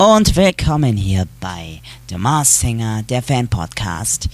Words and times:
Und 0.00 0.36
willkommen 0.36 0.96
hier 0.96 1.26
bei 1.40 1.80
The 2.08 2.18
Mars 2.18 2.60
Singer, 2.60 3.02
der 3.02 3.20
Fan-Podcast. 3.20 4.28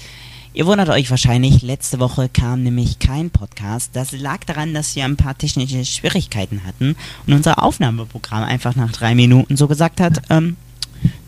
Ihr 0.52 0.66
wundert 0.66 0.90
euch 0.90 1.08
wahrscheinlich, 1.08 1.62
letzte 1.62 2.00
Woche 2.00 2.28
kam 2.28 2.62
nämlich 2.62 2.98
kein 2.98 3.30
Podcast. 3.30 3.88
Das 3.94 4.12
lag 4.12 4.40
daran, 4.44 4.74
dass 4.74 4.94
wir 4.94 5.06
ein 5.06 5.16
paar 5.16 5.38
technische 5.38 5.82
Schwierigkeiten 5.86 6.64
hatten 6.66 6.96
und 7.26 7.32
unser 7.32 7.62
Aufnahmeprogramm 7.62 8.44
einfach 8.44 8.76
nach 8.76 8.92
drei 8.92 9.14
Minuten 9.14 9.56
so 9.56 9.66
gesagt 9.66 10.02
hat, 10.02 10.20
ähm, 10.28 10.58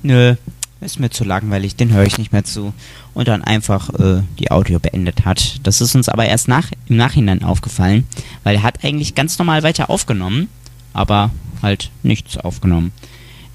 nö, 0.03 0.35
ist 0.83 1.01
mir 1.01 1.09
zu 1.09 1.25
langweilig, 1.25 1.77
den 1.77 1.95
höre 1.95 2.05
ich 2.05 2.19
nicht 2.19 2.33
mehr 2.33 2.45
zu. 2.45 2.75
Und 3.15 3.29
dann 3.29 3.43
einfach 3.43 3.89
äh, 3.99 4.23
die 4.39 4.51
Audio 4.51 4.79
beendet 4.79 5.25
hat. 5.25 5.67
Das 5.67 5.81
ist 5.81 5.95
uns 5.95 6.11
aber 6.11 6.27
erst 6.27 6.47
nach, 6.47 6.71
im 6.91 6.97
Nachhinein 6.97 7.43
aufgefallen, 7.43 8.07
weil 8.45 8.57
er 8.57 8.63
hat 8.65 8.85
eigentlich 8.85 9.15
ganz 9.15 9.39
normal 9.39 9.63
weiter 9.63 9.89
aufgenommen, 9.89 10.49
aber 10.93 11.31
halt 11.63 11.91
nichts 12.03 12.37
aufgenommen. 12.37 12.93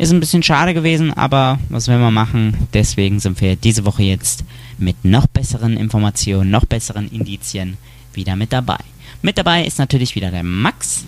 Ist 0.01 0.11
ein 0.11 0.19
bisschen 0.19 0.41
schade 0.41 0.73
gewesen, 0.73 1.13
aber 1.13 1.59
was 1.69 1.87
will 1.87 1.99
man 1.99 2.11
machen? 2.11 2.67
Deswegen 2.73 3.19
sind 3.19 3.39
wir 3.39 3.55
diese 3.55 3.85
Woche 3.85 4.01
jetzt 4.01 4.43
mit 4.79 5.05
noch 5.05 5.27
besseren 5.27 5.77
Informationen, 5.77 6.49
noch 6.49 6.65
besseren 6.65 7.07
Indizien 7.11 7.77
wieder 8.11 8.35
mit 8.35 8.51
dabei. 8.51 8.79
Mit 9.21 9.37
dabei 9.37 9.63
ist 9.63 9.77
natürlich 9.77 10.15
wieder 10.15 10.31
der 10.31 10.41
Max. 10.41 11.05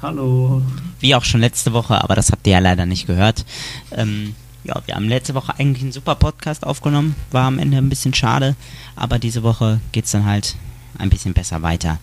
Hallo. 0.00 0.62
Wie 1.00 1.16
auch 1.16 1.24
schon 1.24 1.40
letzte 1.40 1.72
Woche, 1.72 2.00
aber 2.00 2.14
das 2.14 2.30
habt 2.30 2.46
ihr 2.46 2.52
ja 2.52 2.58
leider 2.60 2.86
nicht 2.86 3.08
gehört. 3.08 3.44
Ähm, 3.90 4.36
ja, 4.62 4.80
wir 4.86 4.94
haben 4.94 5.08
letzte 5.08 5.34
Woche 5.34 5.58
eigentlich 5.58 5.82
einen 5.82 5.90
super 5.90 6.14
Podcast 6.14 6.64
aufgenommen. 6.64 7.16
War 7.32 7.48
am 7.48 7.58
Ende 7.58 7.78
ein 7.78 7.88
bisschen 7.88 8.14
schade, 8.14 8.54
aber 8.94 9.18
diese 9.18 9.42
Woche 9.42 9.80
geht 9.90 10.04
es 10.04 10.12
dann 10.12 10.26
halt 10.26 10.54
ein 10.96 11.10
bisschen 11.10 11.34
besser 11.34 11.62
weiter. 11.62 11.98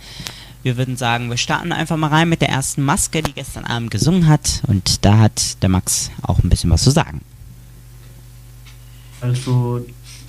Wir 0.64 0.78
würden 0.78 0.96
sagen, 0.96 1.30
wir 1.30 1.38
starten 1.38 1.72
einfach 1.72 1.98
mal 1.98 2.08
rein 2.10 2.30
mit 2.30 2.42
der 2.42 2.50
ersten 2.50 2.84
Maske, 2.84 3.24
die 3.24 3.34
gestern 3.34 3.66
Abend 3.66 3.90
gesungen 3.92 4.28
hat. 4.28 4.62
Und 4.68 5.04
da 5.06 5.18
hat 5.18 5.62
der 5.64 5.70
Max 5.70 6.12
auch 6.22 6.40
ein 6.44 6.50
bisschen 6.50 6.70
was 6.70 6.84
zu 6.84 6.92
sagen. 6.92 7.22
Also, 9.22 9.86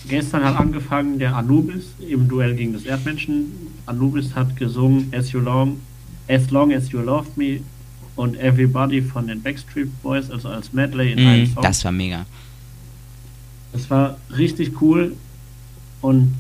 gestern 0.08 0.44
hat 0.44 0.56
angefangen 0.58 1.18
der 1.18 1.34
Anubis 1.36 1.84
im 2.06 2.28
Duell 2.28 2.54
gegen 2.54 2.72
das 2.72 2.84
Erdmenschen. 2.84 3.52
Anubis 3.86 4.34
hat 4.34 4.56
gesungen 4.56 5.12
As 5.14 5.32
You 5.32 5.40
Long, 5.40 5.80
As 6.28 6.50
Long 6.50 6.72
As 6.72 6.90
You 6.90 7.00
Loved 7.00 7.36
Me 7.36 7.60
und 8.16 8.36
Everybody 8.38 9.00
von 9.00 9.26
den 9.26 9.42
Backstreet 9.42 9.88
Boys, 10.02 10.30
also 10.30 10.48
als 10.48 10.72
Medley 10.72 11.12
in 11.12 11.22
Mm, 11.24 11.28
einem 11.28 11.46
Song. 11.46 11.62
das 11.62 11.84
war 11.84 11.92
mega. 11.92 12.26
Das 13.72 13.88
war 13.88 14.18
richtig 14.36 14.80
cool 14.82 15.16
und 16.02 16.34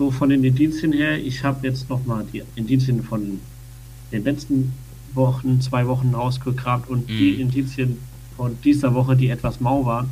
so 0.00 0.10
von 0.10 0.30
den 0.30 0.42
Indizien 0.42 0.94
her, 0.94 1.18
ich 1.18 1.44
habe 1.44 1.66
jetzt 1.66 1.90
nochmal 1.90 2.24
die 2.32 2.42
Indizien 2.54 3.02
von 3.02 3.38
den 4.10 4.24
letzten 4.24 4.72
Wochen, 5.12 5.60
zwei 5.60 5.86
Wochen 5.86 6.14
rausgekramt 6.14 6.88
und 6.88 7.06
die 7.10 7.32
Mhm. 7.34 7.40
Indizien 7.40 7.98
von 8.34 8.56
dieser 8.64 8.94
Woche, 8.94 9.14
die 9.14 9.28
etwas 9.28 9.60
mau 9.60 9.84
waren, 9.84 10.08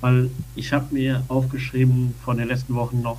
weil 0.00 0.30
ich 0.54 0.72
habe 0.72 0.94
mir 0.94 1.24
aufgeschrieben 1.26 2.14
von 2.24 2.36
den 2.36 2.46
letzten 2.46 2.76
Wochen 2.76 3.02
noch 3.02 3.18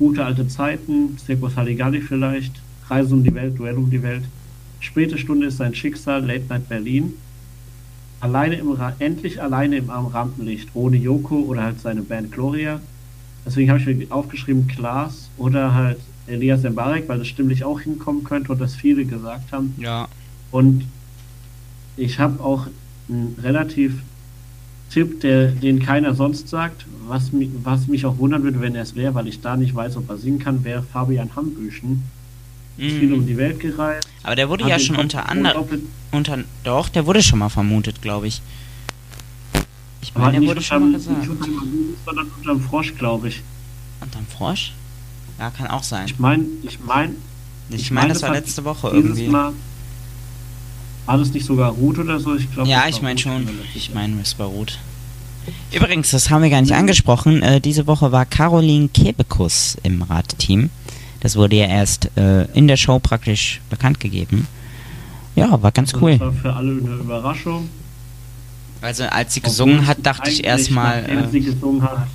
gute 0.00 0.24
alte 0.24 0.48
Zeiten, 0.48 1.16
Circus 1.24 1.56
Halligalli 1.56 2.00
vielleicht, 2.00 2.60
Reise 2.88 3.14
um 3.14 3.22
die 3.22 3.32
Welt, 3.32 3.56
Duell 3.60 3.76
um 3.76 3.88
die 3.88 4.02
Welt, 4.02 4.24
späte 4.80 5.18
Stunde 5.18 5.46
ist 5.46 5.58
sein 5.58 5.72
Schicksal, 5.72 6.26
Late 6.26 6.46
Night 6.48 6.68
Berlin, 6.68 7.12
alleine 8.18 8.56
im 8.56 8.76
endlich 8.98 9.40
alleine 9.40 9.76
im 9.76 9.88
am 9.88 10.06
Rampenlicht, 10.06 10.70
ohne 10.74 10.96
Yoko 10.96 11.36
oder 11.42 11.62
halt 11.62 11.78
seine 11.78 12.02
Band 12.02 12.32
Gloria. 12.32 12.80
Deswegen 13.46 13.70
habe 13.70 13.80
ich 13.80 13.86
mir 13.86 14.06
aufgeschrieben 14.10 14.66
Klaas 14.66 15.30
oder 15.38 15.72
halt 15.72 15.98
Elias 16.26 16.62
Mbarek, 16.64 17.08
weil 17.08 17.18
das 17.18 17.28
stimmlich 17.28 17.62
auch 17.64 17.80
hinkommen 17.80 18.24
könnte 18.24 18.50
und 18.52 18.60
das 18.60 18.74
viele 18.74 19.04
gesagt 19.04 19.52
haben. 19.52 19.74
Ja. 19.78 20.08
Und 20.50 20.84
ich 21.96 22.18
habe 22.18 22.42
auch 22.42 22.66
einen 23.08 23.36
relativ 23.42 24.02
Tipp, 24.90 25.20
der, 25.20 25.48
den 25.48 25.80
keiner 25.80 26.14
sonst 26.14 26.48
sagt, 26.48 26.86
was, 27.06 27.32
mi- 27.32 27.50
was 27.62 27.86
mich 27.86 28.04
auch 28.06 28.18
wundern 28.18 28.42
würde, 28.42 28.60
wenn 28.60 28.74
er 28.74 28.82
es 28.82 28.94
wäre, 28.96 29.14
weil 29.14 29.28
ich 29.28 29.40
da 29.40 29.56
nicht 29.56 29.74
weiß, 29.74 29.96
ob 29.96 30.08
er 30.10 30.16
singen 30.18 30.38
kann, 30.38 30.64
wäre 30.64 30.82
Fabian 30.82 31.34
Hambüchen. 31.36 32.02
Ist 32.78 32.96
viel 32.98 33.12
um 33.14 33.26
die 33.26 33.36
Welt 33.38 33.58
gereist. 33.60 34.06
Aber 34.22 34.36
der 34.36 34.48
wurde 34.50 34.68
ja 34.68 34.78
schon 34.78 34.96
unter 34.96 35.28
anderem. 35.30 35.64
Unter, 36.12 36.38
doch, 36.62 36.88
der 36.90 37.06
wurde 37.06 37.22
schon 37.22 37.38
mal 37.38 37.48
vermutet, 37.48 38.02
glaube 38.02 38.26
ich. 38.26 38.42
Ich 40.06 40.12
Aber 40.14 40.26
meine, 40.26 40.32
der 40.32 40.40
nicht 40.40 40.48
wurde 40.50 40.62
schon 40.62 40.90
mal 40.90 40.98
gesagt. 40.98 41.18
nicht 41.18 41.28
unterm 41.30 41.58
Anubis, 41.58 41.96
sondern 42.04 42.26
unterm 42.38 42.60
Frosch, 42.60 42.94
glaube 42.96 43.28
ich. 43.28 43.42
Unterm 44.00 44.26
Frosch? 44.26 44.72
Ja, 45.38 45.50
kann 45.50 45.66
auch 45.66 45.82
sein. 45.82 46.06
Ich 46.06 46.18
meine, 46.18 46.44
ich 46.62 46.78
meine, 46.80 47.14
Ich, 47.70 47.76
ich 47.76 47.90
meine, 47.90 48.06
mein, 48.06 48.08
das 48.10 48.20
das 48.20 48.28
war 48.28 48.34
letzte 48.36 48.64
Woche 48.64 48.88
irgendwie. 48.90 49.28
Mal 49.28 49.52
war 51.06 51.18
das 51.18 51.32
nicht 51.32 51.46
sogar 51.46 51.70
Ruth 51.72 51.98
oder 51.98 52.18
so? 52.18 52.34
Ich 52.34 52.50
glaube. 52.52 52.68
Ja, 52.68 52.86
das 52.86 52.96
ich 52.96 53.02
meine 53.02 53.18
schon. 53.18 53.44
nicht 53.44 53.76
Ich 53.76 53.94
meine, 53.94 54.20
es 54.20 54.38
war 54.38 54.46
Ruth. 54.48 54.78
Übrigens, 55.72 56.10
das 56.10 56.30
haben 56.30 56.42
wir 56.42 56.50
gar 56.50 56.60
nicht 56.60 56.74
angesprochen. 56.74 57.42
Äh, 57.42 57.60
diese 57.60 57.86
Woche 57.86 58.10
war 58.10 58.26
Caroline 58.26 58.88
Kebekus 58.88 59.76
im 59.84 60.02
Radteam. 60.02 60.70
Das 61.20 61.36
wurde 61.36 61.56
ja 61.56 61.66
erst 61.66 62.10
äh, 62.16 62.44
in 62.52 62.66
der 62.66 62.76
Show 62.76 62.98
praktisch 62.98 63.60
bekannt 63.70 64.00
gegeben. 64.00 64.48
Ja, 65.36 65.62
war 65.62 65.70
ganz 65.70 65.92
Das 65.92 66.02
cool. 66.02 66.18
war 66.18 66.32
für 66.32 66.52
alle 66.52 66.72
eine 66.72 66.94
Überraschung. 66.96 67.68
Also 68.86 69.04
als 69.04 69.34
sie 69.34 69.40
gesungen 69.40 69.86
hat, 69.86 69.98
dachte 70.04 70.30
ich 70.30 70.44
erstmal, 70.44 71.02
nachdem 71.02 71.30
sie 71.30 71.38
äh, 71.38 71.40
gesungen 71.52 71.82
hat. 71.82 72.06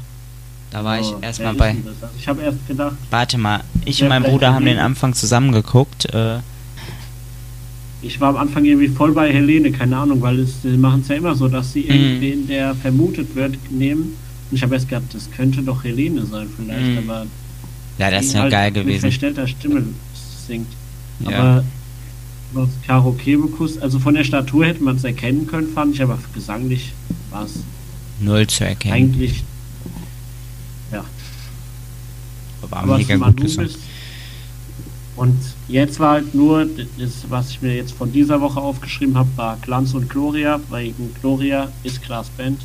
da 0.71 0.83
war 0.83 0.99
ich 0.99 1.07
oh, 1.07 1.17
erstmal 1.21 1.53
bei. 1.53 1.75
ich 2.17 2.27
habe 2.27 2.41
erst 2.43 2.65
gedacht, 2.67 2.95
Warte 3.09 3.37
mal, 3.37 3.61
ich 3.83 4.01
und 4.01 4.07
mein 4.09 4.23
Bruder 4.23 4.53
haben 4.53 4.63
den? 4.65 4.79
Anfang 4.79 5.13
zusammengeguckt. 5.13 6.05
Äh, 6.13 6.37
ich 8.01 8.19
war 8.19 8.29
am 8.29 8.37
Anfang 8.37 8.63
irgendwie 8.65 8.87
voll 8.87 9.11
bei 9.11 9.31
Helene, 9.31 9.71
keine 9.71 9.97
Ahnung, 9.97 10.21
weil 10.21 10.39
es, 10.39 10.61
sie 10.61 10.69
machen 10.77 11.01
es 11.01 11.09
ja 11.09 11.15
immer 11.15 11.35
so, 11.35 11.47
dass 11.47 11.73
sie 11.73 11.81
Mhm. 11.83 11.89
irgendwen, 11.89 12.47
der 12.47 12.73
vermutet 12.75 13.35
wird, 13.35 13.55
nehmen. 13.71 14.15
Und 14.49 14.57
ich 14.57 14.63
habe 14.63 14.73
erst 14.75 14.89
gedacht, 14.89 15.05
das 15.13 15.29
könnte 15.29 15.61
doch 15.61 15.83
Helene 15.83 16.25
sein 16.25 16.47
vielleicht, 16.55 16.89
Mhm. 17.03 17.09
aber 17.09 17.25
ja, 17.99 18.09
das 18.09 18.25
ist 18.27 18.33
ja 18.33 18.41
halt 18.43 18.51
geil 18.51 18.71
mit 18.71 18.83
gewesen. 18.85 19.01
verstellter 19.01 19.45
Stimme 19.47 19.83
singt. 20.47 20.67
Ja. 21.19 21.37
Aber 21.37 21.63
was 22.53 22.69
Caro 22.85 23.11
Kebekus, 23.13 23.77
also 23.77 23.99
von 23.99 24.13
der 24.13 24.23
Statur 24.23 24.65
hätte 24.65 24.83
man 24.83 24.95
es 24.95 25.03
erkennen 25.03 25.47
können, 25.47 25.69
fand 25.73 25.95
ich, 25.95 26.01
aber 26.01 26.17
gesanglich 26.33 26.93
war 27.29 27.45
es 27.45 27.59
Null 28.19 28.47
zu 28.47 28.65
erkennen. 28.65 28.93
eigentlich, 28.93 29.43
ja, 30.91 31.03
War 32.69 32.83
aber 32.83 32.97
mega 32.97 33.15
gut 33.15 33.37
gesungen. 33.37 33.69
Und 35.15 35.37
jetzt 35.67 35.99
war 35.99 36.13
halt 36.13 36.33
nur, 36.33 36.65
das, 36.97 37.25
was 37.29 37.51
ich 37.51 37.61
mir 37.61 37.75
jetzt 37.75 37.93
von 37.93 38.11
dieser 38.11 38.41
Woche 38.41 38.59
aufgeschrieben 38.59 39.17
habe, 39.17 39.29
war 39.35 39.57
Glanz 39.61 39.93
und 39.93 40.09
Gloria, 40.09 40.59
weil 40.69 40.93
Gloria 41.19 41.71
ist 41.83 42.01
Klaas 42.01 42.29
Band. 42.29 42.61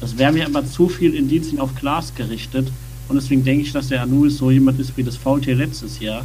Das 0.00 0.16
wäre 0.16 0.32
mir 0.32 0.46
aber 0.46 0.64
zu 0.64 0.88
viel 0.88 1.14
Indizien 1.14 1.58
auf 1.60 1.74
Klaas 1.74 2.14
gerichtet. 2.14 2.70
Und 3.08 3.16
deswegen 3.16 3.44
denke 3.44 3.62
ich, 3.62 3.72
dass 3.72 3.88
der 3.88 4.02
Anubis 4.02 4.38
so 4.38 4.50
jemand 4.50 4.78
ist 4.78 4.96
wie 4.96 5.02
das 5.02 5.16
Faultier 5.16 5.56
letztes 5.56 5.98
Jahr, 5.98 6.24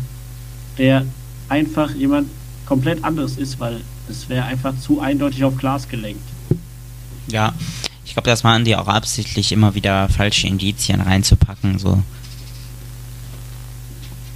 der 0.78 1.06
einfach 1.50 1.94
jemand 1.96 2.28
komplett 2.66 3.04
anderes 3.04 3.38
ist, 3.38 3.60
weil 3.60 3.82
es 4.10 4.30
wäre 4.30 4.46
einfach 4.46 4.74
zu 4.80 5.00
eindeutig 5.00 5.44
auf 5.44 5.58
Klaas 5.58 5.88
gelenkt. 5.88 6.24
Ja, 7.28 7.54
ich 8.06 8.14
glaube, 8.14 8.30
das 8.30 8.44
machen 8.44 8.66
die 8.66 8.76
auch 8.76 8.88
absichtlich, 8.88 9.52
immer 9.52 9.76
wieder 9.76 10.10
falsche 10.10 10.48
Indizien 10.48 11.02
reinzupacken. 11.02 11.80
So. 11.80 12.02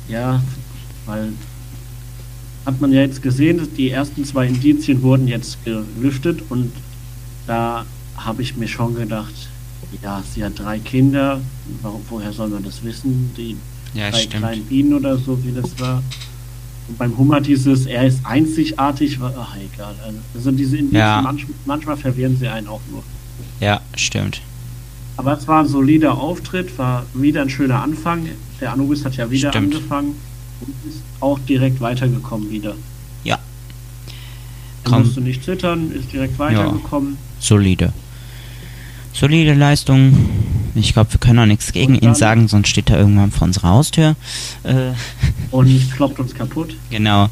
Ja, 0.07 0.41
weil 1.05 1.33
hat 2.65 2.81
man 2.81 2.91
ja 2.91 3.01
jetzt 3.01 3.21
gesehen, 3.21 3.59
dass 3.59 3.71
die 3.71 3.89
ersten 3.91 4.25
zwei 4.25 4.47
Indizien 4.47 5.01
wurden 5.01 5.27
jetzt 5.27 5.57
gelüftet 5.63 6.43
und 6.49 6.71
da 7.45 7.85
habe 8.17 8.41
ich 8.41 8.57
mir 8.57 8.67
schon 8.67 8.95
gedacht, 8.95 9.33
ja, 10.01 10.21
sie 10.33 10.43
hat 10.43 10.59
drei 10.59 10.79
Kinder, 10.79 11.39
warum, 11.81 12.01
woher 12.09 12.33
soll 12.33 12.49
man 12.49 12.63
das 12.63 12.83
wissen? 12.83 13.31
Die 13.37 13.55
Ja, 13.93 14.09
drei 14.09 14.19
stimmt. 14.19 14.35
kleinen 14.43 14.65
Bienen 14.65 14.93
oder 14.93 15.17
so, 15.17 15.41
wie 15.45 15.53
das 15.53 15.79
war. 15.79 16.03
Und 16.87 16.97
beim 16.97 17.17
Hummer 17.17 17.41
dieses, 17.41 17.85
er 17.85 18.07
ist 18.07 18.21
einzigartig, 18.25 19.19
ach 19.21 19.55
egal. 19.57 19.93
Also 20.33 20.51
diese 20.51 20.77
Indizien, 20.77 20.99
Ja. 21.01 21.21
manch, 21.21 21.45
manchmal 21.65 21.97
verwirren 21.97 22.37
sie 22.37 22.47
einen 22.47 22.67
auch 22.67 22.79
nur. 22.89 23.03
Ja, 23.59 23.81
stimmt. 23.95 24.41
Aber 25.17 25.37
es 25.37 25.47
war 25.47 25.61
ein 25.63 25.67
solider 25.67 26.17
Auftritt, 26.17 26.77
war 26.77 27.05
wieder 27.13 27.41
ein 27.41 27.49
schöner 27.49 27.81
Anfang. 27.81 28.29
Der 28.61 28.71
Anubis 28.71 29.03
hat 29.03 29.15
ja 29.17 29.29
wieder 29.29 29.49
Stimmt. 29.49 29.73
angefangen 29.75 30.15
und 30.61 30.69
ist 30.89 31.01
auch 31.19 31.39
direkt 31.39 31.81
weitergekommen 31.81 32.49
wieder. 32.51 32.75
Ja. 33.23 33.37
Er 34.85 34.99
musste 34.99 35.19
nicht 35.21 35.43
zittern, 35.43 35.91
ist 35.91 36.13
direkt 36.13 36.39
weitergekommen. 36.39 37.17
Solide. 37.39 37.91
Solide 39.19 39.53
Leistung. 39.53 40.29
Ich 40.75 40.93
glaube, 40.93 41.11
wir 41.11 41.19
können 41.19 41.39
auch 41.39 41.45
nichts 41.45 41.71
gegen 41.71 41.95
ihn 41.95 42.01
dann- 42.01 42.15
sagen, 42.15 42.47
sonst 42.47 42.67
steht 42.69 42.89
er 42.91 42.99
irgendwann 42.99 43.31
vor 43.31 43.47
unserer 43.47 43.69
Haustür. 43.69 44.15
Äh, 44.63 44.91
Und 45.51 45.91
kloppt 45.95 46.19
uns 46.19 46.35
kaputt. 46.35 46.75
genau. 46.91 47.29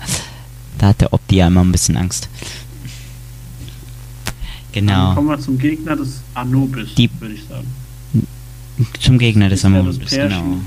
Da 0.78 0.88
hat 0.88 1.02
der 1.02 1.14
Opti 1.14 1.36
ja 1.38 1.48
immer 1.48 1.62
ein 1.64 1.72
bisschen 1.72 1.96
Angst. 1.96 2.28
Dann 4.74 4.88
Genau. 4.88 5.14
kommen 5.14 5.28
wir 5.30 5.40
zum 5.40 5.58
Gegner 5.58 5.96
des 5.96 6.22
Anubis, 6.34 6.96
Die- 6.96 7.10
würde 7.20 7.36
ich 7.36 7.44
sagen. 7.46 7.68
Zum 9.00 9.18
Gegner 9.20 9.48
des 9.48 9.64
Amonus, 9.64 10.00
genau. 10.10 10.58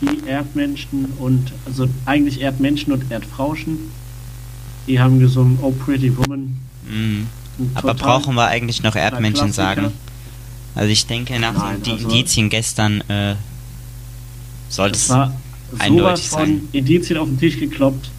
Die 0.00 0.26
Erdmenschen 0.28 1.04
und, 1.20 1.52
also 1.64 1.86
eigentlich 2.06 2.40
Erdmenschen 2.40 2.92
und 2.92 3.08
Erdfrauschen, 3.10 3.78
die 4.88 4.98
haben 4.98 5.20
gesungen 5.20 5.58
Oh 5.62 5.70
Pretty 5.70 6.16
Woman. 6.16 6.56
Mhm. 6.90 7.28
Aber 7.74 7.92
total 7.92 8.20
brauchen 8.20 8.34
wir 8.34 8.46
eigentlich 8.46 8.82
noch 8.82 8.96
Erdmännchen 8.96 9.52
sagen? 9.52 9.92
Also 10.74 10.90
ich 10.90 11.06
denke, 11.06 11.38
nach 11.38 11.54
Nein, 11.54 11.82
den 11.82 11.92
also- 11.94 12.08
Indizien 12.08 12.50
gestern 12.50 13.00
äh, 13.08 13.34
sollte 14.68 14.96
es... 14.96 15.10
eindeutig 15.78 16.28
sowas 16.28 16.46
von 16.48 16.68
Indizien 16.72 17.18
auf 17.18 17.28
den 17.28 17.38
Tisch 17.38 17.58
gekloppt. 17.58 18.10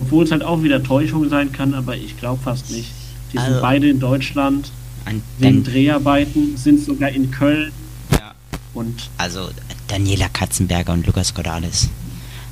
Obwohl 0.00 0.24
es 0.24 0.30
halt 0.30 0.42
auch 0.42 0.62
wieder 0.62 0.82
Täuschung 0.82 1.28
sein 1.28 1.52
kann, 1.52 1.74
aber 1.74 1.96
ich 1.96 2.18
glaube 2.18 2.40
fast 2.42 2.70
nicht. 2.70 2.90
Die 3.32 3.38
sind 3.38 3.46
Also- 3.46 3.60
beide 3.60 3.88
in 3.88 3.98
Deutschland, 4.00 4.70
An, 5.04 5.22
sind 5.40 5.66
Dan, 5.66 5.72
Dreharbeiten, 5.72 6.56
sind 6.56 6.84
sogar 6.84 7.10
in 7.10 7.30
Köln 7.30 7.72
ja, 8.12 8.32
und 8.74 9.10
also 9.18 9.50
Daniela 9.88 10.28
Katzenberger 10.28 10.92
und 10.92 11.06
Lukas 11.06 11.34
Cordalis. 11.34 11.88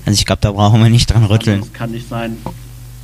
Also 0.04 0.18
ich 0.18 0.26
glaube, 0.26 0.40
da 0.42 0.50
brauchen 0.50 0.80
wir 0.82 0.90
nicht 0.90 1.10
dran 1.10 1.24
rütteln. 1.24 1.60
das 1.60 1.72
kann 1.72 1.90
nicht 1.92 2.08
sein. 2.08 2.36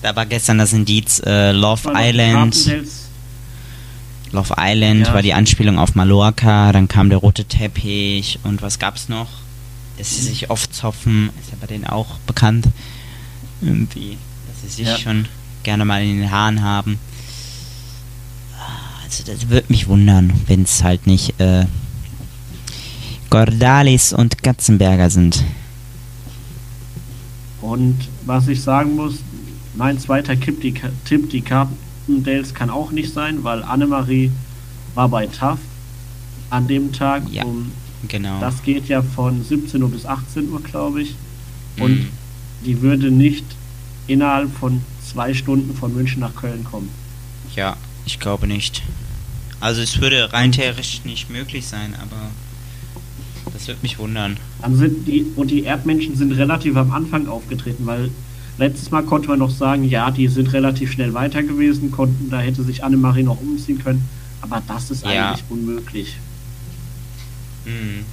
Da 0.03 0.15
war 0.15 0.27
gestern 0.27 0.59
das 0.59 0.73
Indiz 0.73 1.21
äh, 1.25 1.53
Love 1.53 1.93
Island. 1.95 2.57
Love 4.33 4.55
Island 4.59 5.07
Ja. 5.07 5.15
war 5.15 5.23
die 5.23 5.35
Anspielung 5.35 5.79
auf 5.79 5.95
Mallorca, 5.95 6.73
dann 6.73 6.89
kam 6.89 7.09
der 7.09 7.19
rote 7.19 7.45
Teppich 7.45 8.39
und 8.45 8.61
was 8.63 8.79
gab's 8.79 9.09
noch? 9.09 9.29
Dass 9.99 10.15
sie 10.15 10.23
sich 10.23 10.51
oft 10.51 10.75
zopfen, 10.75 11.31
ist 11.41 11.51
ja 11.51 11.57
bei 11.61 11.67
denen 11.67 11.87
auch 11.87 12.19
bekannt. 12.27 12.67
Irgendwie, 13.63 14.19
dass 14.49 14.63
sie 14.63 14.77
sich 14.83 14.87
Ja. 14.87 14.99
schon 14.99 15.27
gerne 15.63 15.85
mal 15.85 16.03
in 16.03 16.19
den 16.21 16.31
Haaren 16.31 16.63
haben. 16.63 16.99
Ah, 18.59 19.03
Also 19.05 19.25
das 19.25 19.49
würde 19.49 19.67
mich 19.71 19.89
wundern, 19.89 20.33
wenn 20.49 20.63
es 20.65 20.83
halt 20.85 21.07
nicht 21.07 21.41
äh, 21.41 21.65
Gordalis 23.31 24.13
und 24.13 24.43
Katzenberger 24.43 25.09
sind. 25.09 25.43
Und 27.63 27.97
was 28.27 28.47
ich 28.49 28.63
sagen 28.63 28.95
muss, 28.97 29.15
mein 29.77 29.99
zweiter 29.99 30.39
Tipp, 30.39 30.61
die, 30.61 30.75
Tipp, 31.05 31.31
die 31.31 31.41
Carpendales 31.43 32.55
kann 32.55 32.71
auch 32.71 32.91
nicht 32.91 33.13
sein, 33.13 33.45
weil 33.45 33.63
Annemarie 33.63 34.31
war 34.95 35.09
bei 35.09 35.27
TAF 35.27 35.59
an 36.51 36.67
dem 36.69 36.93
Tag. 36.93 37.23
Ja. 37.31 37.45
Um, 37.45 37.71
Genau. 38.09 38.39
das 38.41 38.63
geht 38.63 38.89
ja 38.89 39.03
von 39.03 39.43
17 39.43 39.83
Uhr 39.83 39.89
bis 39.91 40.07
18 40.07 40.51
Uhr, 40.51 40.63
glaube 40.63 41.03
ich. 41.03 41.17
Und 41.81 42.03
Mm, 42.03 42.09
die 42.65 42.81
würde 42.83 43.11
nicht 43.11 43.45
innerhalb 44.07 44.53
von 44.55 44.81
zwei 45.05 45.35
Stunden 45.35 45.75
von 45.75 45.93
München 45.95 46.21
nach 46.21 46.35
Köln 46.37 46.63
kommen. 46.65 46.89
ja, 47.57 47.77
ich 48.05 48.21
glaube 48.21 48.47
nicht. 48.47 48.83
Also 49.61 49.81
es 49.81 50.01
würde 50.01 50.33
rein 50.33 50.53
theoretisch 50.53 51.01
nicht 51.05 51.31
möglich 51.31 51.67
sein, 51.67 51.95
aber 52.01 52.31
das 53.53 53.67
würde 53.67 53.81
mich 53.83 53.99
wundern. 53.99 54.37
Dann 54.63 54.77
sind 54.77 55.09
die, 55.09 55.27
und 55.35 55.51
die 55.51 55.65
Erdmännchen 55.65 56.15
sind 56.17 56.33
relativ 56.33 56.77
am 56.77 56.93
Anfang 56.93 57.27
aufgetreten, 57.27 57.87
weil 57.87 58.11
letztes 58.59 58.91
Mal 58.91 59.03
konnte 59.03 59.29
man 59.29 59.39
noch 59.39 59.51
sagen, 59.51 59.85
ja, 59.85 60.11
die 60.11 60.29
sind 60.29 60.53
relativ 60.53 60.93
schnell 60.93 61.13
weiter 61.15 61.43
gewesen, 61.43 61.91
konnten, 61.91 62.31
da 62.31 62.39
hätte 62.41 62.63
sich 62.63 62.83
Annemarie 62.85 63.23
noch 63.23 63.41
umziehen 63.41 63.79
können. 63.83 64.09
Aber 64.41 64.63
das 64.67 64.91
ist 64.91 65.05
Ja. 65.05 65.31
eigentlich 65.31 65.45
unmöglich. 65.49 66.17
Mm, 67.65 68.05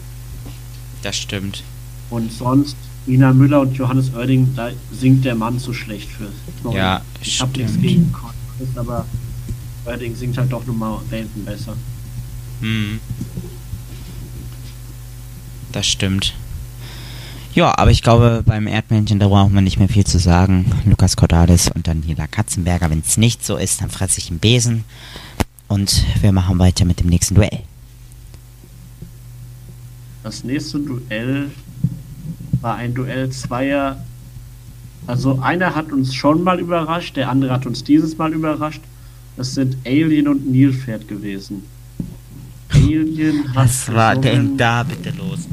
Das 1.01 1.17
stimmt. 1.17 1.63
Und 2.09 2.31
sonst, 2.31 2.75
Ina 3.07 3.33
Müller 3.33 3.61
und 3.61 3.75
Johannes 3.75 4.13
Oerding, 4.13 4.53
da 4.55 4.69
singt 4.91 5.25
der 5.25 5.35
Mann 5.35 5.59
zu 5.59 5.73
schlecht 5.73 6.09
für. 6.09 6.29
Sorry. 6.63 6.77
Ja, 6.77 7.01
ich 7.21 7.41
habe 7.41 7.57
nichts 7.57 7.79
gegen 7.79 8.13
Chris, 8.57 8.69
aber 8.77 9.05
Oerding 9.85 10.15
singt 10.15 10.37
halt 10.37 10.51
doch 10.51 10.65
nochmal 10.65 10.99
Welten 11.09 11.43
besser. 11.43 11.75
Hm. 12.61 12.99
Das 15.73 15.87
stimmt. 15.87 16.33
Ja, 17.55 17.77
aber 17.77 17.91
ich 17.91 18.01
glaube, 18.01 18.41
beim 18.43 18.65
Erdmännchen, 18.65 19.19
da 19.19 19.27
brauchen 19.27 19.53
wir 19.53 19.61
nicht 19.61 19.77
mehr 19.77 19.87
viel 19.87 20.05
zu 20.05 20.17
sagen. 20.17 20.71
Lukas 20.85 21.15
Cordalis 21.15 21.69
und 21.69 21.87
Daniela 21.87 22.25
Katzenberger. 22.25 22.89
Wenn 22.89 23.03
es 23.05 23.17
nicht 23.17 23.45
so 23.45 23.57
ist, 23.57 23.81
dann 23.81 23.91
fresse 23.91 24.17
ich 24.17 24.31
einen 24.31 24.39
Besen. 24.39 24.85
Und 25.67 26.03
wir 26.21 26.31
machen 26.31 26.57
weiter 26.57 26.83
mit 26.85 26.99
dem 26.99 27.07
nächsten 27.07 27.35
Duell. 27.35 27.59
Das 30.23 30.43
nächste 30.43 30.79
Duell 30.79 31.51
war 32.61 32.75
ein 32.75 32.95
Duell 32.95 33.29
zweier. 33.29 34.03
Also 35.05 35.39
einer 35.39 35.75
hat 35.75 35.91
uns 35.91 36.15
schon 36.15 36.43
mal 36.43 36.59
überrascht, 36.59 37.17
der 37.17 37.29
andere 37.29 37.53
hat 37.53 37.67
uns 37.67 37.83
dieses 37.83 38.17
Mal 38.17 38.33
überrascht. 38.33 38.81
Das 39.37 39.53
sind 39.53 39.77
Alien 39.85 40.27
und 40.27 40.49
Nilpferd 40.49 41.07
gewesen. 41.07 41.63
Alien 42.69 43.53
hat 43.53 43.67
gesungen 43.67 44.57
da 44.57 44.81
bitte 44.81 45.11
los? 45.11 45.47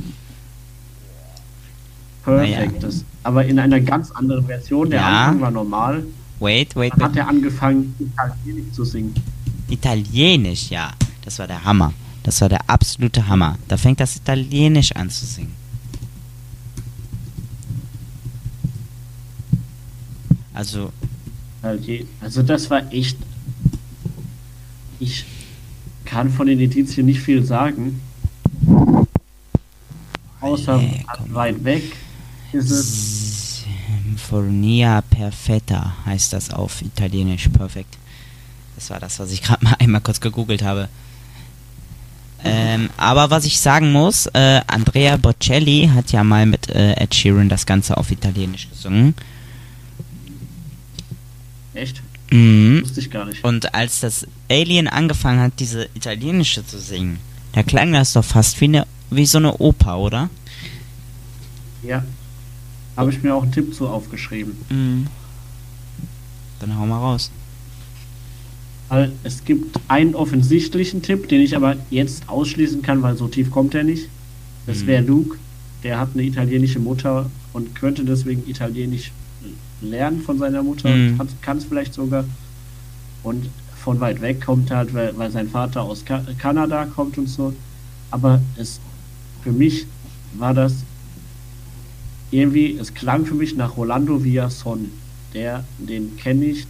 Perfektes. 2.39 3.05
Aber 3.23 3.45
in 3.45 3.59
einer 3.59 3.81
ganz 3.81 4.11
anderen 4.11 4.47
Version. 4.47 4.91
Der 4.91 5.01
Ja. 5.01 5.25
Anfang 5.27 5.41
war 5.41 5.51
normal. 5.51 6.05
Wait, 6.39 6.75
wait, 6.77 6.93
Dann 6.95 7.03
hat 7.03 7.11
wait. 7.11 7.19
er 7.19 7.29
angefangen, 7.29 7.95
Italienisch 7.99 8.73
zu 8.73 8.85
singen. 8.85 9.15
Italienisch, 9.69 10.71
ja. 10.71 10.91
Das 11.25 11.39
war 11.39 11.47
der 11.47 11.63
Hammer. 11.65 11.93
Das 12.23 12.41
war 12.41 12.49
der 12.49 12.61
absolute 12.69 13.27
Hammer. 13.29 13.57
Da 13.69 13.77
fängt 13.77 14.01
das 14.01 14.17
Italienisch 14.17 14.93
an 14.93 15.11
zu 15.11 15.27
singen. 15.27 15.55
Also, 20.55 20.93
Italien- 21.63 22.09
Also 22.21 22.43
das 22.43 22.69
war 22.71 22.93
echt. 22.93 23.17
Ich 24.99 25.25
kann 26.05 26.31
von 26.31 26.47
den 26.47 26.59
Indizien 26.61 27.07
nicht 27.07 27.21
viel 27.21 27.45
sagen. 27.45 28.01
Außer 30.41 30.81
komm. 31.17 31.35
weit 31.35 31.65
weg 31.65 31.83
Symphonia 34.13 35.03
Perfetta 35.03 35.95
heißt 36.05 36.33
das 36.33 36.51
auf 36.51 36.83
Italienisch. 36.83 37.49
Perfekt. 37.49 37.97
Das 38.77 38.91
war 38.91 38.99
das, 39.01 39.19
was 39.19 39.31
ich 39.31 39.43
gerade 39.43 39.65
mal 39.65 39.77
einmal 39.79 40.01
kurz 40.01 40.21
gegoogelt 40.21 40.63
habe. 40.63 40.89
Ähm, 42.43 42.89
aber 42.97 43.29
was 43.31 43.45
ich 43.45 43.61
sagen 43.61 43.93
muss, 43.93 44.27
äh, 44.33 44.63
Andrea 44.67 45.19
Bocelli 45.19 45.91
hat 45.95 46.11
ja 46.11 46.25
mal 46.25 46.47
mit 46.47 46.71
äh, 46.71 46.95
Ed 46.95 47.15
Sheeran 47.15 47.51
das 47.51 47.67
Ganze 47.67 47.99
auf 47.99 48.11
Italienisch 48.11 48.71
gesungen. 48.71 49.15
Echt? 51.75 52.03
Mhm. 52.31 52.81
Wusste 52.83 53.01
ich 53.01 53.11
gar 53.11 53.27
nicht. 53.27 53.45
Und 53.45 53.75
als 53.75 54.01
das 54.01 54.27
Alien 54.51 54.89
angefangen 54.89 55.41
hat, 55.41 55.53
diese 55.59 55.89
italienische 55.95 56.67
zu 56.67 56.79
singen, 56.79 57.19
da 57.53 57.63
klang 57.63 57.93
das 57.93 58.15
doch 58.15 58.25
fast 58.25 58.59
wie, 58.61 58.67
eine, 58.67 58.87
wie 59.11 59.27
so 59.27 59.39
eine 59.39 59.59
Oper, 59.59 59.99
oder? 59.99 60.31
Ja. 61.83 62.05
Habe 63.01 63.11
ich 63.13 63.23
mir 63.23 63.35
auch 63.35 63.43
einen 63.43 63.53
Tipp 63.53 63.75
zu 63.75 63.89
aufgeschrieben. 63.89 64.53
Mhm. 64.69 65.07
Dann 66.61 66.79
hau 66.79 66.85
mal 66.85 66.99
raus. 66.99 67.31
Es 69.25 69.43
gibt 69.47 69.81
einen 69.89 70.15
offensichtlichen 70.15 71.01
Tipp, 71.01 71.27
den 71.31 71.41
ich 71.41 71.57
aber 71.57 71.77
jetzt 71.89 72.29
ausschließen 72.29 72.83
kann, 72.83 73.01
weil 73.03 73.17
so 73.17 73.27
tief 73.27 73.51
kommt 73.51 73.75
er 73.75 73.85
nicht. 73.85 74.11
Das 74.67 74.83
Mhm. 74.83 74.87
wäre 74.87 75.03
Luke. 75.05 75.39
Der 75.83 75.99
hat 75.99 76.11
eine 76.13 76.25
italienische 76.25 76.79
Mutter 76.79 77.31
und 77.55 77.75
könnte 77.75 78.05
deswegen 78.05 78.47
Italienisch 78.47 79.13
lernen 79.81 80.21
von 80.21 80.39
seiner 80.39 80.63
Mutter. 80.63 80.91
Mhm. 80.91 81.19
Kann 81.41 81.57
es 81.57 81.65
vielleicht 81.65 81.95
sogar. 81.95 82.25
Und 83.23 83.49
von 83.83 83.99
weit 84.01 84.21
weg 84.21 84.45
kommt 84.45 84.71
er 84.71 84.77
halt, 84.77 84.93
weil, 84.93 85.17
weil 85.17 85.31
sein 85.31 85.49
Vater 85.49 85.81
aus 85.85 86.05
Ka 86.05 86.23
Kanada 86.37 86.85
kommt 86.85 87.17
und 87.17 87.31
so. 87.31 87.55
Aber 88.11 88.43
es 88.59 88.79
für 89.43 89.53
mich 89.53 89.87
war 90.35 90.53
das 90.53 90.75
irgendwie, 92.31 92.77
es 92.79 92.95
klang 92.95 93.27
für 93.27 93.35
mich 93.35 93.57
nach 93.57 93.77
Rolando 93.77 94.23
Villason. 94.23 94.91
Der, 95.35 95.65
den 95.79 96.17
kenne 96.17 96.47
ich 96.47 96.67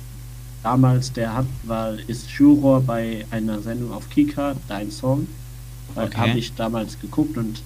damals, 0.62 1.12
der 1.12 1.35
hat, 1.35 1.47
war, 1.64 1.95
ist 2.07 2.31
Juror 2.31 2.83
bei 2.83 3.25
einer 3.31 3.61
Sendung 3.61 3.93
auf 3.93 4.09
Kika, 4.11 4.55
Dein 4.69 4.90
Song. 4.90 5.26
Okay. 5.97 6.17
habe 6.17 6.38
ich 6.38 6.55
damals 6.55 7.00
geguckt 7.00 7.37
und 7.37 7.62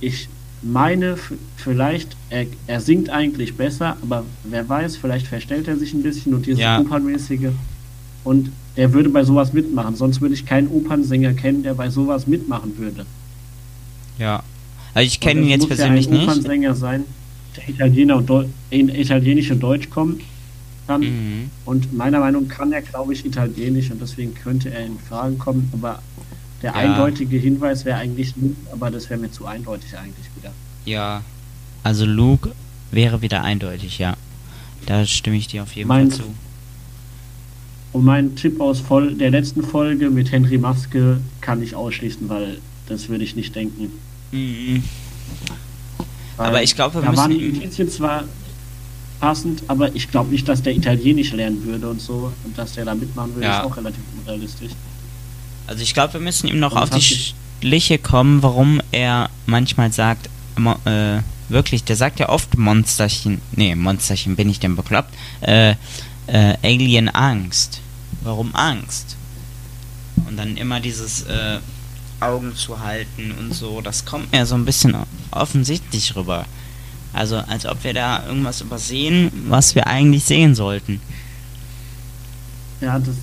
ich 0.00 0.28
meine, 0.62 1.16
vielleicht, 1.56 2.16
er, 2.28 2.46
er 2.66 2.80
singt 2.80 3.08
eigentlich 3.08 3.56
besser, 3.56 3.96
aber 4.02 4.24
wer 4.44 4.68
weiß, 4.68 4.96
vielleicht 4.96 5.26
verstellt 5.26 5.68
er 5.68 5.76
sich 5.76 5.94
ein 5.94 6.02
bisschen 6.02 6.34
und 6.34 6.44
dieses 6.44 6.60
Ja. 6.60 6.78
Opernmäßige. 6.80 7.52
Und 8.24 8.50
er 8.76 8.92
würde 8.92 9.08
bei 9.08 9.24
sowas 9.24 9.54
mitmachen. 9.54 9.96
Sonst 9.96 10.20
würde 10.20 10.34
ich 10.34 10.44
keinen 10.44 10.68
Opernsänger 10.68 11.32
kennen, 11.32 11.62
der 11.62 11.74
bei 11.74 11.88
sowas 11.88 12.26
mitmachen 12.26 12.76
würde. 12.76 13.06
Ja. 14.18 14.42
Also 14.94 15.06
ich 15.06 15.20
kenne 15.20 15.42
ihn 15.42 15.48
jetzt 15.48 15.60
muss 15.60 15.68
persönlich 15.76 16.06
ja 16.06 16.10
ein 16.12 16.16
nicht. 16.18 16.28
Opernsänger 16.28 16.74
sein, 16.74 17.04
der 17.56 17.68
Italiener 17.68 18.16
und 18.16 18.28
Deu 18.28 18.44
in 18.70 18.88
Italienisch 18.88 19.50
und 19.50 19.60
Deutsch 19.60 19.88
kommt 19.90 20.22
kann. 20.86 21.02
Mhm. 21.02 21.50
Und 21.64 21.92
meiner 21.96 22.18
Meinung 22.20 22.48
nach 22.48 22.56
kann 22.56 22.72
er, 22.72 22.82
glaube 22.82 23.12
ich, 23.12 23.24
Italienisch 23.24 23.90
und 23.90 24.00
deswegen 24.00 24.34
könnte 24.34 24.70
er 24.70 24.84
in 24.86 24.98
Fragen 24.98 25.38
kommen. 25.38 25.70
Aber 25.72 26.02
der 26.62 26.70
Ja. 26.72 26.76
eindeutige 26.76 27.36
Hinweis 27.36 27.84
wäre 27.84 27.98
eigentlich 27.98 28.36
nicht, 28.36 28.56
aber 28.72 28.90
das 28.90 29.08
wäre 29.08 29.20
mir 29.20 29.30
zu 29.30 29.46
eindeutig 29.46 29.96
eigentlich 29.96 30.26
wieder. 30.36 30.52
Ja. 30.84 31.22
Also 31.84 32.04
Luke 32.04 32.50
wäre 32.90 33.22
wieder 33.22 33.42
eindeutig, 33.42 33.98
ja. 33.98 34.16
Da 34.86 35.06
stimme 35.06 35.36
ich 35.36 35.46
dir 35.46 35.62
auf 35.62 35.72
jeden 35.76 35.88
Mein- 35.88 36.10
Fall 36.10 36.18
zu. 36.20 36.24
Und 37.92 38.04
mein 38.04 38.36
Tipp 38.36 38.60
aus 38.60 38.80
voll 38.80 39.14
der 39.14 39.30
letzten 39.30 39.62
Folge 39.62 40.10
mit 40.10 40.30
Henry 40.30 40.58
Maske 40.58 41.20
kann 41.40 41.62
ich 41.62 41.74
ausschließen, 41.74 42.28
weil 42.28 42.58
das 42.86 43.08
würde 43.08 43.24
ich 43.24 43.34
nicht 43.36 43.54
denken. 43.54 43.90
Mhm. 44.32 44.82
Aber 46.36 46.62
ich 46.62 46.74
glaube, 46.74 47.02
wir 47.02 47.10
da 47.10 47.16
waren 47.16 47.30
die 47.30 47.46
Indizien 47.48 47.90
zwar, 47.90 48.24
passend, 49.20 49.62
aber 49.68 49.94
ich 49.94 50.10
glaube 50.10 50.30
nicht, 50.30 50.48
dass 50.48 50.62
der 50.62 50.74
Italienisch 50.74 51.32
lernen 51.32 51.62
würde 51.64 51.88
und 51.88 52.00
so 52.00 52.32
und 52.44 52.56
dass 52.56 52.72
der 52.72 52.86
da 52.86 52.94
mitmachen 52.94 53.34
würde, 53.34 53.46
Ja. 53.46 53.60
ist 53.60 53.66
auch 53.66 53.76
relativ 53.76 54.00
unrealistisch. 54.18 54.72
Also 55.66 55.82
ich 55.82 55.94
glaube, 55.94 56.14
wir 56.14 56.20
müssen 56.20 56.48
ihm 56.48 56.58
noch 56.58 56.72
Und 56.72 56.78
auf 56.78 56.90
die 56.90 57.02
Schliche 57.60 57.98
kommen, 57.98 58.42
warum 58.42 58.80
er 58.90 59.28
manchmal 59.46 59.92
sagt, 59.92 60.28
äh, 60.84 61.18
wirklich, 61.48 61.84
der 61.84 61.96
sagt 61.96 62.18
ja 62.18 62.28
oft 62.28 62.56
Monsterchen, 62.56 63.40
nee, 63.52 63.74
Monsterchen, 63.74 64.36
bin 64.36 64.48
ich 64.48 64.58
denn 64.58 64.74
bekloppt, 64.74 65.14
äh, 65.42 65.74
äh, 66.26 66.56
Alien 66.62 67.08
Angst. 67.08 67.80
Warum 68.22 68.54
Angst? 68.54 69.16
Und 70.28 70.36
dann 70.36 70.56
immer 70.56 70.80
dieses, 70.80 71.22
äh, 71.22 71.58
Augen 72.20 72.54
zu 72.54 72.80
halten 72.80 73.32
und 73.38 73.54
so, 73.54 73.80
das 73.80 74.04
kommt 74.04 74.30
mir 74.32 74.44
so 74.46 74.54
ein 74.54 74.64
bisschen 74.64 74.94
offensichtlich 75.30 76.14
rüber. 76.16 76.44
Also, 77.12 77.36
als 77.36 77.66
ob 77.66 77.82
wir 77.82 77.92
da 77.94 78.24
irgendwas 78.26 78.60
übersehen, 78.60 79.32
was 79.48 79.74
wir 79.74 79.86
eigentlich 79.86 80.24
sehen 80.24 80.54
sollten. 80.54 81.00
Ja, 82.80 82.98
das. 82.98 83.14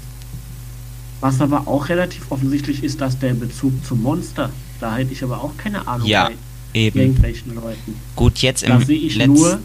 Was 1.20 1.42
aber 1.42 1.68
auch 1.68 1.90
relativ 1.90 2.30
offensichtlich 2.32 2.84
ist, 2.84 3.02
dass 3.02 3.18
der 3.18 3.34
Bezug 3.34 3.74
zum 3.86 4.04
Monster, 4.04 4.52
da 4.80 4.96
hätte 4.98 5.14
ich 5.14 5.24
aber 5.24 5.42
auch 5.44 5.56
keine 5.58 5.88
Ahnung 5.88 6.06
Ja, 6.08 6.26
bei 6.30 6.80
Eben. 6.80 7.00
irgendwelchen 7.00 7.56
Leuten. 7.56 7.96
Gut, 8.16 8.38
jetzt 8.40 8.62
im 8.62 8.70
Da 8.80 8.86
sehe 8.86 9.00
ich 9.00 9.16
Letz- 9.16 9.26
nur 9.28 9.60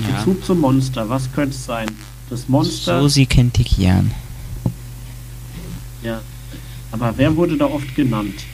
ja. 0.00 0.16
Bezug 0.18 0.44
zum 0.44 0.60
Monster. 0.60 1.08
Was 1.08 1.32
könnte 1.32 1.54
es 1.56 1.64
sein? 1.64 1.88
Das 2.28 2.46
Monster. 2.48 3.00
Susi 3.00 3.24
Kentikian. 3.24 4.10
Ja. 6.02 6.20
Aber 6.92 7.14
wer 7.16 7.36
wurde 7.36 7.56
da 7.56 7.66
oft 7.66 7.94
genannt? 7.94 8.44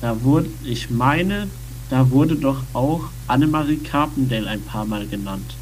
Da 0.00 0.22
wurde, 0.22 0.48
ich 0.64 0.90
meine, 0.90 1.48
da 1.90 2.10
wurde 2.10 2.36
doch 2.36 2.62
auch 2.72 3.04
Annemarie 3.26 3.76
Carpendale 3.76 4.48
ein 4.48 4.62
paar 4.62 4.84
Mal 4.84 5.06
genannt. 5.06 5.56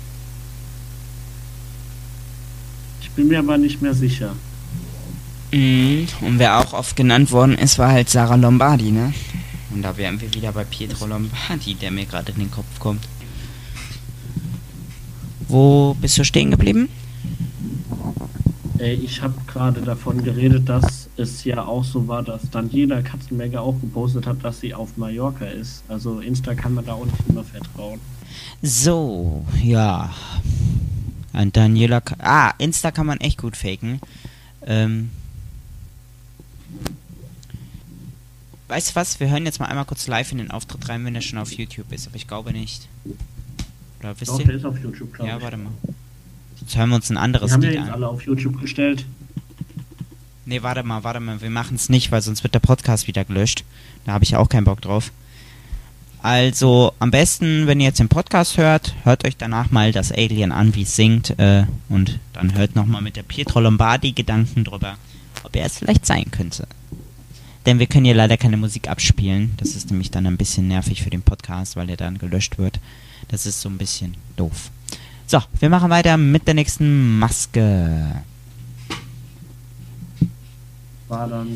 Ich 3.00 3.10
bin 3.10 3.28
mir 3.28 3.40
aber 3.40 3.58
nicht 3.58 3.82
mehr 3.82 3.94
sicher. 3.94 4.34
Mhm. 5.52 6.08
Und 6.22 6.38
wer 6.38 6.58
auch 6.58 6.72
oft 6.72 6.96
genannt 6.96 7.30
worden 7.30 7.58
ist, 7.58 7.78
war 7.78 7.90
halt 7.90 8.08
Sarah 8.08 8.36
Lombardi, 8.36 8.90
ne? 8.90 9.12
Und 9.70 9.82
da 9.82 9.96
wären 9.96 10.20
wir 10.20 10.32
wieder 10.34 10.52
bei 10.52 10.64
Pietro 10.64 11.06
Lombardi, 11.06 11.74
der 11.74 11.90
mir 11.90 12.06
gerade 12.06 12.32
in 12.32 12.38
den 12.38 12.50
Kopf 12.50 12.78
kommt. 12.78 13.06
Wo 15.48 15.94
bist 16.00 16.16
du 16.16 16.24
stehen 16.24 16.50
geblieben? 16.50 16.88
Äh, 18.82 18.94
ich 18.94 19.22
habe 19.22 19.34
gerade 19.46 19.80
davon 19.80 20.22
geredet, 20.24 20.68
dass 20.68 21.08
es 21.16 21.44
ja 21.44 21.64
auch 21.64 21.84
so 21.84 22.08
war, 22.08 22.22
dass 22.22 22.50
Daniela 22.50 23.00
Katzenberger 23.00 23.62
auch 23.62 23.80
gepostet 23.80 24.26
hat, 24.26 24.42
dass 24.44 24.60
sie 24.60 24.74
auf 24.74 24.96
Mallorca 24.96 25.46
ist. 25.46 25.84
Also 25.88 26.18
Insta 26.20 26.54
kann 26.54 26.74
man 26.74 26.84
da 26.84 26.94
auch 26.94 27.04
nicht 27.04 27.16
immer 27.28 27.44
vertrauen. 27.44 28.00
So, 28.60 29.44
ja. 29.62 30.12
An 31.32 31.52
Daniela. 31.52 32.02
Ah, 32.18 32.52
Insta 32.58 32.90
kann 32.90 33.06
man 33.06 33.20
echt 33.20 33.38
gut 33.38 33.56
faken. 33.56 34.00
Ähm. 34.66 35.10
Weißt 38.68 38.90
du 38.90 38.94
was? 38.96 39.20
Wir 39.20 39.30
hören 39.30 39.44
jetzt 39.44 39.60
mal 39.60 39.66
einmal 39.66 39.84
kurz 39.84 40.06
live 40.06 40.32
in 40.32 40.38
den 40.38 40.50
Auftritt 40.50 40.88
rein, 40.88 41.04
wenn 41.04 41.14
er 41.14 41.20
schon 41.20 41.38
auf 41.38 41.52
YouTube 41.52 41.92
ist. 41.92 42.06
Aber 42.06 42.16
ich 42.16 42.26
glaube 42.26 42.52
nicht. 42.52 42.88
Oder 44.00 44.18
wisst 44.18 44.30
Doch, 44.30 44.40
ihr? 44.40 44.46
der 44.46 44.54
ist 44.56 44.64
auf 44.64 44.78
YouTube, 44.82 45.12
glaube 45.12 45.30
Ja, 45.30 45.36
ich. 45.36 45.42
warte 45.42 45.56
mal. 45.58 45.72
Jetzt 46.62 46.76
hören 46.76 46.90
wir 46.90 46.96
uns 46.96 47.10
ein 47.10 47.14
Die 47.14 47.20
anderes 47.20 47.52
haben 47.52 47.62
ja 47.62 47.68
Lied 47.70 47.78
jetzt 47.80 47.88
an. 47.88 47.94
alle 47.94 48.08
auf 48.08 48.22
YouTube 48.24 48.60
gestellt. 48.60 49.04
Nee, 50.46 50.62
warte 50.62 50.82
mal, 50.82 51.04
warte 51.04 51.20
mal. 51.20 51.40
Wir 51.40 51.50
machen 51.50 51.74
es 51.76 51.88
nicht, 51.88 52.10
weil 52.12 52.22
sonst 52.22 52.42
wird 52.42 52.54
der 52.54 52.60
Podcast 52.60 53.06
wieder 53.06 53.24
gelöscht. 53.24 53.64
Da 54.04 54.12
habe 54.12 54.24
ich 54.24 54.36
auch 54.36 54.48
keinen 54.48 54.64
Bock 54.64 54.80
drauf. 54.80 55.12
Also, 56.20 56.92
am 57.00 57.10
besten, 57.10 57.66
wenn 57.66 57.80
ihr 57.80 57.86
jetzt 57.88 57.98
den 57.98 58.08
Podcast 58.08 58.56
hört, 58.56 58.94
hört 59.02 59.24
euch 59.26 59.36
danach 59.36 59.70
mal 59.72 59.90
das 59.90 60.12
Alien 60.12 60.52
an, 60.52 60.74
wie 60.76 60.82
es 60.82 60.94
singt. 60.94 61.36
Äh, 61.38 61.64
und 61.88 62.20
dann 62.32 62.54
hört 62.54 62.76
nochmal 62.76 63.02
mit 63.02 63.16
der 63.16 63.24
Pietro 63.24 63.58
Lombardi 63.60 64.12
Gedanken 64.12 64.62
drüber, 64.64 64.96
ob 65.42 65.56
er 65.56 65.66
es 65.66 65.78
vielleicht 65.78 66.06
sein 66.06 66.30
könnte. 66.30 66.66
Denn 67.66 67.78
wir 67.80 67.86
können 67.86 68.04
hier 68.04 68.14
leider 68.14 68.36
keine 68.36 68.56
Musik 68.56 68.88
abspielen. 68.88 69.54
Das 69.56 69.74
ist 69.76 69.90
nämlich 69.90 70.10
dann 70.10 70.26
ein 70.26 70.36
bisschen 70.36 70.68
nervig 70.68 71.02
für 71.02 71.10
den 71.10 71.22
Podcast, 71.22 71.74
weil 71.76 71.90
er 71.90 71.96
dann 71.96 72.18
gelöscht 72.18 72.58
wird. 72.58 72.78
Das 73.28 73.46
ist 73.46 73.60
so 73.60 73.68
ein 73.68 73.78
bisschen 73.78 74.16
doof. 74.36 74.70
So, 75.32 75.40
wir 75.60 75.70
machen 75.70 75.88
weiter 75.88 76.18
mit 76.18 76.46
der 76.46 76.52
nächsten 76.52 77.18
Maske. 77.18 78.16
War 81.08 81.26
dann 81.26 81.48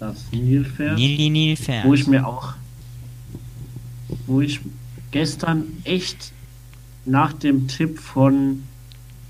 das 0.00 0.24
Nilpferd. 0.32 0.96
Nili 0.98 1.30
Nilpferd. 1.30 1.84
wo 1.84 1.94
ich 1.94 2.08
mir 2.08 2.26
auch, 2.26 2.54
wo 4.26 4.40
ich 4.40 4.58
gestern 5.12 5.62
echt 5.84 6.32
nach 7.04 7.32
dem 7.32 7.68
Tipp 7.68 8.00
von, 8.00 8.64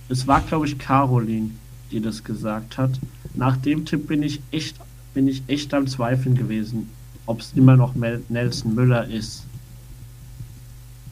es 0.09 0.26
war 0.26 0.40
glaube 0.40 0.66
ich 0.66 0.78
Caroline, 0.78 1.50
die 1.92 2.00
das 2.00 2.25
gesagt 2.25 2.78
hat, 2.78 2.99
nach 3.35 3.59
dem 3.59 3.85
Tipp 3.85 4.07
bin 4.07 4.23
ich 4.23 4.40
echt, 4.50 4.76
bin 5.12 5.28
ich 5.28 5.42
echt 5.47 5.75
am 5.75 5.87
Zweifeln 5.87 6.37
gewesen, 6.37 6.88
ob 7.26 7.40
es 7.40 7.52
immer 7.54 7.76
noch 7.76 7.95
Mel 7.95 8.23
Nelson 8.30 8.75
Müller 8.75 9.07
ist. 9.07 9.45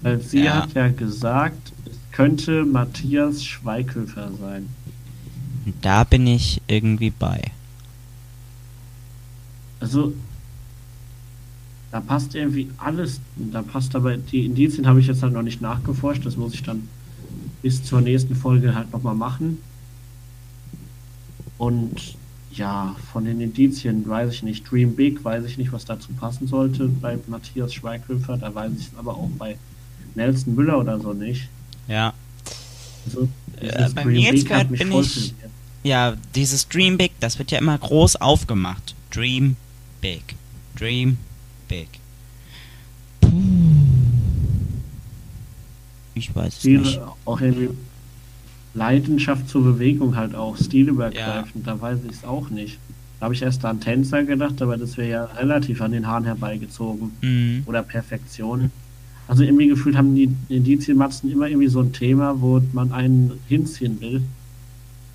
Weil 0.01 0.23
sie 0.23 0.45
Ja. 0.45 0.63
hat 0.63 0.73
ja 0.73 0.89
gesagt, 0.89 1.71
es 1.85 1.98
könnte 2.19 2.65
Matthias 2.65 3.45
Schweighöfer 3.45 4.33
sein. 4.41 4.69
Da 5.83 6.03
bin 6.03 6.27
ich 6.27 6.61
irgendwie 6.67 7.11
bei. 7.11 7.41
Also, 9.79 10.13
da 11.93 12.01
passt 12.01 12.35
irgendwie 12.35 12.71
alles. 12.79 13.21
Da 13.37 13.63
passt 13.63 13.95
aber, 13.95 14.17
die 14.17 14.47
Indizien 14.47 14.89
habe 14.89 14.99
ich 14.99 15.07
jetzt 15.07 15.23
halt 15.23 15.33
noch 15.33 15.43
nicht 15.43 15.61
nachgeforscht. 15.61 16.27
Das 16.27 16.37
muss 16.37 16.55
ich 16.55 16.65
dann 16.65 16.89
bis 17.63 17.85
zur 17.85 18.01
nächsten 18.01 18.35
Folge 18.35 18.75
halt 18.75 18.93
nochmal 18.93 19.15
machen. 19.15 19.59
Und 21.57 22.17
ja, 22.51 22.97
von 23.13 23.27
den 23.27 23.41
Indizien 23.41 24.09
weiß 24.09 24.33
ich 24.33 24.43
nicht. 24.43 24.69
Dream 24.69 24.97
Big 24.97 25.25
weiß 25.25 25.45
ich 25.45 25.57
nicht, 25.57 25.71
was 25.71 25.85
dazu 25.85 26.09
passen 26.15 26.49
sollte 26.49 26.89
bei 26.89 27.17
Matthias 27.29 27.75
Schweighöfer. 27.75 28.39
Da 28.39 28.53
weiß 28.53 28.73
ich 28.77 28.89
es 28.89 28.99
aber 28.99 29.15
auch 29.15 29.31
bei 29.39 29.57
Nelson 30.17 30.57
Müller 30.57 30.81
oder 30.81 30.99
so 30.99 31.13
nicht. 31.13 31.49
Ja. 31.89 32.15
Also, 33.07 33.29
Äh, 33.61 33.77
dieses 33.77 33.95
bei 33.95 34.03
Dream 34.03 34.13
mir 34.13 34.21
jetzt 34.21 34.45
Big 34.45 34.51
hat 34.51 34.59
grad 34.61 34.71
mich 34.71 34.81
bin 34.81 34.93
ich-. 34.93 35.35
Ja, 35.83 36.17
dieses 36.35 36.69
Dream 36.69 36.99
Big, 36.99 37.13
das 37.21 37.39
wird 37.39 37.51
ja 37.51 37.59
immer 37.59 37.77
groß 37.79 38.17
aufgemacht. 38.17 38.95
Dream 39.11 39.57
Big. 40.01 40.35
Dream 40.79 41.19
Big. 41.69 41.89
Puh. 43.21 43.31
Ich 46.15 46.35
weiß 46.35 46.59
es 46.59 46.65
nicht. 46.65 46.87
Viele 46.87 47.09
auch 47.25 47.41
irgendwie 47.41 47.71
Leidenschaft 48.75 49.49
zur 49.49 49.63
Bewegung 49.65 50.17
halt 50.17 50.35
auch, 50.35 50.57
stilübergreifend, 50.57 51.67
da 51.67 51.81
weiß 51.81 52.01
ich 52.09 52.17
es 52.17 52.25
auch 52.25 52.51
nicht. 52.51 52.79
Da 53.19 53.25
habe 53.25 53.35
ich 53.35 53.43
erst 53.43 53.65
an 53.65 53.81
Tänzer 53.81 54.23
gedacht, 54.25 54.61
aber 54.63 54.77
das 54.77 54.97
wäre 54.97 55.09
ja 55.09 55.25
relativ 55.25 55.81
an 55.81 55.93
den 55.93 56.07
Haaren 56.07 56.25
herbeigezogen. 56.25 57.11
Mhm. 57.21 57.63
Oder 57.67 57.83
Perfektion. 57.83 58.71
Also 59.29 59.43
irgendwie 59.43 59.69
gefühlt 59.69 59.97
haben 59.97 60.15
die 60.15 60.31
Indizienmatzen 60.49 61.31
immer 61.31 61.47
irgendwie 61.49 61.69
so 61.69 61.81
ein 61.81 61.93
Thema, 61.93 62.41
wo 62.41 62.61
man 62.73 62.93
einen 62.93 63.33
hinziehen 63.47 64.01
will. 64.01 64.23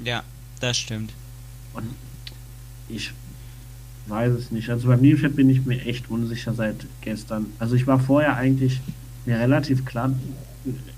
Ja, 0.04 0.24
das 0.60 0.78
stimmt. 0.78 1.12
Und 1.74 1.86
ich 2.90 3.12
weiß 4.08 4.34
es 4.34 4.52
nicht. 4.52 4.70
Also 4.70 4.88
beim 4.88 5.02
Nilpferd 5.02 5.36
bin 5.36 5.50
ich 5.50 5.66
mir 5.66 5.82
echt 5.86 6.10
unsicher 6.10 6.54
seit 6.54 6.86
gestern. 7.02 7.48
Also 7.58 7.76
ich 7.76 7.88
war 7.88 8.00
vorher 8.00 8.36
eigentlich 8.38 8.80
mir 9.26 9.40
relativ 9.40 9.84
klar, 9.86 10.14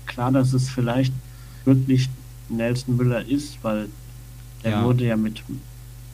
klar, 0.06 0.30
dass 0.32 0.52
es 0.52 0.68
vielleicht 0.68 1.12
wirklich 1.64 2.08
Nelson 2.48 2.96
Müller 2.96 3.26
ist, 3.26 3.58
weil 3.62 3.86
er 4.62 4.72
Ja. 4.72 4.84
wurde 4.84 5.06
ja 5.06 5.16
mit 5.16 5.42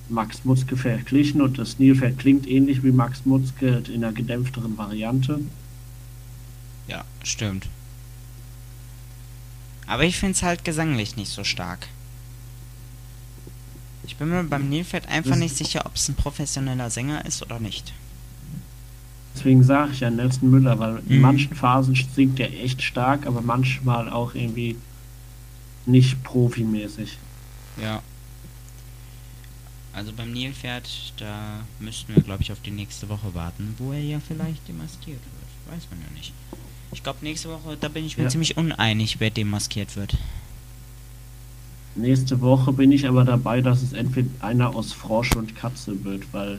Max 0.09 0.45
Mutzke 0.45 0.77
verglichen 0.77 1.41
und 1.41 1.59
das 1.59 1.79
Nilpferd 1.79 2.19
klingt 2.19 2.47
ähnlich 2.49 2.83
wie 2.85 2.93
Max 2.93 3.25
Mutzke 3.25 3.83
in 3.93 4.05
einer 4.05 4.13
gedämpfteren 4.13 4.77
Variante. 4.77 5.41
Ja, 6.89 7.05
stimmt. 7.23 7.69
Aber 9.87 10.05
ich 10.05 10.19
finde 10.19 10.33
es 10.35 10.43
halt 10.43 10.65
gesanglich 10.65 11.17
nicht 11.17 11.31
so 11.31 11.45
stark. 11.45 11.89
Ich 14.05 14.17
bin 14.17 14.29
mir 14.31 14.43
beim 14.45 14.69
Nilpferd 14.69 15.09
einfach 15.09 15.37
nicht 15.37 15.57
sicher, 15.57 15.87
ob 15.87 15.95
es 15.95 16.09
ein 16.09 16.15
professioneller 16.15 16.91
Sänger 16.91 17.25
ist 17.25 17.43
oder 17.43 17.61
nicht. 17.61 17.93
Deswegen 19.35 19.63
sage 19.65 19.93
ich 19.93 20.01
ja 20.01 20.11
Nelson 20.11 20.51
Müller, 20.51 20.79
weil 20.79 20.99
in 21.09 21.17
Mhm. 21.17 21.21
manchen 21.23 21.55
Phasen 21.55 21.95
singt 22.15 22.39
er 22.41 22.53
echt 22.53 22.83
stark, 22.83 23.27
aber 23.27 23.41
manchmal 23.41 24.09
auch 24.11 24.35
irgendwie 24.35 24.77
nicht 25.87 26.23
profimäßig. 26.23 27.19
Ja. 27.81 28.03
Also 29.95 30.13
beim 30.13 30.33
Nilpferd, 30.33 30.89
da 31.19 31.61
müssten 31.79 32.15
wir, 32.15 32.23
glaube 32.23 32.43
ich, 32.43 32.53
auf 32.53 32.61
die 32.61 32.71
nächste 32.71 33.09
Woche 33.09 33.35
warten, 33.35 33.75
wo 33.79 33.93
er 33.93 34.01
ja 34.03 34.21
vielleicht 34.27 34.67
demaskiert 34.69 35.21
wird. 35.21 35.75
Weiß 35.77 35.87
man 35.91 36.01
ja 36.01 36.11
nicht. 36.15 36.33
Ich 36.93 37.03
glaube, 37.03 37.19
nächste 37.23 37.49
Woche, 37.49 37.77
da 37.81 37.89
bin 37.89 38.05
ich 38.05 38.17
mir 38.17 38.25
Ja. 38.25 38.29
ziemlich 38.31 38.57
uneinig, 38.57 39.19
wer 39.19 39.31
demaskiert 39.31 39.97
wird. 39.97 40.17
Nächste 41.95 42.41
Woche 42.41 42.73
bin 42.73 42.93
ich 42.93 43.07
aber 43.07 43.25
dabei, 43.25 43.61
dass 43.61 43.83
es 43.83 43.93
entweder 43.93 44.29
einer 44.41 44.75
aus 44.75 44.93
Frosch 44.93 45.35
und 45.37 45.57
Katze 45.57 46.05
wird, 46.05 46.25
weil 46.33 46.59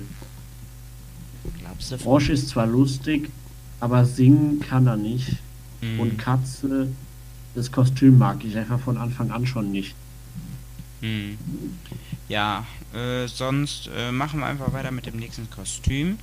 Glaubst 1.60 1.92
du? 1.92 1.98
Frosch 1.98 2.30
ist 2.30 2.50
zwar 2.50 2.68
lustig, 2.68 3.30
aber 3.80 4.06
singen 4.06 4.60
kann 4.60 4.88
er 4.88 4.96
nicht. 4.98 5.38
Mhm. 5.82 6.00
Und 6.00 6.18
Katze 6.18 6.90
das 7.56 7.72
Kostüm 7.72 8.18
mag 8.18 8.44
ich 8.44 8.58
einfach 8.58 8.80
von 8.80 8.98
Anfang 8.98 9.32
an 9.32 9.46
schon 9.46 9.72
nicht. 9.72 9.94
Hm. 11.02 11.38
Ja, 12.30 12.66
äh, 12.94 13.28
sonst 13.28 13.90
äh, 13.96 14.12
machen 14.12 14.40
wir 14.40 14.48
einfach 14.48 14.74
weiter 14.74 14.92
mit 14.92 15.06
dem 15.06 15.18
nächsten 15.18 15.50
Kostüm. 15.50 16.18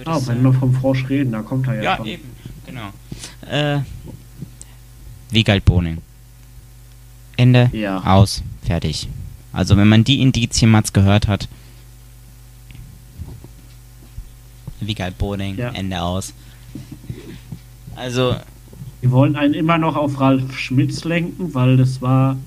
Würde 0.00 0.12
Ah, 0.12 0.16
ich 0.18 0.26
wenn 0.28 0.36
sagen. 0.36 0.42
wir 0.44 0.52
vom 0.54 0.72
Frosch 0.72 1.10
reden, 1.10 1.32
da 1.32 1.42
kommt 1.42 1.66
er 1.66 1.74
ja, 1.74 1.82
Ja, 1.82 1.96
schon. 1.98 2.06
eben, 2.06 2.24
genau. 2.64 2.88
Äh, 3.46 3.80
Wiegald 5.30 5.62
Boning. 5.66 5.98
Ende, 7.36 7.68
Ja. 7.74 8.02
aus, 8.02 8.42
fertig. 8.62 9.08
Also 9.52 9.76
wenn 9.76 9.88
man 9.88 10.02
die 10.02 10.22
Indizien 10.22 10.70
mal 10.70 10.82
gehört 10.90 11.28
hat. 11.28 11.48
Wiegald 14.80 15.18
Boning, 15.18 15.58
Ja. 15.58 15.68
Ende 15.72 16.00
aus. 16.00 16.32
Also, 17.94 18.36
Die 19.02 19.10
wollen 19.10 19.36
einen 19.36 19.52
immer 19.52 19.76
noch 19.76 19.96
auf 19.96 20.18
Ralf 20.18 20.56
Schmitz 20.58 21.04
lenken, 21.04 21.52
weil 21.52 21.76
das 21.76 22.00
war 22.00 22.38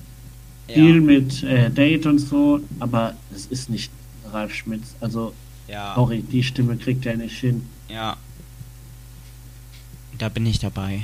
viel 0.66 0.96
ja, 0.96 1.00
mit 1.00 1.44
äh, 1.44 1.70
Date 1.70 2.06
und 2.06 2.18
so, 2.18 2.58
aber 2.80 3.14
es 3.32 3.46
ist 3.46 3.70
nicht 3.70 3.92
Ralf 4.32 4.52
Schmitz. 4.54 4.96
Also, 5.00 5.32
ja, 5.68 5.94
sorry, 5.94 6.22
die 6.22 6.42
Stimme 6.42 6.76
kriegt 6.76 7.06
er 7.06 7.16
nicht 7.16 7.38
hin. 7.38 7.66
ja. 7.88 8.16
Da 10.16 10.28
bin 10.28 10.46
ich 10.46 10.60
dabei. 10.60 11.02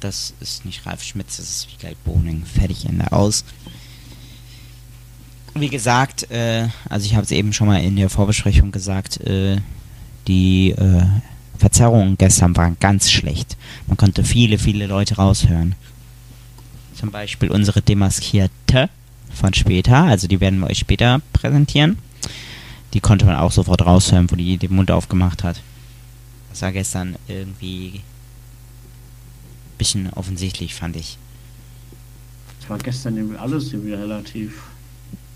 Das 0.00 0.34
ist 0.40 0.66
nicht 0.66 0.84
Ralf 0.84 1.02
Schmitz, 1.02 1.38
das 1.38 1.48
ist 1.48 1.68
Wiegald 1.72 2.02
Boning. 2.04 2.44
Fertig, 2.44 2.84
Ende 2.84 3.10
aus. 3.10 3.42
Wie 5.54 5.70
gesagt, 5.70 6.30
äh, 6.30 6.68
also 6.90 7.06
ich 7.06 7.14
habe 7.14 7.24
es 7.24 7.30
eben 7.30 7.54
schon 7.54 7.66
mal 7.66 7.82
in 7.82 7.96
der 7.96 8.10
Vorbesprechung 8.10 8.70
gesagt, 8.70 9.18
äh, 9.22 9.56
die 10.28 10.72
äh, 10.72 11.06
Verzerrungen 11.56 12.18
gestern 12.18 12.54
waren 12.56 12.76
ganz 12.78 13.10
schlecht. 13.10 13.56
Man 13.86 13.96
konnte 13.96 14.22
viele, 14.22 14.58
viele 14.58 14.86
Leute 14.86 15.16
raushören. 15.16 15.74
Zum 16.94 17.10
Beispiel 17.10 17.50
unsere 17.50 17.80
Demaskierte 17.80 18.90
von 19.36 19.54
später, 19.54 20.04
also 20.04 20.26
die 20.26 20.40
werden 20.40 20.60
wir 20.60 20.68
euch 20.68 20.78
später 20.78 21.20
präsentieren. 21.32 21.98
Die 22.94 23.00
konnte 23.00 23.26
man 23.26 23.36
auch 23.36 23.52
sofort 23.52 23.84
raushören, 23.84 24.30
wo 24.30 24.36
die 24.36 24.56
den 24.56 24.74
Mund 24.74 24.90
aufgemacht 24.90 25.44
hat. 25.44 25.60
Das 26.50 26.62
war 26.62 26.72
gestern 26.72 27.16
irgendwie 27.28 28.00
bisschen 29.78 30.10
offensichtlich, 30.14 30.74
fand 30.74 30.96
ich. 30.96 31.18
Es 32.60 32.70
war 32.70 32.78
gestern 32.78 33.16
irgendwie 33.16 33.36
alles 33.38 33.72
irgendwie 33.72 33.92
relativ 33.92 34.62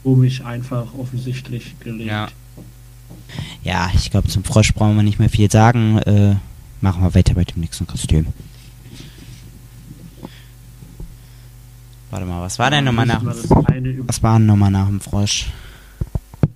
komisch, 0.02 0.40
einfach, 0.40 0.94
offensichtlich 0.94 1.78
gelegt. 1.80 2.10
Ja. 2.10 2.28
Ja, 3.62 3.90
ich 3.94 4.10
glaube, 4.10 4.28
zum 4.28 4.44
Frosch 4.44 4.72
brauchen 4.72 4.96
wir 4.96 5.02
nicht 5.02 5.18
mehr 5.18 5.28
viel 5.28 5.50
sagen. 5.50 5.98
Äh, 5.98 6.36
machen 6.80 7.02
wir 7.02 7.14
weiter 7.14 7.34
mit 7.34 7.54
dem 7.54 7.60
nächsten 7.60 7.86
Kostüm. 7.86 8.26
Warte 12.10 12.26
mal, 12.26 12.42
was 12.42 12.58
war 12.58 12.70
denn 12.70 12.84
nochmal 12.84 13.06
nach 13.06 13.22
wir 13.22 13.32
über 13.92 14.08
Was 14.08 14.22
war 14.22 14.38
denn 14.38 14.46
nochmal 14.46 14.70
nach 14.70 14.86
dem 14.86 15.00
Frosch? 15.00 15.46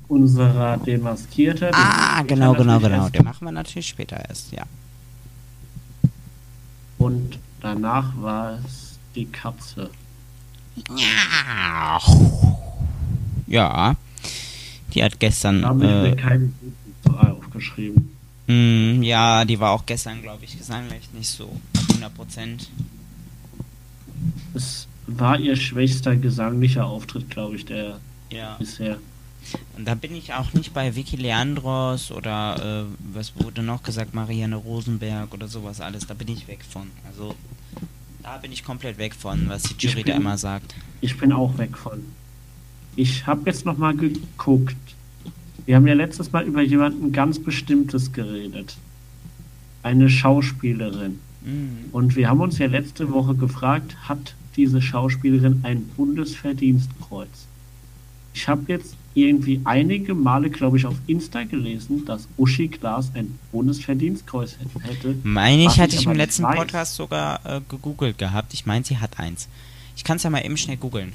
unserer 0.09 0.77
Demaskierte. 0.77 1.71
Ah, 1.73 2.19
wir 2.19 2.25
genau, 2.27 2.53
genau, 2.55 2.79
genau. 2.79 3.09
Den 3.09 3.25
machen 3.25 3.47
wir 3.47 3.53
natürlich 3.53 3.89
später 3.89 4.17
erst, 4.29 4.53
ja. 4.53 4.63
Und 6.99 7.39
danach 7.61 8.13
war 8.21 8.59
es 8.65 8.99
die 9.15 9.27
Katze. 9.27 9.91
Ja. 10.97 12.01
Ja. 13.47 13.97
Die 14.93 15.03
hat 15.03 15.19
gestern. 15.19 15.63
Da 15.63 15.69
habe 15.69 15.85
ich 15.85 15.91
mir 15.91 16.13
Äh, 16.13 16.17
keine 16.17 16.53
aufgeschrieben. 17.31 18.11
mh, 18.47 19.05
ja, 19.05 19.45
die 19.45 19.59
war 19.59 19.73
auch 19.73 19.87
gestern, 19.87 20.23
glaube 20.23 20.45
ich, 20.45 20.57
gesanglich 20.57 21.09
nicht 21.13 21.29
so 21.31 21.49
100%. 21.99 22.69
Es 24.55 24.87
war 25.07 25.39
ihr 25.39 25.57
schwächster 25.57 26.17
gesanglicher 26.17 26.87
Auftritt, 26.87 27.31
glaube 27.31 27.57
ich, 27.57 27.65
der 27.65 27.99
Ja. 28.31 28.57
bisher. 28.59 28.99
Und 29.77 29.87
da 29.87 29.95
bin 29.95 30.15
ich 30.15 30.33
auch 30.33 30.55
nicht 30.55 30.73
bei 30.73 30.97
Vicky 30.97 31.17
Leandros 31.17 32.11
oder 32.11 32.87
äh, 32.89 33.15
was 33.15 33.33
wurde 33.37 33.63
noch 33.63 33.83
gesagt, 33.83 34.15
Marianne 34.15 34.57
Rosenberg 34.57 35.35
oder 35.35 35.49
sowas 35.49 35.81
alles. 35.83 36.07
Da 36.07 36.15
bin 36.15 36.29
ich 36.29 36.49
weg 36.49 36.61
von. 36.69 36.87
Also 37.07 37.35
da 38.23 38.39
bin 38.39 38.53
ich 38.53 38.65
komplett 38.65 38.97
weg 38.97 39.15
von, 39.15 39.49
was 39.51 39.65
die 39.65 39.75
Jury 39.87 40.03
da 40.03 40.13
bin- 40.13 40.23
immer 40.23 40.39
sagt. 40.39 40.75
Ich 41.03 41.19
bin 41.19 41.31
auch 41.33 41.59
weg 41.59 41.77
von. 41.77 42.03
Ich 42.97 43.27
habe 43.27 43.43
jetzt 43.45 43.67
noch 43.67 43.77
mal 43.77 43.95
geguckt. 43.95 44.77
Wir 45.67 45.77
haben 45.77 45.87
ja 45.87 45.95
letztes 45.95 46.33
Mal 46.33 46.45
über 46.45 46.63
jemanden 46.63 47.13
ganz 47.13 47.39
Bestimmtes 47.39 48.13
geredet. 48.13 48.77
Eine 49.83 50.09
Schauspielerin. 50.09 51.19
Mhm. 51.45 51.91
Und 51.93 52.17
wir 52.17 52.31
haben 52.31 52.41
uns 52.41 52.57
ja 52.59 52.67
letzte 52.67 53.11
Woche 53.13 53.35
gefragt, 53.35 53.95
hat 54.09 54.35
diese 54.57 54.81
Schauspielerin 54.81 55.61
ein 55.63 55.89
Bundesverdienstkreuz? 55.97 57.47
Ich 58.35 58.49
habe 58.49 58.65
jetzt 58.69 58.97
irgendwie 59.15 59.61
einige 59.65 60.15
Male, 60.15 60.51
glaube 60.51 60.77
ich, 60.77 60.87
auf 60.87 60.97
Insta 61.07 61.45
gelesen, 61.45 62.05
dass 62.05 62.27
Uschi 62.37 62.69
Glas 62.69 63.13
ein 63.15 63.39
Bundesverdienstkreuz 63.53 64.57
hätte. 64.85 65.15
Meine 65.23 65.65
ich, 65.65 65.79
hatte 65.79 65.95
ich 65.95 66.07
im 66.07 66.15
letzten 66.15 66.43
weiß. 66.43 66.57
Podcast 66.57 66.97
sogar 66.97 67.47
äh, 67.47 67.61
gegoogelt 67.69 68.19
gehabt. 68.19 68.53
Ich 68.53 68.67
meine, 68.67 68.85
sie 68.85 68.99
hat 68.99 69.21
eins. 69.21 69.49
Ich 69.97 70.03
kann 70.03 70.17
es 70.17 70.25
ja 70.25 70.31
mal 70.31 70.45
eben 70.45 70.57
schnell 70.57 70.77
googeln. 70.77 71.13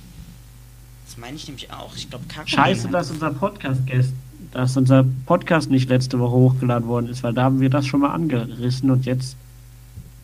Das 1.06 1.18
meine 1.18 1.36
ich 1.36 1.48
nämlich 1.48 1.72
auch. 1.72 1.96
Ich 1.96 2.10
glaube, 2.10 2.26
Scheiße, 2.46 2.90
dass 2.90 3.12
unser 3.12 3.32
Podcast 3.32 3.86
gest 3.86 4.14
dass 4.52 4.76
unser 4.76 5.06
Podcast 5.26 5.70
nicht 5.70 5.90
letzte 5.90 6.20
Woche 6.20 6.34
hochgeladen 6.36 6.88
worden 6.88 7.08
ist, 7.08 7.24
weil 7.24 7.34
da 7.34 7.44
haben 7.44 7.62
wir 7.62 7.70
das 7.70 7.88
schon 7.88 8.02
mal 8.02 8.12
angerissen 8.14 8.92
und 8.92 9.06
jetzt 9.06 9.38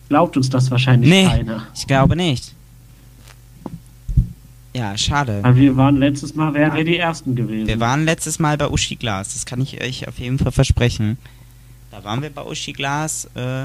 glaubt 0.08 0.36
uns 0.36 0.48
das 0.50 0.70
wahrscheinlich 0.70 1.10
Nee, 1.10 1.26
keiner. 1.26 1.66
ich 1.74 1.86
glaube 1.86 2.16
nicht. 2.16 2.54
Ja, 4.74 4.96
schade. 4.96 5.40
Weil 5.42 5.56
wir 5.56 5.76
waren 5.76 5.96
letztes 5.96 6.34
Mal, 6.34 6.54
wären 6.54 6.74
wir 6.76 6.84
die 6.84 6.98
Ersten 6.98 7.34
gewesen. 7.34 7.66
Wir 7.66 7.80
waren 7.80 8.04
letztes 8.04 8.38
Mal 8.38 8.56
bei 8.56 8.68
Uschi 8.68 8.96
Glas, 8.96 9.32
das 9.34 9.44
kann 9.46 9.60
ich 9.60 9.80
euch 9.82 10.06
auf 10.06 10.18
jeden 10.18 10.38
Fall 10.38 10.52
versprechen. 10.52 11.18
Da 11.90 12.04
waren 12.04 12.22
wir 12.22 12.30
bei 12.30 12.42
Uschi 12.44 12.72
Glas 12.72 13.28
äh, 13.34 13.64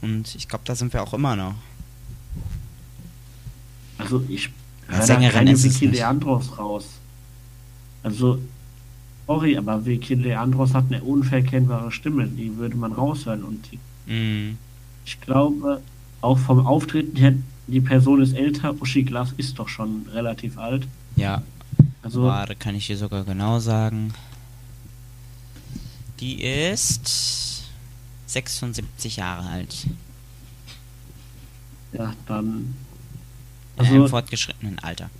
und 0.00 0.34
ich 0.34 0.48
glaube, 0.48 0.64
da 0.64 0.74
sind 0.74 0.92
wir 0.92 1.02
auch 1.02 1.14
immer 1.14 1.36
noch. 1.36 1.54
also 3.98 4.24
ich 4.28 4.50
höre 4.88 5.06
da 5.06 5.30
keine 5.30 5.62
Vicky. 5.62 5.86
Leandros 5.86 6.58
raus. 6.58 6.88
Also, 8.02 8.38
sorry, 9.28 9.56
aber 9.56 9.84
Vicky 9.84 10.14
Leandros 10.14 10.74
hat 10.74 10.86
eine 10.90 11.02
unverkennbare 11.04 11.92
Stimme, 11.92 12.26
die 12.26 12.56
würde 12.56 12.76
man 12.76 12.92
raushören 12.92 13.44
und 13.44 13.70
die, 13.70 13.78
Mm, 14.06 14.52
ich 15.04 15.20
glaube, 15.20 15.82
auch 16.20 16.38
vom 16.38 16.66
Auftreten 16.66 17.16
her, 17.16 17.34
die 17.66 17.80
Person 17.80 18.20
ist 18.22 18.34
älter, 18.34 18.74
Uschi 18.80 19.02
Glas 19.02 19.32
ist 19.36 19.58
doch 19.58 19.68
schon 19.68 20.06
relativ 20.12 20.58
alt. 20.58 20.86
ja, 21.16 21.42
Also, 22.02 22.24
warte, 22.24 22.56
kann 22.56 22.74
ich 22.74 22.86
dir 22.86 22.96
sogar 22.96 23.24
genau 23.24 23.58
sagen. 23.60 24.12
Die 26.20 26.42
ist 26.42 27.64
76 28.26 29.16
Jahre 29.16 29.48
alt. 29.48 29.86
ja, 31.92 32.12
dann 32.26 32.74
Also- 33.76 33.94
einem 33.94 34.08
fortgeschrittenen 34.08 34.78
Alter. 34.78 35.10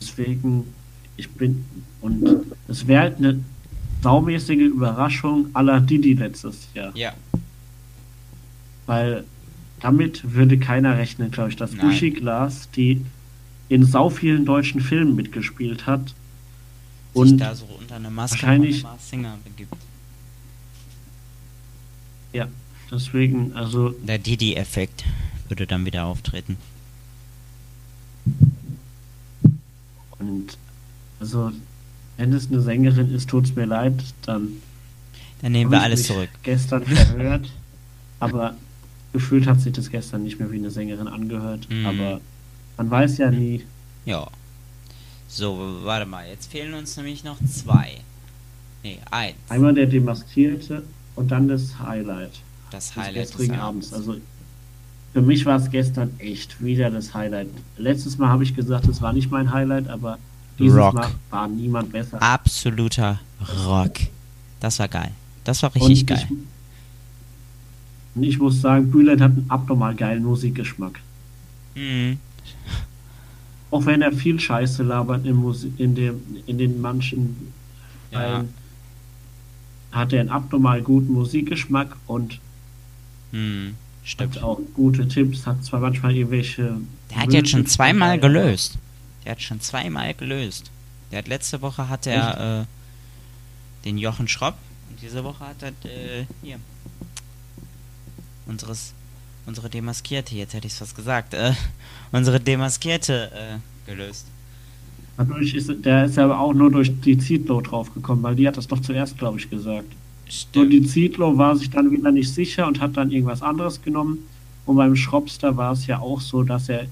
Deswegen, 0.00 0.72
ich 1.16 1.30
bin, 1.30 1.64
und 2.00 2.24
es 2.68 2.86
wäre 2.86 3.02
halt 3.02 3.18
eine 3.18 3.40
saumäßige 4.02 4.58
Überraschung 4.58 5.46
aller 5.54 5.80
Didi 5.80 6.14
letztes 6.14 6.68
Jahr. 6.74 6.94
Ja. 6.96 7.12
Weil 8.86 9.24
damit 9.80 10.34
würde 10.34 10.58
keiner 10.58 10.96
rechnen, 10.98 11.30
glaube 11.30 11.50
ich, 11.50 11.56
dass 11.56 11.72
Nein. 11.72 11.86
Uschi 11.86 12.10
Glas, 12.10 12.68
die 12.70 13.04
in 13.68 13.84
sau 13.84 14.10
vielen 14.10 14.44
deutschen 14.44 14.80
Filmen 14.80 15.14
mitgespielt 15.16 15.86
hat, 15.86 16.08
sich 16.08 16.14
und 17.14 17.38
da 17.38 17.54
so 17.54 17.66
unter 17.78 17.96
eine 17.96 18.10
Maske 18.10 18.42
wahrscheinlich- 18.42 18.82
Mars 18.82 19.08
Singer 19.08 19.38
begibt. 19.44 19.74
ja, 22.32 22.48
deswegen, 22.90 23.52
also 23.54 23.90
Der 23.90 24.18
Didi-Effekt 24.18 25.04
würde 25.48 25.66
dann 25.66 25.84
wieder 25.86 26.04
auftreten. 26.06 26.56
Und 30.18 30.56
also 31.20 31.52
wenn 32.22 32.32
es 32.34 32.46
eine 32.46 32.60
Sängerin 32.60 33.12
ist, 33.12 33.28
tut's 33.28 33.56
mir 33.56 33.64
leid, 33.64 33.94
dann 34.26 34.48
Dann 35.40 35.50
nehmen 35.50 35.72
wir 35.72 35.82
alles 35.82 36.06
zurück. 36.06 36.28
Gestern 36.44 36.84
verhört, 36.86 37.50
aber 38.20 38.54
gefühlt 39.12 39.48
hat 39.48 39.60
sich 39.60 39.72
das 39.72 39.90
gestern 39.90 40.22
nicht 40.22 40.38
mehr 40.38 40.52
wie 40.52 40.58
eine 40.58 40.70
Sängerin 40.70 41.08
angehört. 41.08 41.68
Mhm. 41.68 41.84
Aber 41.84 42.20
man 42.76 42.90
weiß 42.90 43.18
ja 43.18 43.32
nie. 43.32 43.64
Ja. 44.04 44.28
So, 45.26 45.80
warte 45.82 46.06
mal, 46.06 46.28
jetzt 46.28 46.52
fehlen 46.52 46.74
uns 46.74 46.96
nämlich 46.96 47.24
noch 47.24 47.38
zwei. 47.44 47.98
Nee, 48.84 48.98
eins. 49.10 49.34
Einmal 49.48 49.74
der 49.74 49.86
Demaskierte 49.86 50.84
und 51.16 51.32
dann 51.32 51.48
das 51.48 51.80
Highlight 51.80 52.40
Das 52.70 52.88
des 52.88 52.96
Highlight 52.96 53.16
des 53.16 53.30
gestrigen 53.30 53.58
Abends. 53.58 53.92
Abends. 53.92 54.08
Also 54.08 54.20
für 55.12 55.22
mich 55.22 55.44
war 55.44 55.56
es 55.56 55.70
gestern 55.70 56.12
echt 56.20 56.62
wieder 56.62 56.88
das 56.88 57.14
Highlight. 57.14 57.48
Letztes 57.78 58.16
Mal 58.18 58.28
habe 58.28 58.44
ich 58.44 58.54
gesagt, 58.54 58.86
es 58.86 59.02
war 59.02 59.12
nicht 59.12 59.32
mein 59.32 59.52
Highlight, 59.52 59.88
aber 59.88 60.18
dieses 60.58 60.76
Rock. 60.78 60.94
Mal 60.94 61.10
war 61.30 61.48
niemand 61.48 61.92
besser. 61.92 62.20
Absoluter 62.22 63.20
Rock. 63.66 63.92
Das 64.60 64.78
war 64.78 64.88
geil. 64.88 65.10
Das 65.44 65.62
war 65.62 65.74
richtig 65.74 66.00
und 66.02 66.06
geil. 66.06 66.26
Ich, 66.30 66.36
und 68.14 68.22
ich 68.24 68.38
muss 68.38 68.60
sagen, 68.60 68.90
Bülent 68.90 69.20
hat 69.20 69.32
einen 69.32 69.46
abnormal 69.48 69.94
geilen 69.94 70.22
Musikgeschmack. 70.24 71.00
Mhm. 71.74 72.18
Auch 73.70 73.86
wenn 73.86 74.02
er 74.02 74.12
viel 74.12 74.38
Scheiße 74.38 74.82
labert 74.82 75.24
in, 75.24 75.34
Musik, 75.36 75.72
in, 75.78 75.94
dem, 75.94 76.20
in 76.46 76.58
den 76.58 76.80
manchen 76.80 77.52
Ja. 78.10 78.18
Teilen, 78.20 78.48
hat 79.92 80.12
er 80.12 80.20
einen 80.20 80.28
abnormal 80.30 80.82
guten 80.82 81.12
Musikgeschmack 81.12 81.96
und 82.06 82.38
Mhm. 83.32 83.74
Stimmt. 84.04 84.36
hat 84.36 84.42
auch 84.42 84.60
gute 84.74 85.08
Tipps, 85.08 85.46
hat 85.46 85.64
zwar 85.64 85.80
manchmal 85.80 86.14
irgendwelche. 86.14 86.76
Der 87.10 87.16
hat 87.18 87.32
jetzt 87.32 87.50
schon 87.50 87.66
zweimal 87.66 88.18
gelöst. 88.18 88.76
Der 89.24 89.32
hat 89.32 89.42
schon 89.42 89.60
zweimal 89.60 90.14
gelöst. 90.14 90.70
Der 91.10 91.18
hat 91.18 91.28
letzte 91.28 91.62
Woche 91.62 91.88
hat 91.88 92.06
er 92.06 92.60
äh, 92.60 92.64
den 93.84 93.98
Jochen 93.98 94.28
Schropp 94.28 94.56
und 94.90 95.00
diese 95.02 95.22
Woche 95.24 95.46
hat 95.46 95.62
er 95.62 95.68
äh, 95.68 96.26
hier 96.42 96.58
unseres 98.46 98.94
unsere 99.46 99.68
Demaskierte, 99.68 100.34
jetzt 100.34 100.54
hätte 100.54 100.66
ich 100.66 100.72
es 100.72 100.78
fast 100.78 100.96
gesagt, 100.96 101.34
äh, 101.34 101.52
unsere 102.12 102.40
Demaskierte 102.40 103.30
äh, 103.32 103.90
gelöst. 103.90 104.26
Dadurch 105.16 105.54
ist, 105.54 105.70
der 105.84 106.04
ist 106.06 106.18
aber 106.18 106.38
auch 106.38 106.54
nur 106.54 106.70
durch 106.70 107.00
die 107.00 107.18
Zietlow 107.18 107.60
draufgekommen, 107.60 108.22
weil 108.22 108.34
die 108.34 108.48
hat 108.48 108.56
das 108.56 108.66
doch 108.66 108.80
zuerst, 108.80 109.18
glaube 109.18 109.38
ich, 109.38 109.50
gesagt. 109.50 109.92
Und 110.24 110.32
Stimmt. 110.32 110.72
die 110.72 110.86
Zietlow 110.86 111.36
war 111.36 111.54
sich 111.56 111.70
dann 111.70 111.90
wieder 111.90 112.10
nicht 112.10 112.32
sicher 112.32 112.66
und 112.66 112.80
hat 112.80 112.96
dann 112.96 113.10
irgendwas 113.10 113.42
anderes 113.42 113.82
genommen. 113.82 114.18
Und 114.64 114.76
beim 114.76 114.96
Schropster 114.96 115.56
war 115.56 115.72
es 115.72 115.86
ja 115.86 115.98
auch 115.98 116.20
so, 116.20 116.42
dass 116.42 116.68
er. 116.68 116.86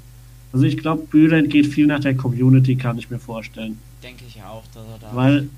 Also 0.52 0.66
ich 0.66 0.76
glaube, 0.76 1.04
Bülent 1.10 1.50
geht 1.50 1.66
viel 1.66 1.86
nach 1.86 2.00
der 2.00 2.16
Community, 2.16 2.76
kann 2.76 2.98
ich 2.98 3.10
mir 3.10 3.18
vorstellen. 3.18 3.78
Denke 4.02 4.24
ich 4.28 4.42
auch, 4.42 4.64
dass 4.74 4.82
er 4.84 4.98
da 5.00 5.14
Weil, 5.14 5.48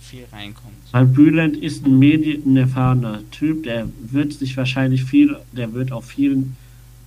viel 0.00 0.24
reinkommt. 0.32 0.74
weil 0.92 1.06
Bülent 1.06 1.56
ist 1.56 1.84
ein 1.84 1.98
medienerfahrener 1.98 3.20
Typ, 3.30 3.64
der 3.64 3.88
wird 4.10 4.32
sich 4.32 4.56
wahrscheinlich 4.56 5.04
viel, 5.04 5.36
der 5.52 5.72
wird 5.72 5.90
auch 5.92 6.04
vielen, 6.04 6.56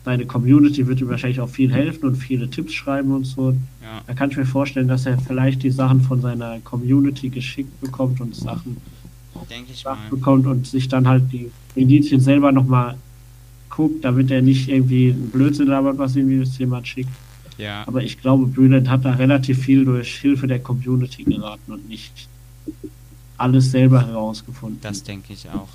seine 0.03 0.25
Community 0.25 0.85
wird 0.85 0.99
ihm 0.99 1.07
wahrscheinlich 1.07 1.39
auch 1.39 1.49
viel 1.49 1.71
helfen 1.71 2.09
und 2.09 2.15
viele 2.17 2.49
Tipps 2.49 2.73
schreiben 2.73 3.11
und 3.11 3.23
so. 3.25 3.51
Ja. 3.81 4.01
Da 4.05 4.13
kann 4.13 4.31
ich 4.31 4.37
mir 4.37 4.45
vorstellen, 4.45 4.89
dass 4.89 5.05
er 5.05 5.17
vielleicht 5.17 5.63
die 5.63 5.71
Sachen 5.71 6.01
von 6.01 6.21
seiner 6.21 6.59
Community 6.59 7.29
geschickt 7.29 7.79
bekommt 7.79 8.19
und 8.19 8.35
Sachen 8.35 8.77
Denke 9.49 9.71
ich 9.71 9.77
gesagt 9.77 10.09
bekommt 10.09 10.45
und 10.45 10.67
sich 10.67 10.87
dann 10.89 11.07
halt 11.07 11.23
die 11.31 11.51
Indizien 11.75 12.19
selber 12.19 12.51
nochmal 12.51 12.95
guckt, 13.75 14.05
damit 14.05 14.29
er 14.31 14.41
nicht 14.41 14.69
irgendwie 14.69 15.11
einen 15.11 15.29
Blödsinn 15.29 15.67
labert, 15.67 15.97
was 15.97 16.15
ihm 16.15 16.39
jetzt 16.39 16.57
jemand 16.59 16.87
schickt. 16.87 17.09
Ja. 17.57 17.83
Aber 17.87 18.03
ich 18.03 18.19
glaube, 18.21 18.45
Bülent 18.47 18.89
hat 18.89 19.05
da 19.05 19.13
relativ 19.13 19.59
viel 19.59 19.85
durch 19.85 20.17
Hilfe 20.17 20.47
der 20.47 20.59
Community 20.59 21.23
geraten 21.23 21.71
und 21.71 21.87
nicht 21.87 22.27
alles 23.37 23.71
selber 23.71 24.05
herausgefunden. 24.05 24.79
Das 24.81 25.03
denke 25.03 25.33
ich 25.33 25.49
auch. 25.49 25.67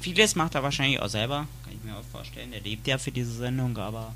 Vieles 0.00 0.34
macht 0.34 0.54
er 0.54 0.62
wahrscheinlich 0.62 1.00
auch 1.00 1.08
selber, 1.08 1.46
kann 1.64 1.72
ich 1.72 1.84
mir 1.84 1.96
auch 1.96 2.04
vorstellen. 2.10 2.50
Der 2.52 2.60
lebt 2.60 2.86
ja 2.86 2.98
für 2.98 3.10
diese 3.10 3.32
Sendung, 3.32 3.76
aber 3.76 4.14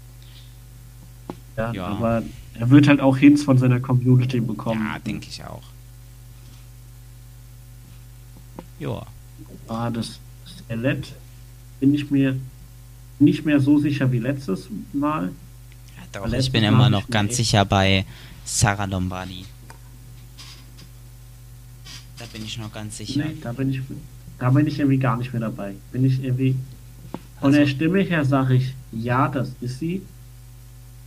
ja, 1.57 1.73
ja. 1.73 1.87
Aber 1.87 2.23
er 2.55 2.71
wird 2.71 2.89
halt 2.89 3.01
auch 3.01 3.17
Hints 3.17 3.45
von 3.45 3.59
seiner 3.59 3.81
Community 3.81 4.41
bekommen. 4.41 4.85
ja, 4.93 4.99
denke 4.99 5.29
ich 5.29 5.45
auch. 5.45 5.63
Ja. 8.81 9.07
Ah, 9.69 9.91
das 9.91 10.19
Skelett 10.47 11.15
bin 11.81 11.95
ich 11.95 12.11
mir 12.11 12.37
nicht 13.25 13.45
mehr 13.45 13.61
so 13.61 13.79
sicher 13.79 14.11
wie 14.13 14.19
letztes 14.19 14.69
Mal. 14.93 15.31
Ja, 15.97 16.03
doch, 16.13 16.27
Letztes 16.27 16.47
ich 16.47 16.53
bin 16.53 16.63
Mal 16.63 16.69
immer 16.69 16.91
noch 16.91 17.09
ganz 17.09 17.37
sicher 17.37 17.65
bei 17.65 18.05
Sarah 18.45 18.85
Lombardi. 18.85 19.45
Da 22.19 22.25
bin 22.33 22.45
ich 22.45 22.59
noch 22.59 22.73
ganz 22.73 22.97
sicher. 22.99 23.25
Nee, 23.25 23.37
da 23.41 23.53
bin 23.53 23.71
ich 23.71 23.81
da 24.39 24.51
bin 24.51 24.67
ich 24.67 24.79
irgendwie 24.79 24.99
gar 24.99 25.17
nicht 25.17 25.33
mehr 25.33 25.41
dabei. 25.41 25.75
Bin 25.93 26.05
ich 26.05 26.23
irgendwie 26.23 26.57
von 27.41 27.53
der 27.53 27.63
Also- 27.63 27.73
Stimme 27.75 28.01
her 28.01 28.25
sage 28.25 28.55
ich, 28.55 28.75
ja, 28.93 29.29
das 29.29 29.51
ist 29.61 29.79
sie. 29.79 30.03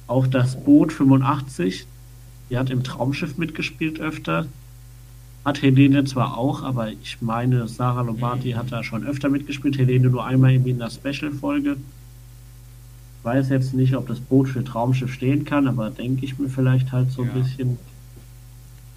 Auch 0.08 0.28
das 0.28 0.62
Boot 0.64 0.94
85, 0.94 1.86
die 2.50 2.58
hat 2.58 2.70
im 2.70 2.84
Traumschiff 2.84 3.38
mitgespielt 3.38 4.00
öfter. 4.00 4.48
Hat 5.44 5.62
Helene 5.62 6.04
zwar 6.06 6.38
auch, 6.38 6.62
aber 6.64 6.92
ich 6.92 7.18
meine, 7.22 7.68
Sarah 7.68 8.02
Lombardi 8.02 8.52
hat 8.52 8.72
da 8.72 8.84
schon 8.84 9.06
öfter 9.06 9.30
mitgespielt. 9.30 9.78
Helene 9.78 10.10
nur 10.10 10.26
einmal 10.26 10.52
irgendwie 10.52 10.72
in 10.72 10.80
der 10.80 10.90
Special-Folge. 10.90 11.78
Weiß 13.28 13.50
jetzt 13.50 13.74
nicht, 13.74 13.94
ob 13.94 14.08
das 14.08 14.22
Boot 14.22 14.48
für 14.48 14.64
Traumschiff 14.64 15.12
stehen 15.14 15.44
kann, 15.44 15.68
aber 15.68 15.90
denke 15.90 16.24
ich 16.24 16.40
mir 16.40 16.48
vielleicht 16.48 16.94
halt 16.94 17.12
so 17.12 17.24
ein 17.24 17.28
Ja. 17.28 17.34
bisschen. 17.34 17.78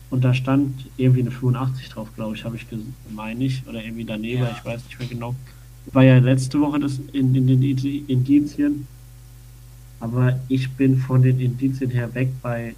Und 0.09 0.23
da 0.23 0.35
stand 0.35 0.87
irgendwie 0.97 1.23
eine 1.23 1.33
85 1.33 1.88
drauf, 1.88 2.14
glaube 2.14 2.37
ich, 2.37 2.45
habe 2.45 2.55
ich 2.55 2.64
meine 3.12 3.43
ich. 3.43 3.66
Oder 3.66 3.83
irgendwie 3.83 4.05
daneben, 4.05 4.45
Ja. 4.45 4.55
ich 4.57 4.64
weiß 4.64 4.85
nicht 4.85 5.01
mehr 5.01 5.09
genau. 5.09 5.35
War 5.93 6.05
ja 6.05 6.19
letzte 6.19 6.61
Woche 6.61 6.79
das 6.79 7.01
in, 7.12 7.35
in 7.35 7.49
den 7.49 7.61
Indi- 7.61 8.05
Indizien. 8.07 8.87
Aber 9.99 10.38
ich 10.49 10.71
bin 10.77 10.99
von 10.99 11.23
den 11.23 11.40
Indizien 11.40 11.90
her 11.90 12.14
weg 12.14 12.29
bei 12.40 12.77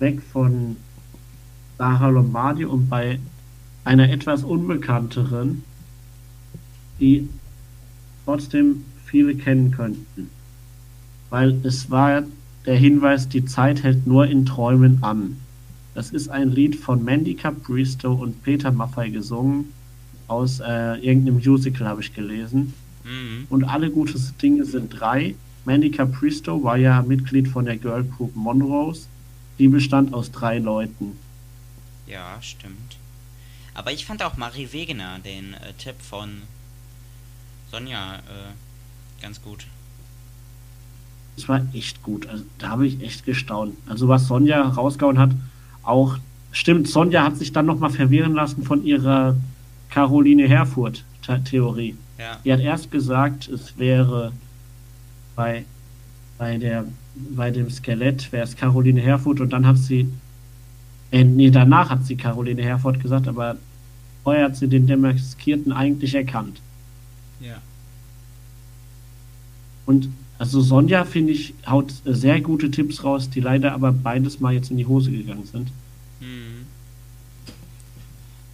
weg 0.00 0.20
von 0.32 0.74
Sarah 1.78 2.08
Lombardi 2.08 2.64
und 2.64 2.88
bei 2.88 3.20
einer 3.84 4.10
etwas 4.10 4.42
unbekannteren, 4.42 5.62
die 6.98 7.28
trotzdem 8.24 8.82
viele 9.06 9.36
kennen 9.36 9.70
könnten. 9.70 10.30
Weil 11.30 11.58
es 11.64 11.90
war 11.90 12.24
der 12.66 12.76
Hinweis, 12.76 13.28
die 13.28 13.44
Zeit 13.44 13.82
hält 13.82 14.06
nur 14.06 14.26
in 14.26 14.44
Träumen 14.44 15.02
an. 15.02 15.36
Das 15.94 16.10
ist 16.10 16.28
ein 16.28 16.50
Lied 16.50 16.76
von 16.76 17.04
Mandy 17.04 17.34
Capristo 17.34 18.12
und 18.12 18.42
Peter 18.42 18.70
Maffay 18.70 19.10
gesungen. 19.10 19.72
Aus 20.26 20.60
äh, 20.60 20.94
irgendeinem 21.00 21.36
Musical 21.36 21.88
habe 21.88 22.02
ich 22.02 22.14
gelesen. 22.14 22.74
Mhm. 23.04 23.46
Und 23.48 23.64
alle 23.64 23.90
gute 23.90 24.18
Dinge 24.40 24.64
sind 24.64 24.90
drei. 24.90 25.34
Mandy 25.64 25.90
Capristo 25.90 26.62
war 26.62 26.76
ja 26.76 27.02
Mitglied 27.02 27.48
von 27.48 27.64
der 27.64 27.78
Girl 27.78 28.04
Group 28.04 28.36
Monrose. 28.36 29.06
Die 29.58 29.68
bestand 29.68 30.14
aus 30.14 30.30
drei 30.30 30.58
Leuten. 30.58 31.18
Ja, 32.06 32.38
stimmt. 32.40 32.98
Aber 33.74 33.92
ich 33.92 34.06
fand 34.06 34.22
auch 34.22 34.36
Marie 34.36 34.68
Wegener, 34.72 35.18
den 35.20 35.54
äh, 35.54 35.72
Tipp 35.78 35.96
von 36.00 36.42
Sonja, 37.70 38.16
äh, 38.16 39.22
ganz 39.22 39.42
gut. 39.42 39.66
Das 41.38 41.48
war 41.48 41.62
echt 41.72 42.02
gut. 42.02 42.26
Also, 42.26 42.42
da 42.58 42.70
habe 42.70 42.84
ich 42.84 43.00
echt 43.00 43.24
gestaunt. 43.24 43.76
Also 43.86 44.08
was 44.08 44.26
Sonja 44.26 44.60
rausgehauen 44.60 45.20
hat, 45.20 45.30
auch 45.84 46.18
stimmt, 46.50 46.88
Sonja 46.88 47.22
hat 47.22 47.36
sich 47.36 47.52
dann 47.52 47.64
nochmal 47.64 47.90
verwirren 47.90 48.34
lassen 48.34 48.64
von 48.64 48.84
ihrer 48.84 49.36
Caroline 49.88 50.48
Herfurth-Theorie. 50.48 51.94
Ja. 52.18 52.38
Die 52.44 52.52
hat 52.52 52.58
erst 52.58 52.90
gesagt, 52.90 53.46
es 53.46 53.78
wäre 53.78 54.32
bei, 55.36 55.64
bei, 56.38 56.58
der, 56.58 56.86
bei 57.14 57.52
dem 57.52 57.70
Skelett 57.70 58.32
wäre 58.32 58.42
es 58.42 58.56
Caroline 58.56 59.00
Herfurth 59.00 59.40
und 59.40 59.52
dann 59.52 59.64
hat 59.64 59.78
sie, 59.78 60.12
äh, 61.12 61.22
nee, 61.22 61.52
danach 61.52 61.90
hat 61.90 62.04
sie 62.04 62.16
Caroline 62.16 62.62
Herfurth 62.62 62.98
gesagt, 62.98 63.28
aber 63.28 63.56
vorher 64.24 64.46
hat 64.46 64.56
sie 64.56 64.66
den 64.66 64.88
Demaskierten 64.88 65.70
eigentlich 65.70 66.16
erkannt. 66.16 66.60
Ja. 67.40 67.58
Und 69.86 70.08
also 70.38 70.60
Sonja, 70.60 71.04
finde 71.04 71.32
ich, 71.32 71.54
haut 71.66 71.92
sehr 72.04 72.40
gute 72.40 72.70
Tipps 72.70 73.02
raus, 73.02 73.28
die 73.28 73.40
leider 73.40 73.72
aber 73.72 73.92
beides 73.92 74.38
mal 74.38 74.54
jetzt 74.54 74.70
in 74.70 74.76
die 74.76 74.86
Hose 74.86 75.10
gegangen 75.10 75.46
sind. 75.46 75.68
Mhm. 76.20 76.66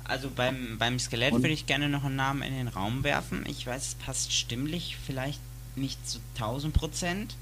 Also 0.05 0.31
beim, 0.35 0.77
beim 0.79 0.99
Skelett 0.99 1.33
würde 1.33 1.49
ich 1.49 1.67
gerne 1.67 1.89
noch 1.89 2.05
einen 2.05 2.17
Namen 2.17 2.43
in 2.43 2.55
den 2.55 2.69
Raum 2.69 3.05
werfen. 3.05 3.45
Ich 3.49 3.67
weiß, 3.67 3.89
es 3.89 3.95
passt 3.95 4.33
stimmlich 4.33 4.97
vielleicht 5.05 5.41
nicht 5.77 6.09
zu 6.09 6.19
1000 6.37 6.75
Prozent, 6.75 7.37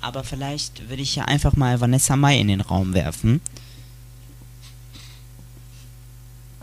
aber 0.00 0.24
vielleicht 0.24 0.88
würde 0.88 1.02
ich 1.02 1.16
ja 1.16 1.24
einfach 1.24 1.56
mal 1.56 1.80
Vanessa 1.80 2.16
Mai 2.16 2.38
in 2.38 2.48
den 2.48 2.60
Raum 2.60 2.94
werfen. 2.94 3.40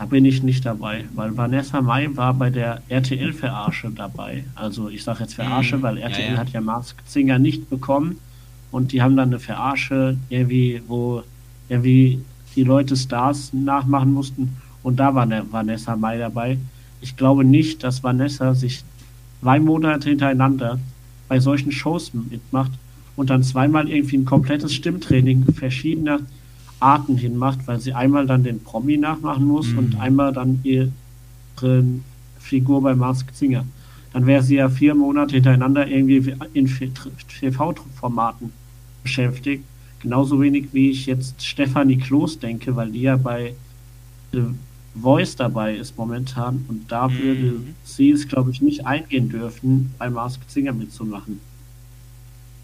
Da 0.00 0.06
bin 0.06 0.24
ich 0.24 0.42
nicht 0.42 0.64
dabei, 0.64 1.04
weil 1.14 1.36
Vanessa 1.36 1.82
Mai 1.82 2.08
war 2.14 2.32
bei 2.32 2.48
der 2.48 2.80
RTL-Verarsche 2.88 3.90
dabei. 3.94 4.44
Also 4.54 4.88
ich 4.88 5.04
sage 5.04 5.20
jetzt 5.20 5.34
Verarsche, 5.34 5.76
Mhm, 5.76 5.82
weil 5.82 5.98
ja, 5.98 6.06
RTL 6.06 6.32
ja. 6.32 6.38
hat 6.38 6.48
ja 6.54 6.62
Masked 6.62 7.06
Singer 7.06 7.38
nicht 7.38 7.68
bekommen 7.68 8.16
und 8.70 8.92
die 8.92 9.02
haben 9.02 9.14
dann 9.14 9.28
eine 9.28 9.38
Verarsche 9.38 10.16
irgendwie, 10.30 10.80
wo 10.88 11.22
irgendwie 11.68 12.22
die 12.56 12.64
Leute 12.64 12.96
Stars 12.96 13.52
nachmachen 13.52 14.14
mussten. 14.14 14.56
Und 14.82 14.98
da 14.98 15.14
war 15.14 15.26
ne, 15.26 15.44
Vanessa 15.50 15.94
Mai 15.96 16.16
dabei. 16.16 16.56
Ich 17.02 17.18
glaube 17.18 17.44
nicht, 17.44 17.84
dass 17.84 18.02
Vanessa 18.02 18.54
sich 18.54 18.82
zwei 19.42 19.60
Monate 19.60 20.08
hintereinander 20.08 20.78
bei 21.28 21.40
solchen 21.40 21.72
Shows 21.72 22.12
mitmacht 22.14 22.72
und 23.16 23.28
dann 23.28 23.42
zweimal 23.42 23.86
irgendwie 23.86 24.16
ein 24.16 24.24
komplettes 24.24 24.72
Stimmtraining 24.72 25.44
verschiedener 25.52 26.20
Arten 26.80 27.16
hinmacht, 27.16 27.60
weil 27.66 27.78
sie 27.78 27.92
einmal 27.92 28.26
dann 28.26 28.42
den 28.42 28.62
Promi 28.62 28.96
nachmachen 28.96 29.44
muss 29.44 29.68
mhm. 29.68 29.78
und 29.78 30.00
einmal 30.00 30.32
dann 30.32 30.60
ihre 30.64 31.84
Figur 32.38 32.82
bei 32.82 32.94
Masked 32.94 33.36
Singer. 33.36 33.64
Dann 34.12 34.26
wäre 34.26 34.42
sie 34.42 34.56
ja 34.56 34.68
vier 34.68 34.94
Monate 34.94 35.34
hintereinander 35.34 35.86
irgendwie 35.86 36.34
in 36.52 36.66
TV-Formaten 36.66 38.52
beschäftigt. 39.02 39.64
Genauso 40.00 40.40
wenig 40.40 40.68
wie 40.72 40.90
ich 40.90 41.06
jetzt 41.06 41.44
Stefanie 41.44 41.98
Kloß 41.98 42.38
denke, 42.38 42.74
weil 42.74 42.90
die 42.90 43.02
ja 43.02 43.16
bei 43.16 43.54
The 44.32 44.44
Voice 44.94 45.36
dabei 45.36 45.76
ist 45.76 45.96
momentan 45.96 46.64
und 46.68 46.90
da 46.90 47.08
mhm. 47.08 47.18
würde 47.18 47.52
sie 47.84 48.10
es, 48.10 48.26
glaube 48.26 48.50
ich, 48.50 48.60
nicht 48.60 48.86
eingehen 48.86 49.28
dürfen, 49.28 49.94
bei 49.98 50.10
Masked 50.10 50.50
Singer 50.50 50.72
mitzumachen. 50.72 51.40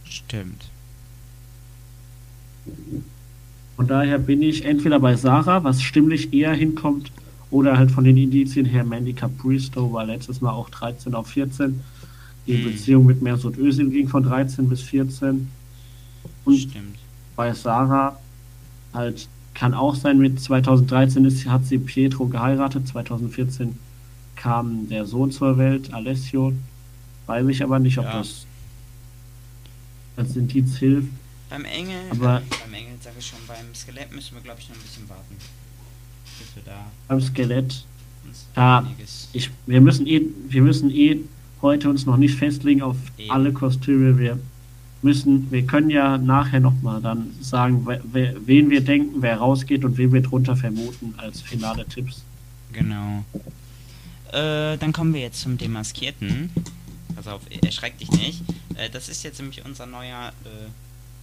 Stimmt. 0.04 0.70
Von 3.76 3.86
daher 3.86 4.18
bin 4.18 4.42
ich 4.42 4.64
entweder 4.64 4.98
bei 4.98 5.16
Sarah, 5.16 5.62
was 5.62 5.82
stimmlich 5.82 6.32
eher 6.32 6.54
hinkommt, 6.54 7.12
oder 7.50 7.78
halt 7.78 7.90
von 7.90 8.04
den 8.04 8.16
Indizien 8.16 8.66
her 8.66 8.84
Mandy 8.84 9.12
Capristo 9.12 9.92
war 9.92 10.04
letztes 10.04 10.40
Mal 10.40 10.50
auch 10.50 10.68
13 10.70 11.14
auf 11.14 11.28
14. 11.28 11.80
Die 12.46 12.56
hm. 12.56 12.64
Beziehung 12.64 13.06
mit 13.06 13.22
Mersut 13.22 13.56
Özil 13.56 13.90
ging 13.90 14.08
von 14.08 14.22
13 14.22 14.68
bis 14.68 14.82
14. 14.82 15.48
Und 16.44 16.56
Stimmt. 16.56 16.96
bei 17.36 17.52
Sarah 17.52 18.18
halt 18.92 19.28
kann 19.54 19.74
auch 19.74 19.94
sein, 19.94 20.18
mit 20.18 20.38
2013 20.38 21.24
ist, 21.24 21.46
hat 21.46 21.64
sie 21.64 21.78
Pietro 21.78 22.26
geheiratet, 22.26 22.86
2014 22.88 23.78
kam 24.36 24.88
der 24.90 25.06
Sohn 25.06 25.30
zur 25.30 25.56
Welt, 25.56 25.94
Alessio. 25.94 26.52
Weiß 27.26 27.46
ich 27.48 27.62
aber 27.62 27.78
nicht, 27.78 27.98
ob 27.98 28.04
ja. 28.04 28.18
das 28.18 28.46
als 30.16 30.36
Indiz 30.36 30.76
hilft. 30.76 31.08
Beim 31.48 31.64
Engel, 31.64 32.00
aber 32.10 32.42
beim 32.64 32.74
Engel 32.74 32.96
sage 33.00 33.16
ich 33.18 33.26
schon, 33.26 33.38
beim 33.46 33.74
Skelett 33.74 34.12
müssen 34.12 34.34
wir 34.34 34.42
glaube 34.42 34.60
ich 34.60 34.68
noch 34.68 34.76
ein 34.76 34.82
bisschen 34.82 35.08
warten. 35.08 35.36
Bis 36.38 36.56
wir 36.56 36.62
da 36.64 36.86
beim 37.08 37.20
Skelett. 37.20 37.84
Ja, 38.56 38.86
ich, 39.32 39.50
wir 39.66 39.80
müssen 39.80 40.06
eh, 40.06 40.22
wir 40.48 40.62
müssen 40.62 40.90
eh 40.90 41.20
heute 41.62 41.88
uns 41.88 42.06
noch 42.06 42.16
nicht 42.16 42.34
festlegen 42.34 42.82
auf 42.82 42.96
Eben. 43.18 43.30
alle 43.30 43.52
Kostüme. 43.52 44.18
Wir 44.18 44.38
müssen, 45.02 45.50
wir 45.50 45.64
können 45.64 45.90
ja 45.90 46.18
nachher 46.18 46.60
nochmal 46.60 47.00
dann 47.00 47.32
sagen, 47.40 47.86
wer, 48.12 48.34
wen 48.46 48.70
wir 48.70 48.80
denken, 48.80 49.22
wer 49.22 49.38
rausgeht 49.38 49.84
und 49.84 49.96
wen 49.96 50.12
wir 50.12 50.22
drunter 50.22 50.56
vermuten 50.56 51.14
als 51.16 51.40
finale 51.40 51.86
Tipps. 51.86 52.22
Genau. 52.72 53.24
Äh, 54.32 54.76
dann 54.78 54.92
kommen 54.92 55.14
wir 55.14 55.20
jetzt 55.20 55.40
zum 55.40 55.56
Demaskierten. 55.56 56.50
Pass 57.14 57.28
auf, 57.28 57.42
erschreck 57.62 57.96
dich 57.98 58.10
nicht. 58.10 58.42
Äh, 58.76 58.90
das 58.90 59.08
ist 59.08 59.22
jetzt 59.22 59.38
nämlich 59.38 59.64
unser 59.64 59.86
neuer 59.86 60.32
äh, 60.44 60.48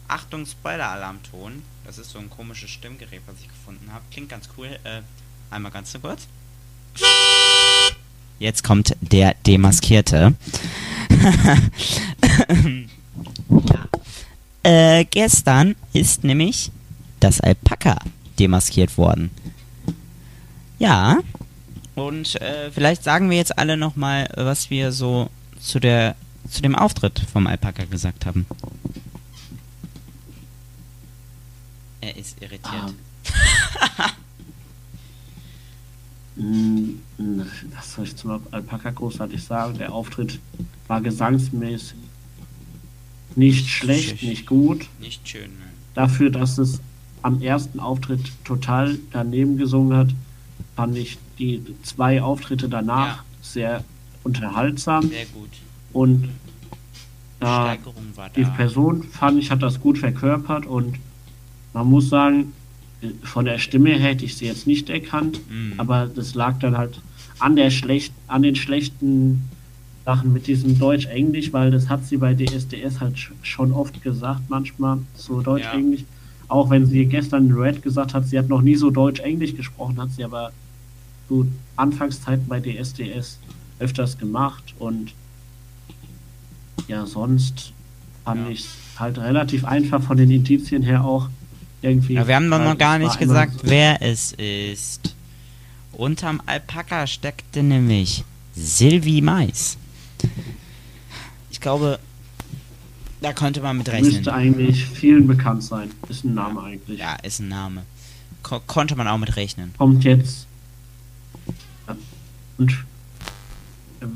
Achtung, 0.08 0.46
Spoiler-Alarmton. 0.46 1.64
Das 1.86 1.98
ist 1.98 2.12
so 2.12 2.20
ein 2.20 2.30
komisches 2.30 2.70
Stimmgerät, 2.70 3.22
was 3.26 3.36
ich 3.42 3.48
gefunden 3.48 3.90
habe. 3.92 4.04
Klingt 4.12 4.30
ganz 4.30 4.50
cool. 4.58 4.68
Äh, 4.84 5.02
einmal 5.50 5.72
ganz 5.72 5.98
kurz. 6.02 6.28
Jetzt 8.40 8.64
kommt 8.64 8.96
der 9.02 9.36
Demaskierte. 9.46 10.34
ja. 13.50 13.88
Äh, 14.64 15.06
gestern 15.06 15.76
ist 15.94 16.24
nämlich 16.24 16.72
das 17.20 17.42
Alpaka 17.42 17.98
demaskiert 18.40 18.98
worden. 18.98 19.32
Ja. 20.80 21.20
Und 21.96 22.42
äh, 22.42 22.72
vielleicht 22.72 23.04
sagen 23.04 23.30
wir 23.30 23.38
jetzt 23.38 23.58
alle 23.58 23.78
nochmal, 23.78 24.28
was 24.36 24.70
wir 24.70 24.92
so 24.92 25.30
zu 25.60 25.80
der 25.80 26.16
zu 26.50 26.62
dem 26.62 26.76
Auftritt 26.76 27.22
vom 27.32 27.48
Alpaka 27.48 27.86
gesagt 27.86 28.26
haben. 28.26 28.46
Er 32.04 32.18
ist 32.18 32.42
irritiert. 32.42 32.94
Ah. 33.98 34.10
Was 36.36 37.94
soll 37.94 38.04
ich 38.04 38.16
zum 38.18 38.42
Alpaka 38.52 38.90
großartig 38.90 39.42
sagen? 39.42 39.78
Der 39.78 39.94
Auftritt 39.94 40.40
war 40.88 41.00
gesangsmäßig 41.00 41.96
nicht 43.36 43.70
schlecht, 43.70 44.22
nicht 44.22 44.46
gut. 44.46 44.86
Nicht 45.00 45.28
schön. 45.28 45.44
Ne? 45.44 45.66
Dafür, 45.94 46.30
dass 46.30 46.58
es 46.58 46.82
am 47.22 47.42
ersten 47.42 47.80
Auftritt 47.80 48.32
total 48.44 49.00
daneben 49.12 49.58
gesungen 49.58 49.96
hat, 49.96 50.10
fand 50.76 50.98
ich 50.98 51.18
die 51.40 51.64
zwei 51.84 52.22
Auftritte 52.22 52.68
danach 52.68 53.18
ja. 53.18 53.24
sehr 53.42 53.84
unterhaltsam. 54.26 55.08
Sehr 55.08 55.26
gut. 55.28 55.50
Und 55.94 56.30
äh, 57.40 57.78
die 58.36 58.44
Person 58.44 59.04
fand 59.04 59.40
ich 59.40 59.52
hat 59.52 59.62
das 59.62 59.80
gut 59.80 60.00
verkörpert 60.00 60.66
und 60.66 60.98
man 61.74 61.88
muss 61.88 62.10
sagen, 62.10 62.54
von 63.24 63.46
der 63.46 63.58
Stimme 63.58 63.90
her 63.90 64.00
hätte 64.00 64.26
ich 64.26 64.38
sie 64.38 64.46
jetzt 64.46 64.68
nicht 64.68 64.90
erkannt, 64.90 65.40
mhm. 65.50 65.74
aber 65.78 66.08
das 66.08 66.36
lag 66.36 66.60
dann 66.60 66.78
halt 66.78 67.02
an 67.40 67.56
der 67.56 67.70
schlecht, 67.70 68.14
an 68.28 68.44
den 68.44 68.56
schlechten 68.56 69.50
Sachen 70.06 70.34
mit 70.34 70.48
diesem 70.48 70.78
Deutsch-Englisch, 70.78 71.54
weil 71.54 71.72
das 71.72 71.90
hat 71.90 72.06
sie 72.06 72.18
bei 72.18 72.34
DSDS 72.34 73.00
halt 73.00 73.16
schon 73.42 73.72
oft 73.72 74.02
gesagt, 74.02 74.42
manchmal 74.50 75.00
so 75.16 75.42
Deutsch-Englisch. 75.42 76.02
Ja. 76.02 76.08
Auch 76.50 76.70
wenn 76.70 76.86
sie 76.86 77.06
gestern 77.06 77.50
in 77.50 77.54
Red 77.54 77.82
gesagt 77.82 78.14
hat, 78.14 78.28
sie 78.28 78.38
hat 78.38 78.50
noch 78.50 78.62
nie 78.62 78.76
so 78.76 78.90
Deutsch-Englisch 78.90 79.56
gesprochen, 79.56 80.00
hat 80.00 80.12
sie 80.12 80.24
aber 80.24 80.52
so 81.30 81.46
Anfangszeiten 81.78 82.48
bei 82.48 82.60
DSDS 82.60 83.40
öfters 83.80 84.18
gemacht 84.18 84.74
und 84.78 85.14
ja, 86.88 87.06
sonst 87.06 87.72
fand 88.26 88.46
ja. 88.46 88.52
ich 88.52 88.68
halt 88.98 89.18
relativ 89.18 89.66
einfach 89.66 90.02
von 90.02 90.18
den 90.18 90.30
Indizien 90.30 90.84
her 90.84 91.04
auch 91.04 91.30
irgendwie. 91.84 92.14
Ja, 92.14 92.28
wir 92.28 92.36
haben 92.36 92.50
doch 92.50 92.60
noch 92.60 92.78
gar 92.78 92.98
nicht 92.98 93.20
gesagt, 93.20 93.62
wer 93.64 94.02
es 94.02 94.34
ist. 94.34 95.16
Unterm 95.92 96.42
Alpaka 96.46 97.06
steckte 97.06 97.62
nämlich 97.62 98.24
Sylvie 98.56 99.22
Mais. 99.22 99.78
Ich 101.52 101.60
glaube, 101.62 102.00
da 103.22 103.32
konnte 103.32 103.62
man 103.62 103.78
mit 103.78 103.90
rechnen. 103.90 104.12
Müsste 104.12 104.34
eigentlich 104.34 104.86
vielen 104.86 105.28
bekannt 105.28 105.64
sein. 105.64 105.92
Ist 106.10 106.26
ein 106.26 106.34
Name 106.34 106.62
eigentlich. 106.62 107.00
Ja, 107.00 107.16
ist 107.24 107.40
ein 107.40 107.48
Name. 107.50 107.84
Ko 108.42 108.60
konnte 108.66 108.96
man 108.96 109.08
auch 109.08 109.18
mit 109.18 109.36
rechnen. 109.36 109.74
Kommt 109.78 110.04
jetzt. 110.04 110.48
Und 112.58 112.86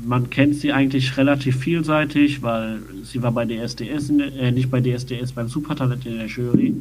man 0.04 0.30
kennt 0.30 0.56
sie 0.56 0.72
eigentlich 0.72 1.16
relativ 1.16 1.58
vielseitig, 1.58 2.42
weil 2.42 2.80
sie 3.02 3.22
war 3.22 3.32
bei 3.32 3.46
DSDS, 3.46 4.10
äh, 4.10 4.52
nicht 4.52 4.70
bei 4.70 4.80
DSDS, 4.80 5.32
beim 5.32 5.48
Supertalent 5.48 6.04
in 6.06 6.18
der 6.18 6.26
Jury. 6.26 6.74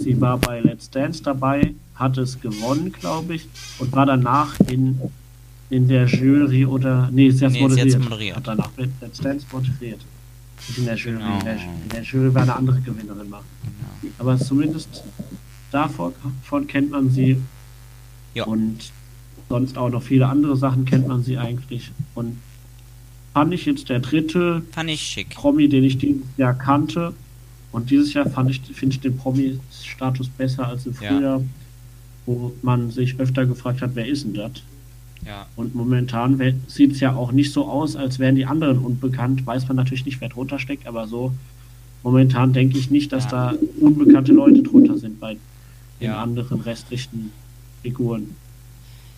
Sie 0.00 0.18
war 0.20 0.38
bei 0.38 0.60
Let's 0.60 0.88
Dance 0.88 1.22
dabei, 1.22 1.74
hat 1.94 2.16
es 2.16 2.40
gewonnen, 2.40 2.90
glaube 2.92 3.34
ich, 3.34 3.46
und 3.78 3.92
war 3.92 4.06
danach 4.06 4.58
in, 4.60 4.98
in 5.68 5.88
der 5.88 6.06
Jury 6.06 6.64
oder, 6.64 7.10
nee, 7.12 7.30
sie 7.30 7.44
hat 7.44 7.52
nee, 7.52 7.60
moderiert. 7.60 7.90
Sie 7.90 7.98
moderiert. 7.98 8.36
Hat 8.36 8.46
danach 8.46 8.70
Let's 8.76 9.18
Dance 9.18 9.46
moderiert. 9.52 10.00
Nicht 10.68 10.78
in 10.78 10.84
der 10.86 10.96
Jury. 10.96 11.18
Genau. 11.18 11.38
In, 11.38 11.44
der, 11.44 11.54
in, 11.54 11.88
der, 11.92 12.02
Jury 12.02 12.34
war 12.34 12.42
eine 12.42 12.56
andere 12.56 12.80
Gewinnerin 12.80 13.28
machen. 13.28 13.44
Genau. 13.62 14.14
Aber 14.18 14.38
zumindest 14.38 15.04
davon 15.70 16.14
kennt 16.66 16.90
man 16.90 17.10
sie. 17.10 17.36
Ja. 18.34 18.44
Und 18.44 18.92
sonst 19.48 19.76
auch 19.76 19.90
noch 19.90 20.02
viele 20.02 20.28
andere 20.28 20.56
Sachen 20.56 20.86
kennt 20.86 21.08
man 21.08 21.22
sie 21.22 21.36
eigentlich. 21.36 21.90
Und 22.14 22.38
fand 23.34 23.52
ich 23.52 23.66
jetzt 23.66 23.88
der 23.90 24.00
dritte. 24.00 24.62
Promi, 25.34 25.68
den 25.68 25.84
ich 25.84 25.98
dieses 25.98 26.22
Jahr 26.38 26.54
kannte. 26.54 27.12
Und 27.72 27.90
dieses 27.90 28.14
Jahr 28.14 28.28
fand 28.28 28.50
ich, 28.50 28.60
finde 28.60 28.94
ich 28.94 29.00
den 29.00 29.16
Promi-Status 29.16 30.28
besser 30.28 30.66
als 30.66 30.86
im 30.86 30.94
Frühjahr, 30.94 31.38
ja. 31.38 31.44
wo 32.26 32.52
man 32.62 32.90
sich 32.90 33.18
öfter 33.18 33.46
gefragt 33.46 33.80
hat, 33.82 33.90
wer 33.94 34.06
ist 34.06 34.24
denn 34.24 34.34
das? 34.34 34.52
Ja. 35.24 35.46
Und 35.56 35.74
momentan 35.74 36.40
sieht 36.66 36.92
es 36.92 37.00
ja 37.00 37.14
auch 37.14 37.32
nicht 37.32 37.52
so 37.52 37.66
aus, 37.66 37.94
als 37.94 38.18
wären 38.18 38.34
die 38.34 38.46
anderen 38.46 38.78
unbekannt. 38.78 39.46
Weiß 39.46 39.68
man 39.68 39.76
natürlich 39.76 40.06
nicht, 40.06 40.20
wer 40.20 40.30
drunter 40.30 40.58
steckt, 40.58 40.86
aber 40.86 41.06
so 41.06 41.32
momentan 42.02 42.52
denke 42.52 42.78
ich 42.78 42.90
nicht, 42.90 43.12
dass 43.12 43.24
ja. 43.24 43.52
da 43.52 43.54
unbekannte 43.80 44.32
Leute 44.32 44.62
drunter 44.62 44.98
sind 44.98 45.20
bei 45.20 45.36
den 46.00 46.10
anderen 46.10 46.62
restlichen 46.62 47.30
Figuren. 47.82 48.34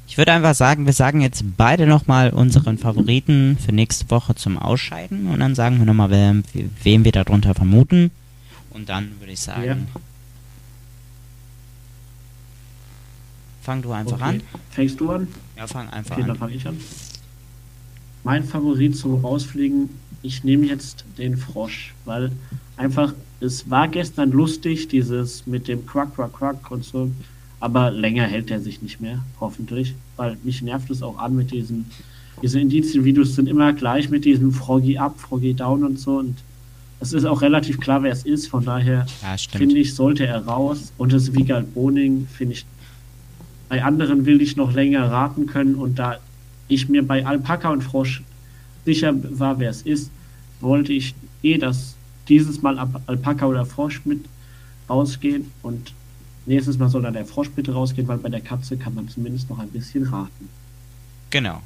Ich 0.08 0.18
würde 0.18 0.32
einfach 0.32 0.54
sagen, 0.54 0.84
wir 0.84 0.92
sagen 0.92 1.20
jetzt 1.20 1.44
beide 1.56 1.86
nochmal 1.86 2.30
unseren 2.30 2.76
Favoriten 2.76 3.56
für 3.56 3.72
nächste 3.72 4.10
Woche 4.10 4.34
zum 4.34 4.58
Ausscheiden 4.58 5.28
und 5.28 5.40
dann 5.40 5.54
sagen 5.54 5.78
wir 5.78 5.86
nochmal, 5.86 6.10
wem, 6.10 6.42
wem 6.82 7.04
wir 7.04 7.12
darunter 7.12 7.54
vermuten. 7.54 8.10
Und 8.72 8.88
dann 8.88 9.20
würde 9.20 9.32
ich 9.32 9.40
sagen, 9.40 9.64
ja. 9.64 9.76
fang 13.62 13.82
du 13.82 13.92
einfach 13.92 14.16
okay. 14.16 14.24
an. 14.24 14.42
Fängst 14.70 15.00
du 15.00 15.10
an? 15.10 15.28
Ja, 15.56 15.66
fang 15.66 15.88
einfach 15.90 16.12
okay, 16.16 16.22
an. 16.22 16.28
dann 16.28 16.36
fange 16.36 16.54
ich 16.54 16.66
an. 16.66 16.78
Mein 18.24 18.44
Favorit 18.44 18.96
zum 18.96 19.16
Rausfliegen, 19.24 19.90
ich 20.22 20.44
nehme 20.44 20.66
jetzt 20.66 21.04
den 21.18 21.36
Frosch, 21.36 21.94
weil 22.04 22.32
einfach, 22.76 23.14
es 23.40 23.68
war 23.68 23.88
gestern 23.88 24.30
lustig, 24.30 24.88
dieses 24.88 25.46
mit 25.46 25.68
dem 25.68 25.86
Quack, 25.86 26.14
Quack, 26.14 26.32
Quack 26.32 26.70
und 26.70 26.84
so, 26.84 27.10
Aber 27.62 27.92
länger 27.92 28.26
hält 28.26 28.50
er 28.50 28.60
sich 28.60 28.82
nicht 28.82 29.00
mehr, 29.00 29.24
hoffentlich. 29.38 29.94
Weil 30.16 30.36
mich 30.42 30.62
nervt 30.62 30.90
es 30.90 31.00
auch 31.00 31.18
an 31.18 31.36
mit 31.36 31.52
diesen, 31.52 31.88
diese 32.42 32.58
Indizienvideos 32.58 33.36
sind 33.36 33.48
immer 33.48 33.72
gleich 33.72 34.10
mit 34.10 34.24
diesem 34.24 34.52
Froggy 34.52 34.98
up, 34.98 35.20
Froggy 35.20 35.54
down 35.54 35.84
und 35.84 35.98
so. 35.98 36.18
Und 36.18 36.36
es 37.02 37.12
ist 37.12 37.24
auch 37.24 37.42
relativ 37.42 37.80
klar, 37.80 38.02
wer 38.02 38.12
es 38.12 38.22
ist. 38.24 38.46
Von 38.48 38.64
daher 38.64 39.06
Ja, 39.22 39.36
finde 39.36 39.76
ich, 39.78 39.94
sollte 39.94 40.26
er 40.26 40.44
raus. 40.46 40.92
Und 40.98 41.12
das 41.12 41.34
Wiegald 41.34 41.74
Boning 41.74 42.26
finde 42.32 42.54
ich, 42.54 42.64
bei 43.68 43.82
anderen 43.82 44.24
will 44.24 44.40
ich 44.40 44.56
noch 44.56 44.72
länger 44.72 45.10
raten 45.10 45.46
können. 45.46 45.74
Und 45.74 45.98
da 45.98 46.18
ich 46.68 46.88
mir 46.88 47.06
bei 47.06 47.26
Alpaka 47.26 47.70
und 47.70 47.82
Frosch 47.82 48.22
sicher 48.84 49.12
war, 49.38 49.58
wer 49.58 49.70
es 49.70 49.82
ist, 49.82 50.10
wollte 50.60 50.92
ich 50.92 51.14
eh, 51.42 51.58
dass 51.58 51.96
dieses 52.28 52.62
Mal 52.62 52.78
Al- 52.78 53.00
Alpaka 53.06 53.46
oder 53.46 53.66
Frosch 53.66 54.02
mit 54.04 54.24
rausgehen 54.88 55.50
und 55.62 55.92
nächstes 56.46 56.78
Mal 56.78 56.88
soll 56.88 57.02
dann 57.02 57.14
der 57.14 57.24
Frosch 57.26 57.50
bitte 57.50 57.72
rausgehen, 57.72 58.06
weil 58.08 58.18
bei 58.18 58.28
der 58.28 58.40
Katze 58.40 58.76
kann 58.76 58.94
man 58.94 59.08
zumindest 59.08 59.50
noch 59.50 59.58
ein 59.58 59.68
bisschen 59.70 60.04
raten. 60.04 60.48
Genau. 61.30 61.62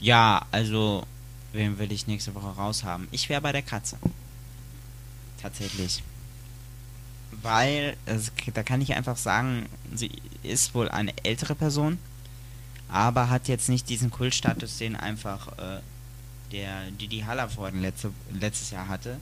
Ja, 0.00 0.42
also, 0.52 1.02
wen 1.52 1.78
will 1.78 1.90
ich 1.90 2.06
nächste 2.06 2.34
Woche 2.34 2.48
raushaben? 2.56 3.08
Ich 3.10 3.28
wäre 3.28 3.40
bei 3.40 3.52
der 3.52 3.62
Katze. 3.62 3.96
Tatsächlich. 5.46 6.02
Weil, 7.40 7.96
es, 8.06 8.32
da 8.52 8.64
kann 8.64 8.80
ich 8.80 8.94
einfach 8.94 9.16
sagen, 9.16 9.66
sie 9.94 10.10
ist 10.42 10.74
wohl 10.74 10.88
eine 10.88 11.12
ältere 11.22 11.54
Person, 11.54 11.98
aber 12.88 13.30
hat 13.30 13.46
jetzt 13.46 13.68
nicht 13.68 13.88
diesen 13.88 14.10
Kultstatus, 14.10 14.78
den 14.78 14.96
einfach 14.96 15.56
äh, 15.58 15.80
der 16.50 16.90
Didi 16.90 17.20
Hallervorden 17.20 17.80
letzte, 17.80 18.10
letztes 18.32 18.72
Jahr 18.72 18.88
hatte. 18.88 19.20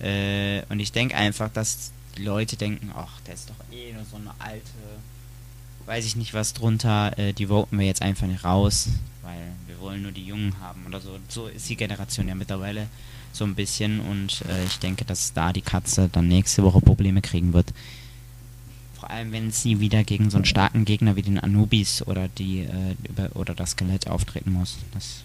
Äh, 0.00 0.62
und 0.70 0.80
ich 0.80 0.92
denke 0.92 1.14
einfach, 1.14 1.50
dass 1.50 1.92
die 2.16 2.22
Leute 2.22 2.56
denken, 2.56 2.90
ach, 2.96 3.20
der 3.26 3.34
ist 3.34 3.50
doch 3.50 3.70
eh 3.70 3.92
nur 3.92 4.06
so 4.10 4.16
eine 4.16 4.32
alte, 4.38 4.64
weiß 5.84 6.06
ich 6.06 6.16
nicht 6.16 6.32
was 6.32 6.54
drunter, 6.54 7.18
äh, 7.18 7.34
die 7.34 7.48
voten 7.48 7.78
wir 7.78 7.84
jetzt 7.84 8.00
einfach 8.00 8.26
nicht 8.26 8.44
raus, 8.44 8.88
weil 9.20 9.52
wir 9.66 9.78
wollen 9.78 10.00
nur 10.00 10.12
die 10.12 10.24
Jungen 10.24 10.58
haben 10.58 10.86
oder 10.86 11.02
so. 11.02 11.18
So 11.28 11.48
ist 11.48 11.68
die 11.68 11.76
Generation 11.76 12.28
ja 12.28 12.34
mittlerweile 12.34 12.88
so 13.32 13.44
ein 13.44 13.54
bisschen 13.54 14.00
und 14.00 14.42
äh, 14.48 14.64
ich 14.64 14.78
denke, 14.78 15.04
dass 15.04 15.32
da 15.32 15.52
die 15.52 15.62
Katze 15.62 16.08
dann 16.10 16.28
nächste 16.28 16.62
Woche 16.62 16.80
Probleme 16.80 17.22
kriegen 17.22 17.52
wird. 17.52 17.72
Vor 18.98 19.10
allem, 19.10 19.32
wenn 19.32 19.50
sie 19.50 19.80
wieder 19.80 20.04
gegen 20.04 20.30
so 20.30 20.36
einen 20.36 20.44
starken 20.44 20.84
Gegner 20.84 21.16
wie 21.16 21.22
den 21.22 21.38
Anubis 21.38 22.06
oder 22.06 22.28
die 22.28 22.60
äh, 22.60 22.94
über, 23.08 23.30
oder 23.34 23.54
das 23.54 23.70
Skelett 23.70 24.08
auftreten 24.08 24.52
muss. 24.52 24.78
Das 24.92 25.24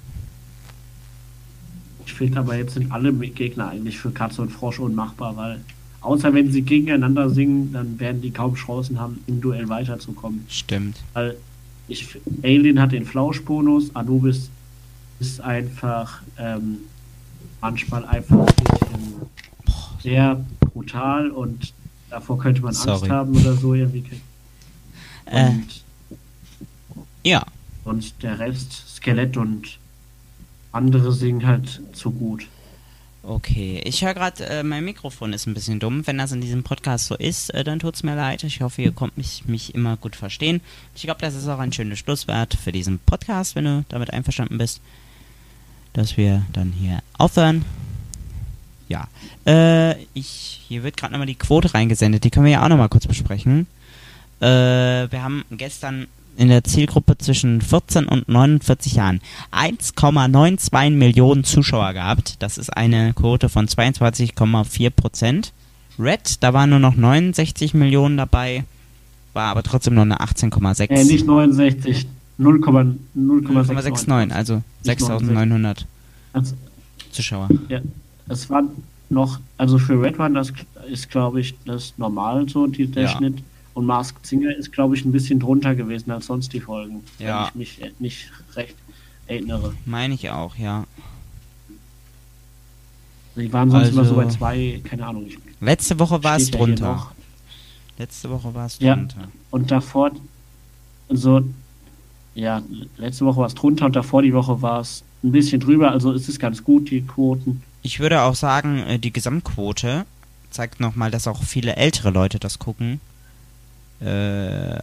Ich 2.05 2.13
finde 2.13 2.39
aber 2.39 2.55
jetzt 2.55 2.75
sind 2.75 2.91
alle 2.91 3.11
Gegner 3.13 3.69
eigentlich 3.69 3.97
für 3.97 4.11
Katze 4.11 4.41
und 4.41 4.49
Frosch 4.49 4.79
unmachbar, 4.79 5.35
weil 5.35 5.61
außer 6.01 6.33
wenn 6.33 6.51
sie 6.51 6.61
gegeneinander 6.61 7.29
singen, 7.29 7.73
dann 7.73 7.99
werden 7.99 8.21
die 8.21 8.31
kaum 8.31 8.55
Chancen 8.55 8.99
haben, 8.99 9.19
im 9.27 9.41
Duell 9.41 9.67
weiterzukommen. 9.67 10.45
stimmt. 10.47 10.97
Weil 11.13 11.35
ich, 11.87 12.17
Alien 12.43 12.79
hat 12.79 12.91
den 12.93 13.05
Flauschbonus, 13.05 13.95
Anubis 13.95 14.49
ist 15.19 15.41
einfach 15.41 16.21
ähm, 16.37 16.77
manchmal 17.61 18.05
einfach 18.05 18.39
ein 18.39 18.45
bisschen 18.45 19.21
sehr 20.01 20.45
brutal 20.59 21.31
und 21.31 21.73
davor 22.09 22.37
könnte 22.37 22.61
man 22.61 22.73
Sorry. 22.73 22.91
Angst 22.99 23.09
haben 23.09 23.35
oder 23.37 23.53
so 23.53 23.73
irgendwie. 23.73 24.03
Äh, 25.25 25.47
Und, 25.49 25.83
ja, 27.23 27.43
und 27.83 28.21
der 28.23 28.39
Rest, 28.39 28.95
Skelett 28.95 29.37
und 29.37 29.79
andere 30.71 31.11
singen 31.11 31.45
halt 31.45 31.81
zu 31.93 32.11
gut. 32.11 32.47
Okay, 33.23 33.81
ich 33.83 34.05
höre 34.05 34.13
gerade, 34.13 34.45
äh, 34.45 34.61
mein 34.61 34.85
Mikrofon 34.85 35.33
ist 35.33 35.47
ein 35.47 35.55
bisschen 35.55 35.79
dumm. 35.79 36.05
Wenn 36.05 36.19
das 36.19 36.31
in 36.31 36.41
diesem 36.41 36.61
Podcast 36.61 37.07
so 37.07 37.15
ist, 37.15 37.49
äh, 37.55 37.63
dann 37.63 37.79
tut's 37.79 38.03
mir 38.03 38.15
leid. 38.15 38.43
Ich 38.43 38.61
hoffe, 38.61 38.83
ihr 38.83 38.91
könnt 38.91 39.17
mich, 39.17 39.45
mich 39.45 39.73
immer 39.73 39.97
gut 39.97 40.15
verstehen. 40.15 40.61
Ich 40.93 41.01
glaube, 41.03 41.21
das 41.21 41.33
ist 41.33 41.47
auch 41.47 41.57
ein 41.57 41.73
schönes 41.73 41.97
Schlusswort 41.97 42.53
für 42.53 42.71
diesen 42.71 42.99
Podcast, 42.99 43.55
wenn 43.55 43.65
du 43.65 43.85
damit 43.89 44.13
einverstanden 44.13 44.59
bist, 44.59 44.79
dass 45.95 46.17
wir 46.17 46.43
dann 46.53 46.71
hier 46.71 46.99
aufhören. 47.17 47.65
Ja, 48.87 49.07
äh, 49.47 49.95
ich, 50.13 50.61
hier 50.67 50.83
wird 50.83 50.97
gerade 50.97 51.13
nochmal 51.13 51.27
die 51.27 51.35
Quote 51.35 51.73
reingesendet. 51.73 52.23
Die 52.23 52.29
können 52.29 52.45
wir 52.45 52.53
ja 52.53 52.63
auch 52.63 52.69
nochmal 52.69 52.89
kurz 52.89 53.07
besprechen. 53.07 53.67
Äh, 54.39 54.45
wir 54.45 55.23
haben 55.23 55.43
gestern 55.51 56.07
in 56.37 56.49
der 56.49 56.63
Zielgruppe 56.63 57.17
zwischen 57.17 57.61
14 57.61 58.07
und 58.07 58.27
49 58.27 58.95
Jahren 58.95 59.21
1,92 59.51 60.91
Millionen 60.91 61.43
Zuschauer 61.43 61.93
gehabt. 61.93 62.35
Das 62.39 62.57
ist 62.57 62.75
eine 62.75 63.13
Quote 63.13 63.49
von 63.49 63.67
22,4 63.67 64.89
Prozent. 64.89 65.53
Red, 65.97 66.43
da 66.43 66.53
waren 66.53 66.71
nur 66.71 66.79
noch 66.79 66.95
69 66.95 67.73
Millionen 67.73 68.17
dabei, 68.17 68.65
war 69.33 69.45
aber 69.45 69.63
trotzdem 69.63 69.93
nur 69.95 70.03
eine 70.03 70.19
18,6. 70.19 70.89
Äh, 70.89 71.03
nicht 71.05 71.25
69, 71.25 72.05
0,69. 72.39 72.97
0,69, 73.15 74.31
also 74.31 74.61
Nicht 74.83 74.99
6.900 74.99 75.85
Also, 76.33 76.55
Zuschauer. 77.11 77.49
ja, 77.69 77.79
es 78.27 78.49
war 78.49 78.63
noch, 79.09 79.39
also 79.57 79.77
für 79.77 80.01
Red 80.01 80.19
One, 80.19 80.33
das 80.33 80.51
ist, 80.91 81.09
glaube 81.09 81.39
ich, 81.41 81.55
das 81.65 81.93
normal 81.97 82.47
so, 82.49 82.67
die, 82.67 82.87
der 82.87 83.03
Ja. 83.03 83.09
Schnitt. 83.09 83.37
Und 83.73 83.85
Masked 83.85 84.25
Singer 84.25 84.55
ist, 84.55 84.71
glaube 84.71 84.95
ich, 84.95 85.03
ein 85.05 85.11
bisschen 85.11 85.39
drunter 85.39 85.75
gewesen 85.75 86.09
als 86.11 86.27
sonst 86.27 86.53
die 86.53 86.61
Folgen. 86.61 87.03
Ja. 87.19 87.49
Wenn 87.53 87.61
ich 87.61 87.77
mich 87.79 87.87
äh, 87.87 87.91
nicht 87.99 88.31
recht 88.55 88.75
erinnere. 89.27 89.73
Meine 89.85 90.13
ich 90.13 90.29
auch, 90.29 90.55
ja. 90.55 90.85
Die 93.35 93.51
waren 93.51 93.69
sonst 93.69 93.89
immer 93.89 94.05
so 94.05 94.15
bei 94.15 94.23
Also- 94.25 94.37
zwei, 94.37 94.81
keine 94.83 95.05
Ahnung. 95.05 95.25
Ich, 95.27 95.37
Letzte 95.59 95.99
Woche 95.99 96.23
war 96.23 96.37
es 96.37 96.49
ja 96.51 96.57
drunter. 96.57 97.11
Letzte 97.97 98.29
Woche 98.29 98.53
war 98.53 98.65
es 98.65 98.79
Ja. 98.79 98.95
drunter. 98.95 99.27
Und 99.51 99.71
davor, 99.71 100.11
so, 101.09 101.41
ja, 102.35 102.61
letzte 102.97 103.25
Woche 103.25 103.37
war 103.37 103.47
es 103.47 103.55
drunter 103.55 103.85
und 103.85 103.95
davor 103.95 104.21
die 104.21 104.33
Woche 104.33 104.61
war 104.61 104.81
es 104.81 105.03
ein 105.23 105.31
bisschen 105.31 105.59
drüber. 105.61 105.91
Also 105.91 106.11
es 106.11 106.29
ist 106.29 106.39
ganz 106.39 106.63
gut, 106.63 106.91
die 106.91 107.01
Quoten. 107.01 107.63
Ich 107.81 107.99
würde 107.99 108.21
auch 108.21 108.35
sagen, 108.35 108.79
äh, 108.79 108.99
die 108.99 109.13
Gesamtquote 109.13 110.05
zeigt 110.51 110.79
nochmal, 110.79 111.11
dass 111.11 111.27
auch 111.27 111.43
viele 111.43 111.75
ältere 111.77 112.11
Leute 112.11 112.37
das 112.37 112.59
gucken. 112.59 112.99
Äh, 114.01 114.07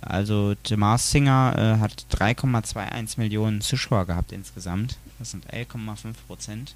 also 0.01 0.55
The 0.67 0.77
Mars 0.77 1.11
Singer 1.11 1.55
äh, 1.57 1.81
hat 1.81 2.07
3,21 2.11 3.21
Millionen 3.21 3.61
Zuschauer 3.61 4.07
gehabt 4.07 4.33
insgesamt. 4.33 4.97
Das 5.19 5.31
sind 5.31 5.47
11,5 5.53 6.15
Prozent. 6.27 6.75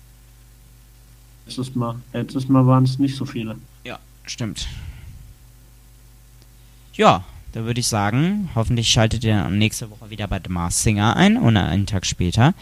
Letztes 1.46 1.74
Mal, 1.74 1.96
letztes 2.12 2.48
Mal 2.48 2.66
waren 2.66 2.84
es 2.84 2.98
nicht 2.98 3.16
so 3.16 3.24
viele. 3.24 3.56
Ja, 3.84 3.98
stimmt. 4.24 4.68
Ja, 6.92 7.24
da 7.56 7.64
würde 7.64 7.80
ich 7.80 7.86
sagen, 7.86 8.50
hoffentlich 8.54 8.90
schaltet 8.90 9.24
ihr 9.24 9.48
nächste 9.48 9.90
Woche 9.90 10.10
wieder 10.10 10.28
bei 10.28 10.38
The 10.44 10.52
Mars 10.52 10.82
Singer 10.82 11.16
ein 11.16 11.38
und 11.38 11.56
einen 11.56 11.86
Tag 11.86 12.04
später 12.04 12.52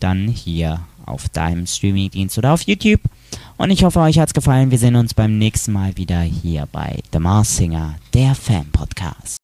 dann 0.00 0.26
hier 0.26 0.80
auf 1.06 1.28
deinem 1.28 1.68
Streamingdienst 1.68 2.36
oder 2.36 2.52
auf 2.52 2.62
YouTube. 2.62 3.00
Und 3.58 3.70
ich 3.70 3.84
hoffe, 3.84 4.00
euch 4.00 4.18
hat's 4.18 4.34
gefallen. 4.34 4.72
Wir 4.72 4.78
sehen 4.78 4.96
uns 4.96 5.14
beim 5.14 5.38
nächsten 5.38 5.70
Mal 5.70 5.96
wieder 5.96 6.22
hier 6.22 6.66
bei 6.72 6.98
The 7.12 7.20
Mars 7.20 7.58
Singer, 7.58 7.94
der 8.12 8.34
Fan-Podcast. 8.34 9.36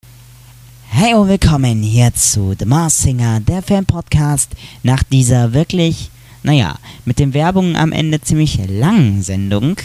Hey 0.89 1.15
und 1.15 1.29
willkommen 1.29 1.85
hier 1.85 2.13
zu 2.13 2.57
The 2.59 2.65
Mars 2.65 3.01
Singer, 3.01 3.39
der 3.39 3.63
Fan-Podcast. 3.63 4.57
Nach 4.83 5.05
dieser 5.05 5.53
wirklich, 5.53 6.11
naja, 6.43 6.81
mit 7.05 7.21
den 7.21 7.33
Werbungen 7.33 7.77
am 7.77 7.93
Ende 7.93 8.21
ziemlich 8.23 8.59
langen 8.69 9.23
Sendung. 9.23 9.77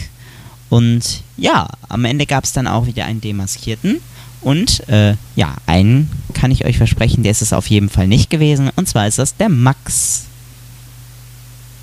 Und 0.68 1.22
ja, 1.36 1.68
am 1.88 2.04
Ende 2.06 2.26
gab 2.26 2.42
es 2.42 2.52
dann 2.52 2.66
auch 2.66 2.86
wieder 2.86 3.04
einen 3.04 3.20
Demaskierten. 3.20 4.00
Und 4.42 4.88
äh, 4.88 5.14
ja, 5.36 5.54
einen 5.66 6.10
kann 6.34 6.50
ich 6.50 6.64
euch 6.64 6.76
versprechen, 6.76 7.22
der 7.22 7.32
ist 7.32 7.42
es 7.42 7.52
auf 7.52 7.68
jeden 7.68 7.88
Fall 7.88 8.08
nicht 8.08 8.28
gewesen. 8.28 8.70
Und 8.76 8.88
zwar 8.88 9.06
ist 9.06 9.18
das 9.18 9.36
der 9.36 9.48
Max. 9.48 10.24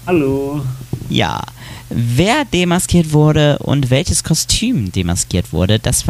Hallo. 0.05 0.61
Ja, 1.09 1.41
wer 1.89 2.45
demaskiert 2.45 3.13
wurde 3.13 3.59
und 3.59 3.89
welches 3.89 4.23
Kostüm 4.23 4.91
demaskiert 4.91 5.53
wurde, 5.53 5.79
das 5.79 6.05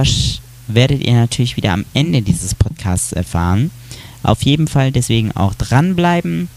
werdet 0.68 1.04
ihr 1.06 1.14
natürlich 1.14 1.58
wieder 1.58 1.74
am 1.74 1.86
Ende 1.94 2.22
dieses 2.22 2.56
Podcasts 2.56 3.14
erfahren. 3.14 3.72
Auf 4.24 4.44
jeden 4.44 4.68
Fall 4.68 4.92
deswegen 4.92 5.32
auch 5.34 5.54
dranbleiben. 5.54 6.50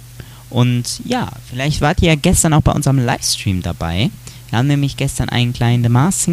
Und 0.51 1.01
ja, 1.05 1.31
vielleicht 1.49 1.81
wart 1.81 2.03
ihr 2.03 2.09
ja 2.09 2.15
gestern 2.15 2.53
auch 2.53 2.63
bei 2.63 2.73
unserem 2.73 2.99
Livestream 2.99 3.63
dabei. 3.63 4.11
Wir 4.53 4.59
haben 4.59 4.67
nämlich 4.67 4.99
gestern 4.99 5.31
einen 5.31 5.55
kleinen 5.55 5.83
The 5.83 5.89
Mars 5.89 6.29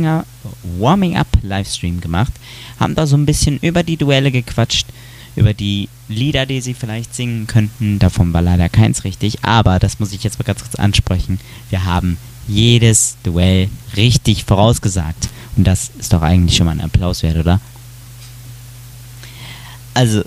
Warming 0.78 1.16
Up 1.16 1.30
Livestream 1.42 2.02
gemacht. 2.02 2.34
Haben 2.78 2.94
da 2.94 3.08
so 3.08 3.16
ein 3.16 3.26
bisschen 3.26 3.60
über 3.60 3.82
die 3.82 3.96
Duelle 3.96 4.30
gequatscht, 4.30 4.88
über 5.38 5.54
die 5.54 5.88
Lieder, 6.10 6.46
die 6.46 6.60
sie 6.60 6.74
vielleicht 6.74 7.16
singen 7.16 7.48
könnten. 7.48 7.98
Davon 7.98 8.34
war 8.34 8.42
leider 8.42 8.68
keins 8.68 9.06
richtig, 9.06 9.46
aber 9.46 9.80
das 9.80 10.02
muss 10.02 10.12
ich 10.12 10.22
jetzt 10.22 10.38
mal 10.38 10.44
ganz 10.44 10.60
kurz 10.60 10.76
ansprechen. 10.76 11.40
Wir 11.70 11.86
haben 11.86 12.18
jedes 12.46 13.16
Duell 13.24 13.70
richtig 13.96 14.44
vorausgesagt. 14.44 15.30
Und 15.56 15.66
das 15.66 15.90
ist 15.98 16.12
doch 16.12 16.22
eigentlich 16.22 16.58
schon 16.58 16.66
mal 16.66 16.74
ein 16.74 16.82
Applaus 16.82 17.24
wert, 17.24 17.38
oder? 17.38 17.62
Also, 19.94 20.24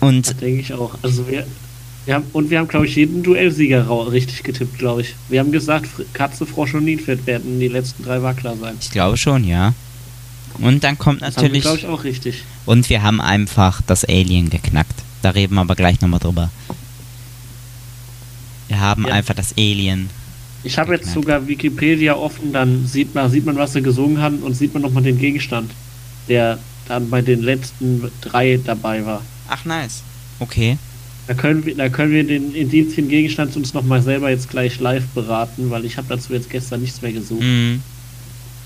und 0.00 0.42
denke 0.42 0.60
ich 0.60 0.74
auch. 0.74 0.98
Also 1.00 1.26
wir, 1.26 1.46
wir 2.06 2.14
haben, 2.14 2.24
und 2.32 2.50
wir 2.50 2.58
haben, 2.58 2.68
glaube 2.68 2.86
ich, 2.86 2.96
jeden 2.96 3.22
Duellsieger 3.22 3.88
richtig 4.12 4.42
getippt, 4.42 4.78
glaube 4.78 5.02
ich. 5.02 5.14
Wir 5.28 5.40
haben 5.40 5.52
gesagt, 5.52 5.88
Katze, 6.12 6.44
Frosch 6.46 6.74
und 6.74 6.84
Niedfeld 6.84 7.26
werden 7.26 7.58
die 7.60 7.68
letzten 7.68 8.04
drei 8.04 8.22
Wackler 8.22 8.56
sein. 8.56 8.74
ich 8.80 8.90
glaube 8.90 9.16
schon, 9.16 9.44
ja. 9.44 9.72
Und 10.58 10.84
dann 10.84 10.98
kommt 10.98 11.22
Das 11.22 11.36
natürlich. 11.36 11.62
glaube 11.62 11.78
ich, 11.78 11.86
auch 11.86 12.04
richtig. 12.04 12.44
Und 12.66 12.88
wir 12.88 13.02
haben 13.02 13.20
einfach 13.20 13.80
das 13.86 14.04
Alien 14.04 14.50
geknackt. 14.50 14.94
Da 15.22 15.30
reden 15.30 15.54
wir 15.54 15.62
aber 15.62 15.74
gleich 15.74 16.00
nochmal 16.00 16.20
drüber. 16.20 16.50
Wir 18.68 18.80
haben 18.80 19.06
Ja. 19.06 19.14
einfach 19.14 19.34
das 19.34 19.52
Alien. 19.58 20.10
Ich 20.62 20.78
habe 20.78 20.94
jetzt 20.94 21.12
sogar 21.12 21.46
Wikipedia 21.46 22.14
offen, 22.14 22.52
dann 22.52 22.86
sieht 22.86 23.14
man, 23.14 23.30
sieht 23.30 23.44
man, 23.44 23.56
was 23.56 23.72
sie 23.74 23.82
gesungen 23.82 24.20
haben 24.22 24.38
und 24.38 24.54
sieht 24.54 24.72
man 24.72 24.82
nochmal 24.82 25.02
den 25.02 25.18
Gegenstand, 25.18 25.70
der 26.28 26.58
dann 26.88 27.10
bei 27.10 27.20
den 27.20 27.42
letzten 27.42 28.10
drei 28.22 28.58
dabei 28.62 29.04
war. 29.04 29.22
Ach, 29.48 29.64
nice. 29.64 30.02
Okay. 30.40 30.78
Da 31.26 31.34
können 31.34 31.64
wir, 31.64 31.74
da 31.74 31.88
können 31.88 32.12
wir 32.12 32.24
den 32.24 32.54
Indizien-Gegenstand 32.54 33.56
uns 33.56 33.72
nochmal 33.72 34.02
selber 34.02 34.28
jetzt 34.30 34.50
gleich 34.50 34.78
live 34.78 35.06
beraten, 35.14 35.70
weil 35.70 35.84
ich 35.86 35.96
habe 35.96 36.06
dazu 36.08 36.34
jetzt 36.34 36.50
gestern 36.50 36.82
nichts 36.82 37.00
mehr 37.00 37.12
gesucht. 37.12 37.42
Mhm. 37.42 37.82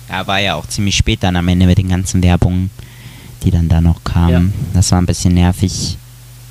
Ja, 0.08 0.26
war 0.26 0.40
ja 0.40 0.54
auch 0.54 0.66
ziemlich 0.66 0.96
spät 0.96 1.22
dann 1.22 1.36
am 1.36 1.46
Ende 1.48 1.66
mit 1.66 1.78
den 1.78 1.88
ganzen 1.88 2.22
Werbungen, 2.22 2.70
die 3.44 3.50
dann 3.50 3.68
da 3.68 3.80
noch 3.80 4.02
kamen. 4.02 4.52
Ja. 4.56 4.70
Das 4.74 4.90
war 4.90 5.00
ein 5.00 5.06
bisschen 5.06 5.34
nervig. 5.34 5.96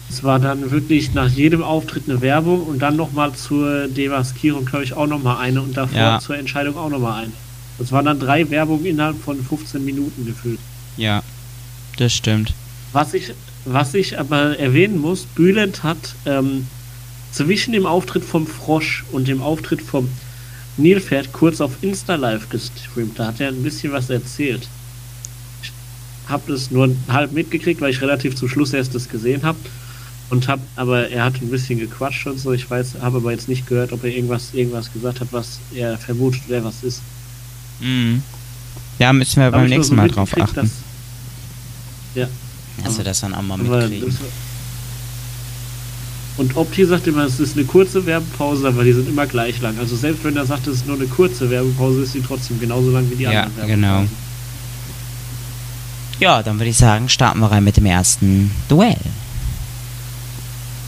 Es 0.09 0.23
war 0.23 0.39
dann 0.39 0.71
wirklich 0.71 1.13
nach 1.13 1.27
jedem 1.29 1.61
Auftritt 1.63 2.03
eine 2.07 2.21
Werbung 2.21 2.63
und 2.63 2.79
dann 2.79 2.95
nochmal 2.95 3.33
zur 3.33 3.89
Demaskierung, 3.89 4.63
glaube 4.63 4.85
ich, 4.85 4.93
auch 4.93 5.07
nochmal 5.07 5.37
eine 5.39 5.61
und 5.61 5.75
davor 5.75 5.97
Ja. 5.97 6.19
zur 6.19 6.37
Entscheidung 6.37 6.77
auch 6.77 6.89
nochmal 6.89 7.23
eine. 7.23 7.33
Das 7.77 7.91
waren 7.91 8.05
dann 8.05 8.19
drei 8.19 8.49
Werbungen 8.49 8.85
innerhalb 8.85 9.21
von 9.21 9.43
15 9.43 9.83
Minuten 9.83 10.25
gefühlt. 10.25 10.59
Ja, 10.95 11.21
das 11.97 12.13
stimmt. 12.13 12.53
Was 12.93 13.13
ich, 13.13 13.33
was 13.69 13.93
ich 13.93 14.17
aber 14.19 14.57
erwähnen 14.57 14.99
muss, 14.99 15.23
Bülent 15.25 15.83
hat 15.83 16.15
ähm, 16.25 16.67
zwischen 17.31 17.73
dem 17.73 17.85
Auftritt 17.85 18.23
vom 18.23 18.47
Frosch 18.47 19.03
und 19.11 19.27
dem 19.27 19.41
Auftritt 19.41 19.81
vom 19.81 20.07
Nilpferd 20.77 21.33
kurz 21.33 21.59
auf 21.61 21.71
Insta 21.81 22.15
Live 22.15 22.49
gestreamt. 22.49 23.17
Da 23.19 23.27
hat 23.27 23.39
er 23.39 23.49
ein 23.49 23.63
bisschen 23.63 23.91
was 23.91 24.09
erzählt. 24.09 24.67
Ich 25.63 25.71
habe 26.29 26.51
das 26.51 26.71
nur 26.71 26.95
halb 27.07 27.31
mitgekriegt, 27.31 27.81
weil 27.81 27.91
ich 27.91 28.01
relativ 28.01 28.35
zum 28.35 28.47
Schluss 28.49 28.73
erst 28.73 28.93
das 28.95 29.07
gesehen 29.09 29.43
habe. 29.43 29.57
Und 30.29 30.47
hab, 30.49 30.59
aber 30.75 31.09
er 31.09 31.23
hat 31.23 31.41
ein 31.41 31.49
bisschen 31.49 31.79
gequatscht 31.79 32.27
und 32.27 32.37
so. 32.37 32.51
Ich 32.51 32.69
weiß, 32.69 32.95
habe 33.01 33.17
aber 33.17 33.31
jetzt 33.31 33.47
nicht 33.47 33.65
gehört, 33.65 33.93
ob 33.93 34.03
er 34.03 34.09
irgendwas, 34.13 34.53
irgendwas 34.53 34.91
gesagt 34.91 35.21
hat, 35.21 35.29
was 35.31 35.59
er 35.73 35.97
vermutet, 35.97 36.41
wer 36.47 36.63
was 36.65 36.83
ist. 36.83 37.01
Mhm. 37.79 38.21
Ja, 38.99 39.13
müssen 39.13 39.41
wir 39.41 39.51
beim 39.51 39.67
nächsten 39.67 39.91
so 39.91 39.95
Mal 39.95 40.09
drauf 40.09 40.33
achten. 40.37 40.55
dass- 40.55 42.31
Also 42.83 43.03
das 43.03 43.19
dann 43.21 43.33
auch 43.33 43.41
mal 43.41 43.57
mitkriegen. 43.57 44.15
Und 46.37 46.55
Opti 46.55 46.85
sagt 46.85 47.07
immer, 47.07 47.23
es 47.23 47.39
ist 47.39 47.57
eine 47.57 47.65
kurze 47.65 48.05
Werbepause, 48.05 48.67
aber 48.67 48.83
die 48.83 48.93
sind 48.93 49.09
immer 49.09 49.25
gleich 49.25 49.59
lang. 49.59 49.77
Also 49.79 49.95
selbst 49.95 50.23
wenn 50.23 50.37
er 50.37 50.45
sagt, 50.45 50.67
es 50.67 50.77
ist 50.77 50.87
nur 50.87 50.95
eine 50.95 51.07
kurze 51.07 51.49
Werbepause, 51.49 52.03
ist 52.03 52.13
sie 52.13 52.21
trotzdem 52.21 52.59
genauso 52.59 52.91
lang 52.91 53.09
wie 53.09 53.15
die 53.15 53.23
Ja, 53.23 53.43
anderen 53.43 53.67
genau. 53.67 53.87
Werbepausen. 53.87 54.27
Ja, 56.19 56.43
dann 56.43 56.57
würde 56.59 56.69
ich 56.69 56.77
sagen, 56.77 57.09
starten 57.09 57.39
wir 57.39 57.51
rein 57.51 57.63
mit 57.63 57.77
dem 57.77 57.85
ersten 57.85 58.51
Duell. 58.69 58.97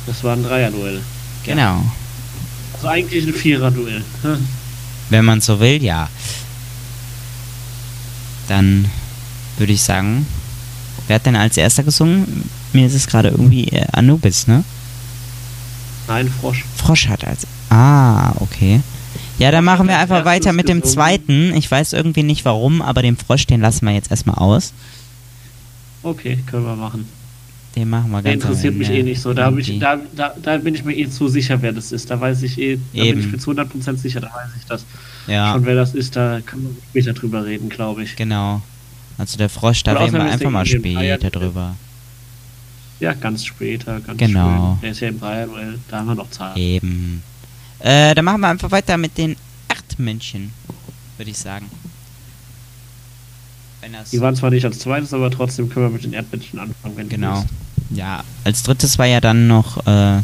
Das 0.05 0.23
war 0.23 0.33
ein 0.33 0.43
Dreier-Duell. 0.43 1.01
Genau. 1.45 1.83
Also 2.73 2.87
eigentlich 2.87 3.27
ein 3.27 3.33
Vierer-Duell. 3.33 4.03
Hm. 4.23 4.47
Wenn 5.09 5.25
man 5.25 5.41
so 5.41 5.59
will, 5.59 5.83
ja. 5.83 6.09
Dann 8.47 8.89
würde 9.57 9.73
ich 9.73 9.83
sagen, 9.83 10.25
wer 11.09 11.15
hat 11.15 11.25
denn 11.25 11.35
als 11.35 11.57
erster 11.57 11.83
gesungen? 11.83 12.49
Mir 12.73 12.85
ist 12.85 12.93
es 12.93 13.07
gerade 13.07 13.29
irgendwie 13.29 13.67
äh, 13.67 13.85
Anubis, 13.91 14.47
ne? 14.47 14.63
Nein, 16.07 16.31
Frosch. 16.41 16.63
Frosch 16.75 17.07
hat 17.07 17.25
als. 17.25 17.45
Ah, 17.69 18.31
okay. 18.39 18.81
Ja, 19.37 19.51
dann 19.51 19.63
machen 19.63 19.87
wir 19.87 19.97
einfach 19.97 20.25
weiter 20.25 20.53
mit 20.53 20.67
dem 20.67 20.83
zweiten. 20.83 21.53
Ich 21.55 21.69
weiß 21.69 21.93
irgendwie 21.93 22.23
nicht 22.23 22.45
warum, 22.45 22.81
aber 22.81 23.01
den 23.01 23.15
Frosch, 23.15 23.45
den 23.47 23.61
lassen 23.61 23.85
wir 23.85 23.93
jetzt 23.93 24.11
erstmal 24.11 24.37
aus. 24.37 24.73
Okay, 26.03 26.39
können 26.45 26.65
wir 26.65 26.75
machen. 26.75 27.07
Den 27.75 27.89
machen 27.89 28.11
wir 28.11 28.21
Der 28.21 28.33
ganz 28.33 28.45
am 28.45 28.49
interessiert 28.51 28.75
mich 28.75 28.89
eh 28.89 29.03
nicht 29.03 29.21
so. 29.21 29.33
Da, 29.33 29.51
ich, 29.55 29.79
da, 29.79 29.99
da, 30.15 30.33
da 30.41 30.57
bin 30.57 30.73
ich 30.75 30.83
mir 30.83 30.95
eh 30.95 31.07
zu 31.09 31.27
sicher, 31.27 31.61
wer 31.61 31.71
das 31.71 31.91
ist. 31.91 32.09
Da 32.09 32.19
weiß 32.19 32.41
ich 32.43 32.57
eh, 32.59 32.79
da 32.93 33.03
Eben. 33.03 33.19
bin 33.19 33.27
ich 33.27 33.31
mir 33.33 33.37
zu 33.37 33.51
100% 33.51 33.95
sicher, 33.97 34.19
da 34.19 34.27
weiß 34.27 34.49
ich 34.57 34.65
das. 34.65 34.85
Ja, 35.27 35.53
Schon 35.53 35.65
wer 35.65 35.75
das 35.75 35.93
ist, 35.93 36.15
da 36.15 36.39
können 36.45 36.63
wir 36.63 36.75
später 36.89 37.13
drüber 37.13 37.45
reden, 37.45 37.69
glaube 37.69 38.03
ich. 38.03 38.15
genau. 38.15 38.61
Also 39.19 39.37
der 39.37 39.49
Frosch, 39.49 39.83
da 39.83 39.93
reden 39.93 40.13
wir 40.13 40.23
einfach 40.23 40.49
mal 40.49 40.65
später 40.65 41.29
drüber. 41.29 41.75
Ja, 42.99 43.13
ganz 43.13 43.45
später, 43.45 43.99
ganz 43.99 44.17
Genau. 44.17 44.73
schön. 44.73 44.81
Der 44.81 44.91
ist 44.91 44.99
ja 45.01 45.07
im 45.09 45.19
Dreier-Duell, 45.19 45.79
da 45.89 45.97
haben 45.99 46.07
wir 46.07 46.15
noch 46.15 46.29
Zeit. 46.31 46.57
Eben. 46.57 47.21
Äh, 47.79 48.15
dann 48.15 48.25
machen 48.25 48.41
wir 48.41 48.47
einfach 48.47 48.71
weiter 48.71 48.97
mit 48.97 49.17
den 49.17 49.35
Erdmännchen, 49.67 50.51
würde 51.17 51.31
ich 51.31 51.37
sagen. 51.37 51.67
Die 54.11 54.19
waren 54.19 54.35
zwar 54.35 54.49
nicht 54.51 54.65
als 54.65 54.79
zweites, 54.79 55.13
aber 55.13 55.31
trotzdem 55.31 55.69
können 55.69 55.85
wir 55.87 55.89
mit 55.91 56.03
den 56.03 56.13
Erdmännchen 56.13 56.59
anfangen, 56.59 56.97
wenn 56.97 57.09
genau. 57.09 57.45
Ja, 57.89 58.23
als 58.43 58.63
drittes 58.63 58.99
war 58.99 59.05
ja 59.05 59.21
dann 59.21 59.47
noch 59.47 59.85
äh, 59.87 60.17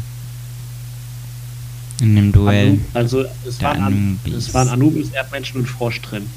in 2.02 2.16
dem 2.16 2.32
Duell. 2.34 2.68
Anu, 2.72 2.80
also 2.93 3.26
es 3.48 3.62
waren, 3.62 3.78
An, 3.78 3.93
Anubis. 3.93 4.34
es 4.36 4.54
waren 4.54 4.68
Anubis, 4.68 5.10
Erdmenschen 5.12 5.62
und 5.62 5.68
Frosch 5.68 6.02
drin. 6.02 6.28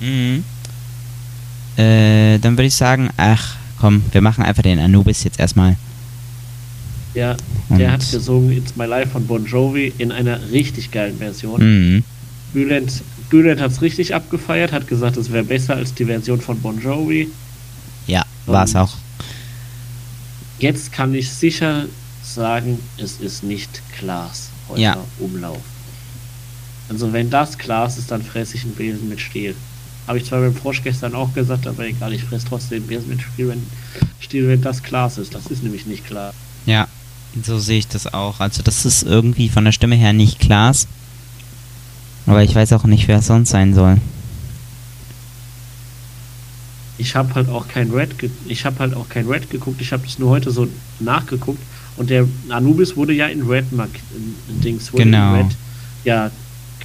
Mhm. 0.00 0.44
Äh, 1.76 2.38
dann 2.38 2.52
würde 2.56 2.66
ich 2.66 2.74
sagen, 2.74 3.10
ach, 3.16 3.56
komm, 3.80 4.02
wir 4.12 4.20
machen 4.20 4.44
einfach 4.44 4.62
den 4.62 4.78
Anubis 4.78 5.24
jetzt 5.24 5.40
erstmal. 5.40 5.76
Ja, 7.14 7.36
Und- 7.68 7.78
der 7.78 7.92
hat 7.92 8.10
gesungen 8.10 8.52
It's 8.52 8.76
My 8.76 8.86
Life 8.86 9.10
von 9.10 9.26
Bon 9.26 9.44
Jovi 9.44 9.92
in 9.98 10.10
einer 10.12 10.38
richtig 10.50 10.90
geilen 10.90 11.18
Version. 11.18 11.60
Mhm. 11.96 12.04
Bülent, 12.52 13.02
Bülent 13.30 13.60
hat 13.60 13.72
es 13.72 13.82
richtig 13.82 14.14
abgefeiert, 14.14 14.72
hat 14.72 14.86
gesagt, 14.88 15.16
es 15.16 15.32
wäre 15.32 15.44
besser 15.44 15.74
als 15.76 15.94
die 15.94 16.04
Version 16.04 16.40
von 16.40 16.60
Bon 16.60 16.80
Jovi. 16.80 17.28
Ja, 18.06 18.24
war 18.46 18.64
es 18.64 18.76
auch. 18.76 18.92
Jetzt 20.58 20.92
kann 20.92 21.14
ich 21.14 21.30
sicher 21.30 21.86
sagen, 22.22 22.78
es 22.98 23.20
ist 23.20 23.42
nicht 23.42 23.82
Glas 23.98 24.50
heute 24.68 24.80
Ja. 24.80 24.96
Umlauf. 25.18 25.58
Also 26.88 27.12
wenn 27.12 27.30
das 27.30 27.58
Glas 27.58 27.98
ist, 27.98 28.10
dann 28.10 28.22
fresse 28.22 28.56
ich 28.56 28.62
einen 28.64 28.74
Besen 28.74 29.08
mit 29.08 29.20
Stiel. 29.20 29.54
Habe 30.06 30.18
ich 30.18 30.26
zwar 30.26 30.40
beim 30.40 30.54
Frosch 30.54 30.82
gestern 30.82 31.14
auch 31.14 31.32
gesagt, 31.32 31.66
aber 31.66 31.86
egal, 31.86 32.12
ich 32.12 32.24
fresse 32.24 32.46
trotzdem 32.48 32.82
Besen 32.86 33.08
mit 33.08 33.22
Stiel, 33.22 33.48
wenn, 33.48 33.62
Stiel, 34.20 34.48
wenn 34.48 34.60
das 34.60 34.82
Glas 34.82 35.16
ist. 35.18 35.34
Das 35.34 35.46
ist 35.46 35.62
nämlich 35.62 35.86
nicht 35.86 36.04
klar. 36.06 36.34
Ja, 36.66 36.88
so 37.42 37.58
sehe 37.58 37.78
ich 37.78 37.88
das 37.88 38.12
auch. 38.12 38.40
Also 38.40 38.62
das 38.62 38.84
ist 38.84 39.02
irgendwie 39.02 39.48
von 39.48 39.64
der 39.64 39.72
Stimme 39.72 39.96
her 39.96 40.12
nicht 40.12 40.38
Klaas. 40.40 40.86
Aber 42.26 42.42
ich 42.42 42.54
weiß 42.54 42.72
auch 42.74 42.84
nicht, 42.84 43.08
wer 43.08 43.18
es 43.18 43.26
sonst 43.26 43.50
sein 43.50 43.74
soll. 43.74 43.98
Ich 46.96 47.16
habe 47.16 47.34
halt 47.34 47.48
auch 47.48 47.66
kein 47.66 47.90
Red, 47.90 48.10
ich 48.46 48.64
habe 48.64 48.78
halt 48.78 48.94
auch 48.94 49.08
kein 49.08 49.26
Red 49.26 49.50
geguckt. 49.50 49.80
Ich 49.80 49.92
habe 49.92 50.06
es 50.06 50.18
nur 50.18 50.30
heute 50.30 50.50
so 50.52 50.68
nachgeguckt 51.00 51.60
und 51.96 52.08
der 52.08 52.26
Anubis 52.50 52.96
wurde 52.96 53.12
ja 53.12 53.26
in 53.26 53.42
Red 53.42 53.72
Mark 53.72 53.90
in, 54.16 54.34
in 54.54 54.60
Dings 54.60 54.92
wurde 54.92 55.04
Genau. 55.04 55.34
in 55.34 55.46
Red 55.46 55.56
ja 56.04 56.30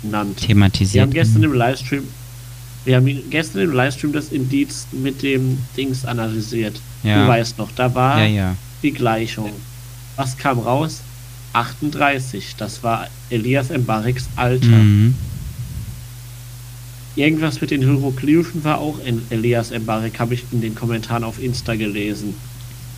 genannt. 0.01 0.41
Wir 0.41 0.47
Thematisiert. 0.47 1.03
haben 1.03 1.13
gestern 1.13 1.43
im 1.43 1.53
Livestream, 1.53 2.03
wir 2.90 2.96
haben 2.96 3.30
gestern 3.30 3.62
im 3.62 3.72
Livestream 3.72 4.12
das 4.14 4.30
Indiz 4.30 4.88
mit 4.92 5.22
dem 5.22 5.60
Dings 5.78 6.06
analysiert. 6.06 6.82
Ja. 7.04 7.22
Du 7.22 7.28
weißt 7.28 7.60
noch, 7.60 7.70
da 7.76 7.94
war 7.94 8.20
ja, 8.20 8.26
ja. 8.26 8.56
die 8.82 8.92
Gleichung. 8.92 9.52
Was 10.16 10.36
kam 10.36 10.58
raus? 10.58 11.02
38. 11.54 12.56
Das 12.58 12.82
war 12.82 13.06
Elias 13.30 13.70
Mbariks 13.70 14.28
Alter. 14.36 14.66
Mhm. 14.66 15.14
Irgendwas 17.16 17.62
mit 17.62 17.70
den 17.70 17.82
Hieroglyphen 17.82 18.64
war 18.64 18.80
auch 18.80 18.98
in 19.06 19.22
Elias 19.30 19.70
Mbarik, 19.72 20.20
habe 20.20 20.34
ich 20.34 20.46
in 20.52 20.62
den 20.62 20.74
Kommentaren 20.74 21.24
auf 21.24 21.42
Insta 21.42 21.76
gelesen. 21.76 22.34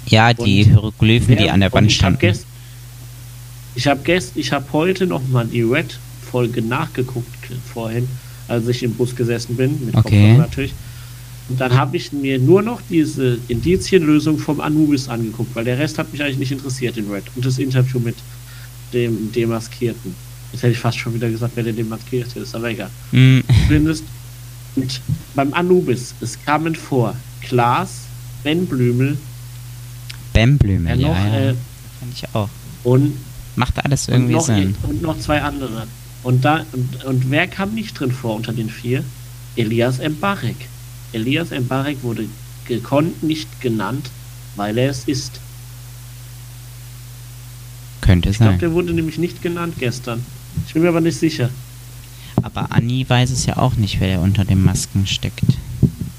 Ja, 0.05 0.33
die 0.33 0.41
Und 0.63 0.69
Hieroglyphen, 0.71 1.35
die 1.35 1.43
Wer- 1.43 1.53
an 1.53 1.59
der 1.59 1.73
Wand 1.73 1.87
ich 1.87 1.95
hab 1.95 1.99
standen. 2.13 2.19
gest- 2.19 2.45
Ich 3.75 3.87
habe 3.87 4.01
gest, 4.03 4.33
ich 4.35 4.53
habe 4.53 4.65
heute 4.71 5.05
noch 5.05 5.27
mal 5.27 5.47
die 5.47 5.63
Red-Folge 5.63 6.61
nachgeguckt 6.61 7.27
vorhin, 7.73 8.07
als 8.51 8.67
ich 8.67 8.83
im 8.83 8.93
Bus 8.93 9.15
gesessen 9.15 9.55
bin, 9.55 9.85
mit 9.85 9.95
Okay. 9.95 10.01
Kopfhörer 10.01 10.37
natürlich. 10.37 10.73
Und 11.49 11.59
dann 11.59 11.73
habe 11.73 11.97
ich 11.97 12.11
mir 12.13 12.39
nur 12.39 12.61
noch 12.61 12.81
diese 12.89 13.37
Indizienlösung 13.47 14.37
vom 14.37 14.61
Anubis 14.61 15.09
angeguckt, 15.09 15.53
weil 15.55 15.65
der 15.65 15.77
Rest 15.79 15.97
hat 15.97 16.11
mich 16.11 16.21
eigentlich 16.21 16.37
nicht 16.37 16.51
interessiert 16.51 16.97
in 16.97 17.09
Red. 17.11 17.23
Und 17.35 17.45
das 17.45 17.57
Interview 17.57 17.99
mit 17.99 18.15
dem 18.93 19.31
Demaskierten. 19.31 20.13
Jetzt 20.51 20.63
hätte 20.63 20.73
ich 20.73 20.79
fast 20.79 20.97
schon 20.97 21.13
wieder 21.13 21.29
gesagt, 21.29 21.53
wer 21.55 21.63
der 21.63 21.73
Demaskierte 21.73 22.39
ist, 22.39 22.53
aber 22.55 22.69
egal. 22.69 22.89
Mhm. 23.11 23.43
Zumindest. 23.67 24.03
Und 24.75 25.01
beim 25.35 25.53
Anubis, 25.53 26.13
es 26.21 26.37
kamen 26.45 26.75
vor 26.75 27.15
Klaas, 27.41 28.01
Ben 28.43 28.65
Blümel, 28.65 29.17
Bämblüme, 30.33 30.87
wer 30.89 30.95
ja, 30.95 31.07
noch, 31.09 31.15
ja. 31.17 31.39
äh, 31.49 31.53
Fand 31.99 32.13
ich 32.13 32.23
auch. 32.33 32.49
und 32.83 33.13
Macht 33.57 33.83
alles 33.83 34.07
und 34.07 34.13
irgendwie 34.13 34.33
noch, 34.35 34.45
Sinn. 34.45 34.75
und 34.83 35.01
noch 35.01 35.19
zwei 35.19 35.41
andere. 35.41 35.87
Und, 36.23 36.45
da, 36.45 36.65
und, 36.71 37.03
und 37.05 37.29
wer 37.31 37.47
kam 37.47 37.73
nicht 37.73 37.99
drin 37.99 38.11
vor 38.11 38.35
unter 38.35 38.53
den 38.53 38.69
vier? 38.69 39.03
Elias 39.55 39.97
Mbarek. 39.99 40.55
Elias 41.13 41.49
Mbarek 41.51 42.03
wurde 42.03 42.25
gekonnt 42.67 43.23
nicht 43.23 43.59
genannt, 43.61 44.09
weil 44.55 44.77
er 44.77 44.89
es 44.91 45.03
ist. 45.05 45.39
Könnte 48.01 48.29
Ich 48.29 48.37
glaube, 48.37 48.51
sein. 48.53 48.59
der 48.59 48.71
wurde 48.73 48.93
nämlich 48.93 49.17
nicht 49.17 49.41
genannt 49.41 49.75
gestern. 49.79 50.25
Ich 50.67 50.73
bin 50.73 50.83
mir 50.83 50.89
aber 50.89 51.01
nicht 51.01 51.17
sicher. 51.19 51.49
Aber 52.43 52.71
Anni 52.71 53.05
weiß 53.07 53.29
es 53.31 53.45
ja 53.45 53.57
auch 53.57 53.75
nicht, 53.75 53.99
wer 53.99 54.07
der 54.07 54.21
unter 54.21 54.43
den 54.45 54.63
Masken 54.63 55.05
steckt. 55.05 55.43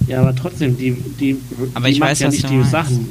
Ja, 0.06 0.20
aber 0.20 0.34
trotzdem, 0.34 0.76
die, 0.76 0.92
die, 1.18 1.36
Aber 1.74 1.86
die 1.88 1.94
ich 1.94 2.00
weiß, 2.00 2.20
ja 2.20 2.28
nicht 2.28 2.48
die 2.48 2.54
meinst. 2.54 2.70
Sachen. 2.70 3.10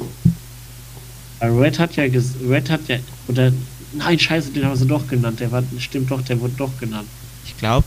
Red 1.40 1.78
hat 1.78 1.96
ja 1.96 2.06
ges 2.08 2.34
Red 2.48 2.70
hat 2.70 2.86
ja 2.88 2.98
oder 3.26 3.52
nein, 3.94 4.18
scheiße, 4.18 4.50
den 4.50 4.64
haben 4.64 4.76
sie 4.76 4.86
doch 4.86 5.06
genannt. 5.08 5.40
Der 5.40 5.50
war 5.52 5.62
stimmt 5.78 6.10
doch, 6.10 6.22
der 6.22 6.40
wurde 6.40 6.54
doch 6.56 6.70
genannt. 6.78 7.08
Ich 7.44 7.56
glaube, 7.58 7.84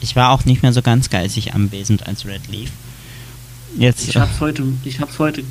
ich 0.00 0.14
war 0.16 0.30
auch 0.30 0.44
nicht 0.44 0.62
mehr 0.62 0.72
so 0.72 0.82
ganz 0.82 1.10
geistig 1.10 1.54
anwesend, 1.54 2.06
als 2.06 2.26
Red 2.26 2.48
lief. 2.48 2.70
Jetzt, 3.78 4.08
Ich 4.08 4.16
hab's 4.16 4.40
heute, 4.40 4.62
ich 4.84 5.00
hab's 5.00 5.18
heute 5.18 5.42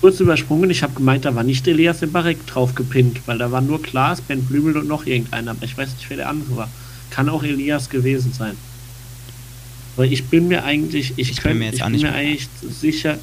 kurz 0.00 0.18
übersprungen. 0.20 0.70
Ich 0.70 0.82
habe 0.82 0.94
gemeint, 0.94 1.24
da 1.24 1.34
war 1.34 1.42
nicht 1.44 1.66
Elias 1.68 2.00
Mbarek 2.00 2.46
drauf 2.46 2.74
gepinnt, 2.74 3.20
weil 3.26 3.38
da 3.38 3.50
war 3.52 3.60
nur 3.60 3.82
Klaas, 3.82 4.20
Ben 4.20 4.42
Blümel 4.44 4.76
und 4.76 4.88
noch 4.88 5.06
irgendeiner. 5.06 5.52
Aber 5.52 5.64
ich 5.64 5.76
weiß 5.76 5.88
nicht, 5.96 6.08
wer 6.08 6.16
der 6.16 6.28
andere 6.28 6.56
war. 6.56 6.68
Kann 7.10 7.28
auch 7.28 7.42
Elias 7.42 7.90
gewesen 7.90 8.32
sein. 8.32 8.56
Aber 9.96 10.06
ich 10.06 10.24
bin 10.26 10.48
mir 10.48 10.64
eigentlich, 10.64 11.12
ich, 11.16 11.30
Ich 11.30 11.36
bin 11.36 11.42
könnt- 11.42 11.58
mir 11.58 11.64
jetzt 11.66 11.74
ich 11.76 11.82
auch 11.82 11.86
bin 11.86 11.92
nicht 11.94 12.02
mir 12.02 12.12
eigentlich 12.14 12.48
sicher, 12.80 13.18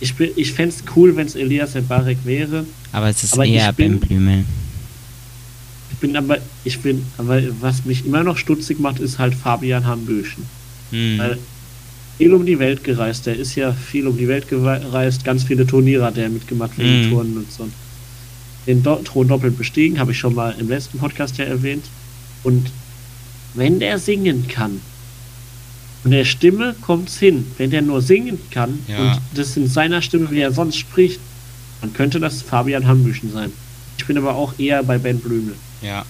ich, 0.00 0.14
bin- 0.14 0.30
ich 0.36 0.52
fände 0.52 0.74
es 0.76 0.84
cool, 0.94 1.16
wenn 1.16 1.26
es 1.26 1.34
Elias 1.34 1.74
Mbarek 1.74 2.18
wäre. 2.24 2.66
aber 2.92 3.08
es 3.08 3.24
ist 3.24 3.32
aber 3.34 3.46
eher 3.46 3.72
bin- 3.72 3.98
Ben 3.98 4.08
Blümel. 4.08 4.44
Ich 6.04 6.10
bin 6.10 6.16
aber, 6.18 6.36
ich 6.64 6.80
bin, 6.80 7.02
aber 7.16 7.40
was 7.62 7.86
mich 7.86 8.04
immer 8.04 8.22
noch 8.22 8.36
stutzig 8.36 8.78
macht, 8.78 9.00
ist 9.00 9.18
halt 9.18 9.34
Fabian 9.34 9.86
Hambüchen. 9.86 10.44
Hm. 10.90 11.18
Weil 11.18 11.38
viel 12.18 12.34
um 12.34 12.44
die 12.44 12.58
Welt 12.58 12.84
gereist. 12.84 13.24
Der 13.24 13.36
ist 13.36 13.54
ja 13.54 13.72
viel 13.72 14.06
um 14.06 14.18
die 14.18 14.28
Welt 14.28 14.46
gereist. 14.48 15.24
Ganz 15.24 15.44
viele 15.44 15.66
Turniere 15.66 16.04
hat 16.04 16.18
er 16.18 16.28
mitgemacht 16.28 16.76
wegen 16.76 17.06
Mhm. 17.06 17.10
Touren 17.10 17.36
und 17.38 17.50
so. 17.50 17.66
Den 18.66 18.82
Do 18.82 18.96
Thron 18.96 19.28
doppelt 19.28 19.56
bestiegen, 19.56 19.98
habe 19.98 20.12
ich 20.12 20.18
schon 20.18 20.34
mal 20.34 20.54
im 20.58 20.68
letzten 20.68 20.98
Podcast 20.98 21.38
ja 21.38 21.46
erwähnt. 21.46 21.86
Und 22.42 22.70
wenn 23.54 23.80
der 23.80 23.98
singen 23.98 24.46
kann, 24.46 24.82
und 26.04 26.10
der 26.10 26.26
Stimme 26.26 26.74
kommt's 26.82 27.16
hin, 27.18 27.46
wenn 27.56 27.70
der 27.70 27.80
nur 27.80 28.02
singen 28.02 28.38
kann 28.50 28.78
Ja. 28.88 28.98
und 29.14 29.20
das 29.34 29.56
in 29.56 29.68
seiner 29.68 30.02
Stimme, 30.02 30.30
wie 30.30 30.40
er 30.40 30.52
sonst 30.52 30.76
spricht, 30.76 31.18
dann 31.80 31.94
könnte 31.94 32.20
das 32.20 32.42
Fabian 32.42 32.86
Hambüchen 32.86 33.32
sein. 33.32 33.52
Ich 33.96 34.04
bin 34.04 34.18
aber 34.18 34.34
auch 34.34 34.52
eher 34.58 34.82
bei 34.82 34.98
Ben 34.98 35.18
Blümel. 35.18 35.54
Ja. 35.84 36.04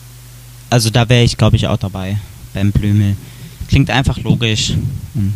Also 0.71 0.91
da 0.91 1.09
wäre 1.09 1.25
ich, 1.25 1.37
glaube 1.37 1.57
ich, 1.57 1.67
auch 1.67 1.77
dabei. 1.77 2.19
Ben 2.53 2.73
Blümel. 2.73 3.17
Klingt 3.69 3.91
einfach 3.91 4.19
logisch. 4.23 4.75
Und 5.15 5.35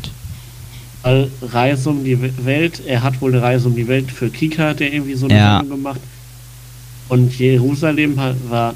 Weil 1.02 1.30
Reise 1.42 1.90
um 1.90 2.04
die 2.04 2.20
We- 2.20 2.44
Welt, 2.44 2.82
er 2.86 3.02
hat 3.02 3.20
wohl 3.20 3.32
eine 3.32 3.42
Reise 3.42 3.68
um 3.68 3.76
die 3.76 3.86
Welt 3.88 4.10
für 4.10 4.30
Kika, 4.30 4.74
der 4.74 4.92
irgendwie 4.92 5.14
so 5.14 5.26
eine 5.26 5.34
Ja. 5.36 5.58
Sendung 5.60 5.78
gemacht. 5.78 6.00
Und 7.08 7.38
Jerusalem 7.38 8.16
war, 8.48 8.74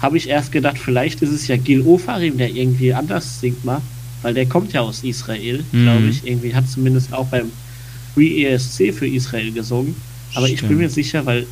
habe 0.00 0.16
ich 0.16 0.28
erst 0.28 0.52
gedacht, 0.52 0.78
vielleicht 0.78 1.22
ist 1.22 1.30
es 1.30 1.48
ja 1.48 1.56
Gil 1.56 1.80
Ofarim, 1.82 2.38
der 2.38 2.50
irgendwie 2.50 2.92
anders 2.94 3.40
singt 3.40 3.64
mal, 3.64 3.80
weil 4.22 4.34
der 4.34 4.46
kommt 4.46 4.72
ja 4.72 4.82
aus 4.82 5.02
Israel, 5.02 5.64
Mhm. 5.72 5.82
glaube 5.82 6.06
ich. 6.08 6.24
Irgendwie 6.26 6.54
hat 6.54 6.68
zumindest 6.68 7.12
auch 7.12 7.26
beim 7.26 7.50
Free 8.14 8.44
ESC 8.44 8.92
für 8.92 9.08
Israel 9.08 9.50
gesungen. 9.52 9.94
Aber 10.34 10.46
ich 10.46 10.56
bin 10.56 10.66
Stimmt. 10.66 10.80
mir 10.80 10.88
sicher, 10.90 11.26
weil 11.26 11.46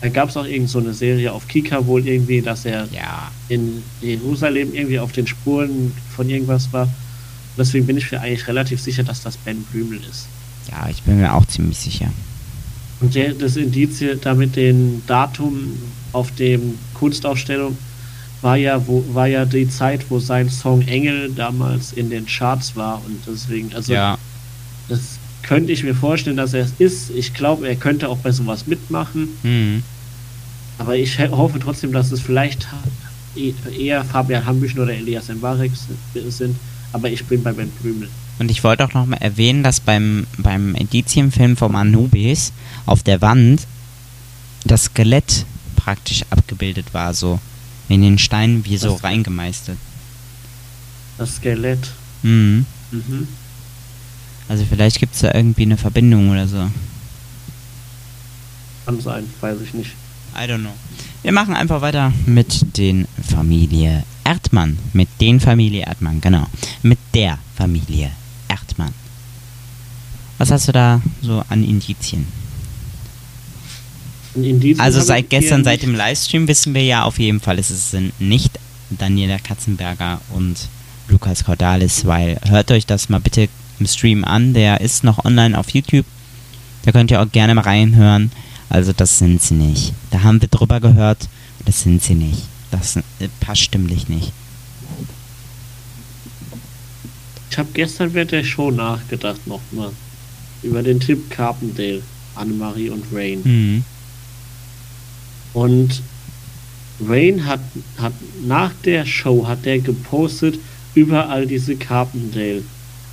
da 0.00 0.08
gab 0.08 0.28
es 0.28 0.36
auch 0.36 0.44
irgend 0.44 0.68
so 0.68 0.78
eine 0.78 0.92
Serie 0.92 1.32
auf 1.32 1.48
Kika 1.48 1.86
wohl 1.86 2.06
irgendwie, 2.06 2.42
dass 2.42 2.64
er 2.64 2.86
ja. 2.92 3.30
in 3.48 3.82
Jerusalem 4.02 4.74
irgendwie 4.74 4.98
auf 4.98 5.12
den 5.12 5.26
Spuren 5.26 5.92
von 6.14 6.28
irgendwas 6.28 6.72
war. 6.72 6.88
Deswegen 7.56 7.86
bin 7.86 7.96
ich 7.96 8.12
mir 8.12 8.20
eigentlich 8.20 8.46
relativ 8.46 8.80
sicher, 8.80 9.02
dass 9.02 9.22
das 9.22 9.36
Ben 9.38 9.62
Blümel 9.62 10.00
ist. 10.08 10.26
Ja, 10.70 10.88
ich 10.90 11.02
bin 11.02 11.18
mir 11.18 11.32
auch 11.32 11.46
ziemlich 11.46 11.78
sicher. 11.78 12.10
Und 13.00 13.14
der, 13.14 13.32
das 13.34 13.56
Indiz 13.56 13.98
hier 13.98 14.16
da 14.16 14.34
mit 14.34 14.56
dem 14.56 15.02
Datum 15.06 15.72
auf 16.12 16.30
dem 16.34 16.78
Kunstausstellung 16.94 17.76
war 18.42 18.56
ja, 18.56 18.86
wo, 18.86 19.04
war 19.12 19.26
ja 19.26 19.44
die 19.44 19.68
Zeit, 19.68 20.10
wo 20.10 20.18
sein 20.18 20.50
Song 20.50 20.82
Engel 20.82 21.32
damals 21.34 21.92
in 21.92 22.10
den 22.10 22.26
Charts 22.26 22.76
war. 22.76 23.02
Und 23.04 23.20
deswegen, 23.26 23.74
also 23.74 23.92
ja. 23.92 24.18
das 24.88 25.15
könnte 25.46 25.72
ich 25.72 25.82
mir 25.84 25.94
vorstellen, 25.94 26.36
dass 26.36 26.54
er 26.54 26.64
es 26.64 26.72
ist. 26.78 27.10
Ich 27.10 27.32
glaube, 27.34 27.68
er 27.68 27.76
könnte 27.76 28.08
auch 28.08 28.18
bei 28.18 28.32
sowas 28.32 28.66
mitmachen. 28.66 29.28
Hm. 29.42 29.82
Aber 30.78 30.96
ich 30.96 31.18
hoffe 31.18 31.58
trotzdem, 31.58 31.92
dass 31.92 32.12
es 32.12 32.20
vielleicht 32.20 32.66
e- 33.36 33.54
eher 33.78 34.04
Fabian 34.04 34.44
Hambüchen 34.44 34.80
oder 34.80 34.92
Elias 34.92 35.28
Mbarek 35.28 35.72
sind. 36.28 36.56
Aber 36.92 37.08
ich 37.10 37.24
bin 37.24 37.42
bei 37.42 37.52
Ben 37.52 37.70
Blümel. 37.70 38.08
Und 38.38 38.50
ich 38.50 38.62
wollte 38.64 38.84
auch 38.84 38.92
noch 38.92 39.06
mal 39.06 39.16
erwähnen, 39.16 39.62
dass 39.62 39.80
beim, 39.80 40.26
beim 40.36 40.74
Indizienfilm 40.74 41.56
vom 41.56 41.74
Anubis 41.74 42.52
auf 42.84 43.02
der 43.02 43.22
Wand 43.22 43.66
das 44.64 44.84
Skelett 44.84 45.46
praktisch 45.76 46.22
abgebildet 46.30 46.92
war, 46.92 47.14
so 47.14 47.38
in 47.88 48.02
den 48.02 48.18
Steinen 48.18 48.64
wie 48.64 48.76
so 48.76 48.92
Das- 48.94 49.04
reingemeistert. 49.04 49.78
Das 51.18 51.36
Skelett. 51.36 51.88
Mhm. 52.22 52.66
Mhm. 52.90 53.28
Also 54.48 54.64
vielleicht 54.68 55.00
gibt 55.00 55.14
es 55.14 55.20
da 55.20 55.34
irgendwie 55.34 55.62
eine 55.62 55.76
Verbindung 55.76 56.30
oder 56.30 56.46
so. 56.46 56.70
Kann 58.84 59.00
sein, 59.00 59.28
weiß 59.40 59.58
ich 59.62 59.74
nicht. 59.74 59.90
I 60.36 60.40
don't 60.48 60.60
know. 60.60 60.74
Wir 61.22 61.32
machen 61.32 61.54
einfach 61.54 61.80
weiter 61.80 62.12
mit 62.26 62.76
den 62.76 63.08
Familie 63.28 64.04
Erdmann. 64.22 64.78
Mit 64.92 65.08
den 65.20 65.40
Familie 65.40 65.82
Erdmann, 65.86 66.20
genau. 66.20 66.46
Mit 66.82 66.98
der 67.14 67.38
Familie 67.56 68.10
Erdmann. 68.48 68.92
Was 70.38 70.50
hast 70.50 70.68
du 70.68 70.72
da 70.72 71.00
so 71.22 71.42
an 71.48 71.64
Indizien? 71.64 72.26
Ein 74.36 74.44
Indiz 74.44 74.78
Also 74.78 75.00
seit 75.00 75.30
gestern, 75.30 75.64
seit 75.64 75.82
dem. 75.82 75.94
Livestream 75.94 76.46
wissen 76.46 76.74
wir 76.74 76.84
ja 76.84 77.04
auf 77.04 77.18
jeden 77.18 77.40
Fall, 77.40 77.58
es 77.58 77.90
sind 77.90 78.20
nicht 78.20 78.60
Daniela 78.90 79.38
Katzenberger 79.38 80.20
und 80.30 80.68
Lukas 81.08 81.44
Cordalis, 81.44 82.04
weil 82.04 82.38
hört 82.44 82.70
euch 82.70 82.84
das 82.84 83.08
mal 83.08 83.20
bitte 83.20 83.48
im 83.78 83.86
Stream 83.86 84.24
an, 84.24 84.54
der 84.54 84.80
ist 84.80 85.04
noch 85.04 85.24
online 85.24 85.58
auf 85.58 85.70
YouTube. 85.70 86.06
Da 86.84 86.92
könnt 86.92 87.10
ihr 87.10 87.20
auch 87.20 87.30
gerne 87.30 87.54
mal 87.54 87.62
reinhören. 87.62 88.30
Also 88.68 88.92
das 88.92 89.18
sind 89.18 89.42
sie 89.42 89.54
nicht. 89.54 89.92
Da 90.10 90.22
haben 90.22 90.40
wir 90.40 90.48
drüber 90.48 90.80
gehört, 90.80 91.28
das 91.64 91.82
sind 91.82 92.02
sie 92.02 92.14
nicht. 92.14 92.42
Das 92.70 92.96
äh, 92.96 93.02
passt 93.40 93.62
stimmlich 93.62 94.08
nicht. 94.08 94.32
Ich 97.50 97.58
habe 97.58 97.68
gestern 97.72 98.12
während 98.12 98.32
der 98.32 98.44
Show 98.44 98.70
nachgedacht 98.70 99.46
nochmal. 99.46 99.90
Über 100.62 100.82
den 100.82 101.00
Tipp 101.00 101.30
Carpendale, 101.30 102.02
Annemarie 102.34 102.90
und 102.90 103.04
Rain. 103.12 103.40
Mhm. 103.44 103.84
Und 105.54 106.02
Rain 107.06 107.46
hat, 107.46 107.60
hat 107.98 108.12
nach 108.46 108.72
der 108.84 109.06
Show 109.06 109.46
hat 109.46 109.66
er 109.66 109.78
gepostet 109.78 110.58
überall 110.94 111.46
diese 111.46 111.76
Carpendale. 111.76 112.62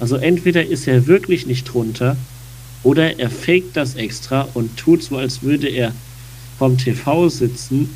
Also 0.03 0.17
entweder 0.17 0.65
ist 0.65 0.85
er 0.85 1.07
wirklich 1.07 1.47
nicht 1.47 1.63
drunter 1.63 2.17
oder 2.83 3.19
er 3.19 3.29
faked 3.29 3.77
das 3.77 3.95
extra 3.95 4.49
und 4.53 4.75
tut 4.75 5.01
so, 5.01 5.15
als 5.15 5.43
würde 5.43 5.69
er 5.69 5.93
vom 6.59 6.77
TV 6.77 7.29
sitzen, 7.29 7.89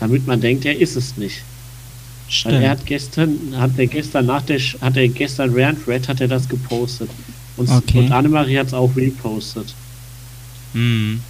damit 0.00 0.26
man 0.26 0.40
denkt, 0.40 0.64
er 0.64 0.76
ist 0.76 0.96
es 0.96 1.16
nicht. 1.16 1.44
Weil 2.42 2.54
er 2.64 2.70
hat 2.70 2.84
gestern, 2.84 3.38
hat 3.56 3.78
er 3.78 3.86
gestern 3.86 4.26
nach 4.26 4.42
der, 4.42 4.58
hat 4.58 4.96
er 4.96 5.06
gestern 5.06 5.54
während 5.54 5.86
Red 5.86 6.08
hat 6.08 6.20
er 6.20 6.26
das 6.26 6.48
gepostet. 6.48 7.10
Und, 7.56 7.70
Okay. 7.70 8.00
und 8.00 8.10
Annemarie 8.10 8.58
hat 8.58 8.66
es 8.66 8.74
auch 8.74 8.96
repostet. 8.96 9.72
Mhm. 10.72 11.20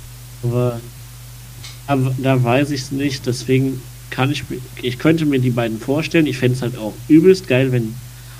Aber, 0.45 0.81
aber 1.87 2.15
da 2.23 2.43
weiß 2.43 2.71
ich 2.71 2.81
es 2.81 2.91
nicht, 2.91 3.27
deswegen 3.27 3.83
kann 4.09 4.33
ich 4.33 4.45
ich 4.81 4.99
könnte 4.99 5.27
mir 5.27 5.41
die 5.41 5.51
beiden 5.51 5.79
vorstellen. 5.79 6.27
Ich 6.27 6.39
fände 6.39 6.57
es 6.57 6.63
halt 6.63 6.79
auch 6.79 6.95
übelst 7.09 7.49
geil, 7.49 7.71
wenn 7.71 7.95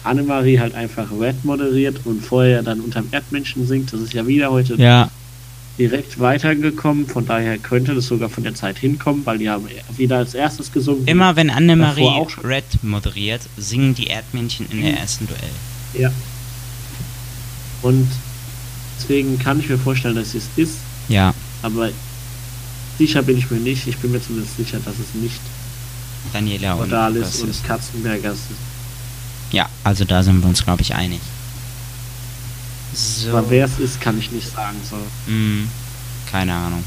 Annemarie 0.05 0.59
halt 0.59 0.75
einfach 0.75 1.07
Red 1.19 1.45
moderiert 1.45 2.01
und 2.05 2.25
vorher 2.25 2.63
dann 2.63 2.81
unterm 2.81 3.09
Erdmenschen 3.13 3.67
singt. 3.67 3.93
Das 3.93 4.01
ist 4.01 4.13
ja 4.13 4.27
wieder 4.27 4.51
heute 4.51 4.75
Ja, 4.77 5.11
direkt 5.79 6.19
weitergekommen. 6.21 7.07
Von 7.07 7.27
daher 7.27 7.59
könnte 7.59 7.95
das 7.95 8.07
sogar 8.07 8.29
von 8.29 8.45
der 8.45 8.55
Zeit 8.55 8.79
hinkommen, 8.79 9.25
weil 9.25 9.39
die 9.39 9.49
haben 9.49 9.67
wieder 9.97 10.19
als 10.19 10.35
erstes 10.35 10.73
gesungen. 10.73 11.07
immer 11.07 11.37
wenn 11.37 11.51
Annemarie 11.51 12.05
auch. 12.05 12.31
Red 12.45 12.65
moderiert, 12.83 13.43
singen 13.57 13.95
die 13.95 14.09
Erdmännchen 14.09 14.67
in 14.71 14.83
der 14.83 14.99
ersten 14.99 15.27
Duell. 15.27 15.41
Ja. 15.95 16.13
Und 17.83 18.09
deswegen 18.99 19.39
kann 19.39 19.61
ich 19.61 19.69
mir 19.69 19.79
vorstellen, 19.79 20.15
dass 20.15 20.35
es 20.35 20.45
ist, 20.57 20.77
Ja, 21.09 21.35
aber 21.63 21.91
sicher 22.99 23.23
bin 23.23 23.39
ich 23.39 23.51
mir 23.51 23.59
nicht. 23.59 23.87
Ich 23.87 23.97
bin 23.99 24.13
mir 24.13 24.23
zumindest 24.23 24.57
sicher, 24.57 24.79
dass 24.85 24.95
es 24.95 25.21
nicht 25.21 25.41
Daniela 26.33 26.75
und 26.75 26.91
Lukas 26.91 27.41
und. 27.41 27.65
Katzenberger 27.65 28.33
ist. 28.33 28.43
Ja, 29.53 29.69
also 29.85 30.05
da 30.05 30.23
sind 30.23 30.41
wir 30.41 30.49
uns, 30.49 30.65
glaube 30.65 30.83
ich, 30.83 30.95
einig. 30.95 31.21
So. 32.95 33.31
Aber 33.31 33.49
wer 33.51 33.67
es 33.67 33.79
ist, 33.79 34.01
kann 34.01 34.19
ich 34.19 34.33
nicht 34.33 34.51
sagen. 34.51 34.77
So. 34.89 34.97
Hm, 35.27 35.69
keine 36.31 36.55
Ahnung. 36.55 36.85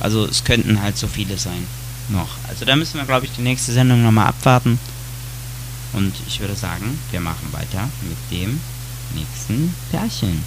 Also 0.00 0.26
es 0.26 0.44
könnten 0.44 0.80
halt 0.80 0.96
so 0.96 1.06
viele 1.06 1.36
sein. 1.38 1.66
Noch. 2.08 2.28
Also 2.48 2.64
da 2.64 2.74
müssen 2.74 2.96
wir, 2.96 3.04
glaube 3.04 3.26
ich, 3.26 3.32
die 3.32 3.42
nächste 3.42 3.72
Sendung 3.72 4.02
nochmal 4.02 4.28
abwarten. 4.28 4.78
Und 5.92 6.12
ich 6.26 6.40
würde 6.40 6.54
sagen, 6.54 6.98
wir 7.10 7.20
machen 7.20 7.52
weiter 7.52 7.88
mit 8.02 8.16
dem 8.30 8.60
nächsten 9.14 9.74
Pärchen. 9.90 10.42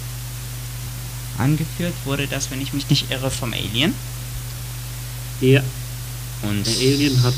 Angeführt 1.38 1.94
wurde 2.04 2.26
das, 2.26 2.50
wenn 2.50 2.60
ich 2.60 2.72
mich 2.72 2.88
nicht 2.90 3.10
irre, 3.10 3.30
vom 3.30 3.52
Alien. 3.52 3.94
Ja, 5.40 5.62
Und 6.42 6.66
der 6.66 6.74
Alien 6.74 7.22
hat 7.22 7.34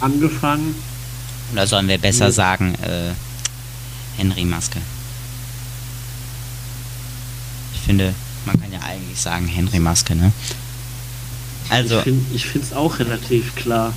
angefangen. 0.00 0.74
Oder 1.52 1.66
sollen 1.66 1.88
wir 1.88 1.98
besser 1.98 2.26
Nee. 2.26 2.32
sagen, 2.32 2.74
äh, 2.82 3.10
Henry 4.16 4.44
Maske. 4.44 4.80
finde, 7.90 8.14
man 8.46 8.60
kann 8.60 8.72
ja 8.72 8.78
eigentlich 8.82 9.18
sagen 9.20 9.48
Henry 9.48 9.80
Maske, 9.80 10.14
ne? 10.14 10.32
Also. 11.70 12.02
Ich 12.32 12.46
finde 12.46 12.66
es 12.66 12.72
auch 12.72 13.00
relativ 13.00 13.56
klar. 13.56 13.92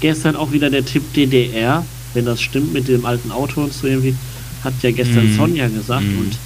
Gestern 0.00 0.36
auch 0.36 0.52
wieder 0.52 0.70
der 0.70 0.84
Tipp 0.84 1.12
DDR, 1.12 1.84
wenn 2.14 2.26
das 2.26 2.40
stimmt 2.40 2.72
mit 2.72 2.86
dem 2.86 3.04
alten 3.04 3.32
Auto 3.32 3.62
und 3.62 3.72
so 3.72 3.88
irgendwie, 3.88 4.14
hat 4.62 4.74
ja 4.82 4.92
gestern 4.92 5.32
mm. 5.32 5.36
Sonja 5.36 5.68
gesagt 5.68 6.04
mm. 6.04 6.18
und 6.18 6.36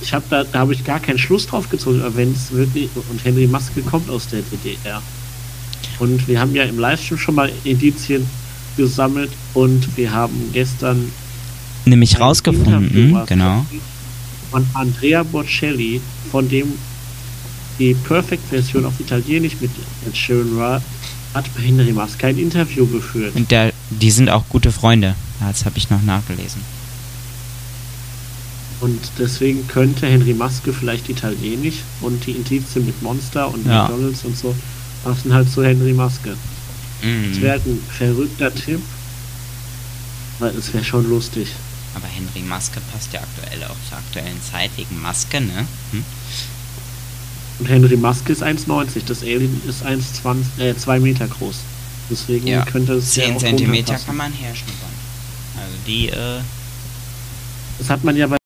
ich 0.00 0.12
habe 0.12 0.24
da, 0.30 0.44
da 0.44 0.60
habe 0.60 0.74
ich 0.74 0.84
gar 0.84 1.00
keinen 1.00 1.18
Schluss 1.18 1.46
drauf 1.46 1.68
gezogen, 1.68 2.02
aber 2.02 2.16
wenn 2.16 2.32
es 2.32 2.52
wirklich, 2.52 2.88
und 3.10 3.24
Henry 3.24 3.46
Maske 3.48 3.80
kommt 3.82 4.08
aus 4.08 4.28
der 4.28 4.42
DDR. 4.42 5.02
Und 5.98 6.28
wir 6.28 6.38
haben 6.38 6.54
ja 6.54 6.64
im 6.64 6.78
Livestream 6.78 7.18
schon 7.18 7.34
mal 7.34 7.50
Indizien 7.64 8.28
gesammelt 8.76 9.30
und 9.54 9.96
wir 9.96 10.12
haben 10.12 10.50
gestern 10.52 11.10
nämlich 11.84 12.20
rausgefunden, 12.20 13.16
genau. 13.26 13.64
Von 14.50 14.66
Andrea 14.74 15.22
Bocelli, 15.22 16.00
von 16.30 16.48
dem 16.48 16.72
die 17.78 17.94
Perfect-Version 17.94 18.84
auf 18.84 18.98
Italienisch 19.00 19.56
mit 19.60 19.70
Sheeran 20.16 20.56
war, 20.56 20.82
hat 21.34 21.44
bei 21.54 21.62
Henry 21.62 21.92
Maske 21.92 22.28
ein 22.28 22.38
Interview 22.38 22.86
geführt. 22.86 23.34
Und 23.34 23.50
der, 23.50 23.72
die 23.90 24.10
sind 24.10 24.30
auch 24.30 24.44
gute 24.48 24.72
Freunde. 24.72 25.14
Das 25.40 25.64
habe 25.66 25.76
ich 25.76 25.90
noch 25.90 26.02
nachgelesen. 26.02 26.62
Und 28.80 29.00
deswegen 29.18 29.66
könnte 29.68 30.06
Henry 30.06 30.34
Maske 30.34 30.72
vielleicht 30.72 31.08
Italienisch 31.08 31.76
und 32.00 32.26
die 32.26 32.32
Indizien 32.32 32.86
mit 32.86 33.02
Monster 33.02 33.52
und 33.52 33.66
ja. 33.66 33.82
McDonalds 33.82 34.24
und 34.24 34.36
so 34.36 34.54
passen 35.04 35.32
halt 35.32 35.50
zu 35.50 35.62
Henry 35.64 35.92
Maske. 35.92 36.36
Mhm. 37.02 37.30
Das 37.30 37.40
wäre 37.40 37.52
halt 37.52 37.66
ein 37.66 37.82
verrückter 37.96 38.54
Tipp, 38.54 38.80
weil 40.38 40.56
es 40.56 40.72
wäre 40.72 40.84
schon 40.84 41.08
lustig. 41.08 41.48
Aber 41.94 42.06
Henry 42.06 42.40
Maske 42.46 42.80
passt 42.92 43.12
ja 43.12 43.20
aktuell 43.20 43.64
auch 43.64 43.76
zur 43.88 43.98
aktuellen 43.98 44.40
Zeit 44.42 44.70
wegen 44.76 45.00
Maske, 45.00 45.40
ne? 45.40 45.66
Hm? 45.92 46.04
Und 47.58 47.68
Henry 47.68 47.96
Maske 47.96 48.32
ist 48.32 48.42
1,90, 48.42 49.04
das 49.06 49.22
Alien 49.22 49.62
ist 49.66 49.82
1,20, 49.82 50.60
äh, 50.60 50.76
2 50.76 51.00
Meter 51.00 51.26
groß. 51.26 51.56
Deswegen 52.10 52.46
ja. 52.46 52.64
könnte 52.64 52.94
es 52.94 53.12
10 53.12 53.32
ja 53.32 53.38
Zentimeter 53.38 53.96
kann 53.96 54.16
man 54.16 54.32
herschnuppern. 54.32 54.90
Also 55.56 55.76
die, 55.86 56.08
äh. 56.08 56.40
Das 57.78 57.90
hat 57.90 58.04
man 58.04 58.16
ja 58.16 58.26
bei 58.26 58.36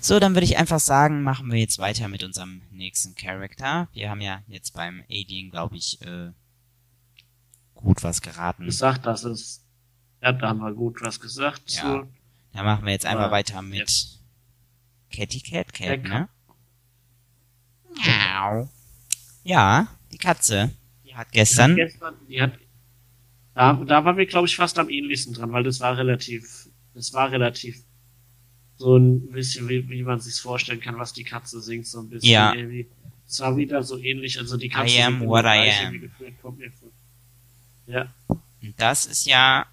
So, 0.00 0.18
dann 0.18 0.34
würde 0.34 0.46
ich 0.46 0.56
einfach 0.56 0.80
sagen, 0.80 1.22
machen 1.22 1.52
wir 1.52 1.58
jetzt 1.58 1.78
weiter 1.78 2.08
mit 2.08 2.24
unserem 2.24 2.62
nächsten 2.70 3.14
Charakter. 3.14 3.88
Wir 3.92 4.10
haben 4.10 4.22
ja 4.22 4.42
jetzt 4.48 4.72
beim 4.72 5.04
Alien, 5.10 5.50
glaube 5.50 5.76
ich, 5.76 6.00
äh, 6.02 6.30
gut 7.74 8.02
was 8.02 8.22
geraten. 8.22 8.64
Gesagt, 8.64 9.04
dass 9.04 9.24
es, 9.24 9.62
ja, 10.22 10.32
da 10.32 10.48
haben 10.48 10.60
wir 10.60 10.72
gut 10.72 11.02
was 11.02 11.20
gesagt. 11.20 11.70
Ja. 11.72 11.80
Zu, 11.82 12.08
dann 12.52 12.64
machen 12.64 12.86
wir 12.86 12.92
jetzt 12.92 13.06
einfach 13.06 13.26
ja, 13.26 13.30
weiter 13.30 13.62
mit 13.62 13.78
jetzt. 13.78 14.20
Catty 15.12 15.40
Cat 15.40 15.72
Cat, 15.72 16.02
ne? 16.04 16.28
Ja, 19.42 19.88
die 20.12 20.18
Katze. 20.18 20.70
Die 21.04 21.14
hat 21.14 21.30
gestern. 21.32 21.76
Die 21.76 21.82
hat 21.82 21.90
gestern 21.90 22.14
die 22.28 22.40
hat, 22.40 22.52
da, 23.54 23.74
da 23.74 24.04
waren 24.04 24.16
wir, 24.16 24.26
glaube 24.26 24.46
ich, 24.46 24.56
fast 24.56 24.78
am 24.78 24.88
ähnlichsten 24.88 25.34
dran, 25.34 25.52
weil 25.52 25.64
das 25.64 25.80
war 25.80 25.98
relativ, 25.98 26.68
das 26.94 27.12
war 27.12 27.30
relativ 27.30 27.84
so 28.80 28.96
ein 28.96 29.30
bisschen, 29.30 29.68
wie, 29.68 29.86
wie 29.90 30.02
man 30.02 30.20
sich 30.20 30.40
vorstellen 30.40 30.80
kann, 30.80 30.98
was 30.98 31.12
die 31.12 31.22
Katze 31.22 31.60
singt, 31.60 31.86
so 31.86 32.00
ein 32.00 32.08
bisschen 32.08 32.30
ja. 32.30 32.54
irgendwie. 32.54 32.88
Es 33.28 33.38
war 33.40 33.54
wieder 33.54 33.82
so 33.82 33.98
ähnlich, 33.98 34.38
also 34.38 34.56
die 34.56 34.70
Katze 34.70 34.96
I 34.96 35.02
am 35.02 35.20
what 35.26 35.44
I 35.44 35.70
am. 35.70 36.10
Ja. 37.86 38.12
Und 38.28 38.74
das 38.78 39.04
ist 39.04 39.26
ja, 39.26 39.66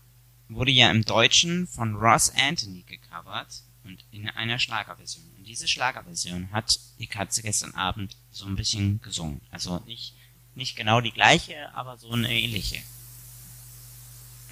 wurde 0.49 0.72
ja 0.72 0.91
im 0.91 1.05
Deutschen 1.05 1.68
von 1.68 1.95
Ross 1.95 2.34
Anthony 2.36 2.84
gecovert 2.84 3.64
und 3.86 4.03
in 4.12 4.28
einer 4.30 4.60
Schlagerversion. 4.60 5.24
Und 5.38 5.47
diese 5.47 5.70
Schlagerversion 5.70 6.51
hat 6.51 6.78
die 6.99 7.08
Katze 7.08 7.41
gestern 7.41 7.74
Abend 7.76 8.18
so 8.30 8.45
ein 8.45 8.58
bisschen 8.58 9.01
gesungen. 9.01 9.39
Also 9.51 9.82
nicht, 9.88 10.16
nicht 10.53 10.76
genau 10.76 10.99
die 10.99 11.14
gleiche, 11.14 11.74
aber 11.74 11.97
so 11.97 12.12
eine 12.12 12.30
ähnliche. 12.30 12.82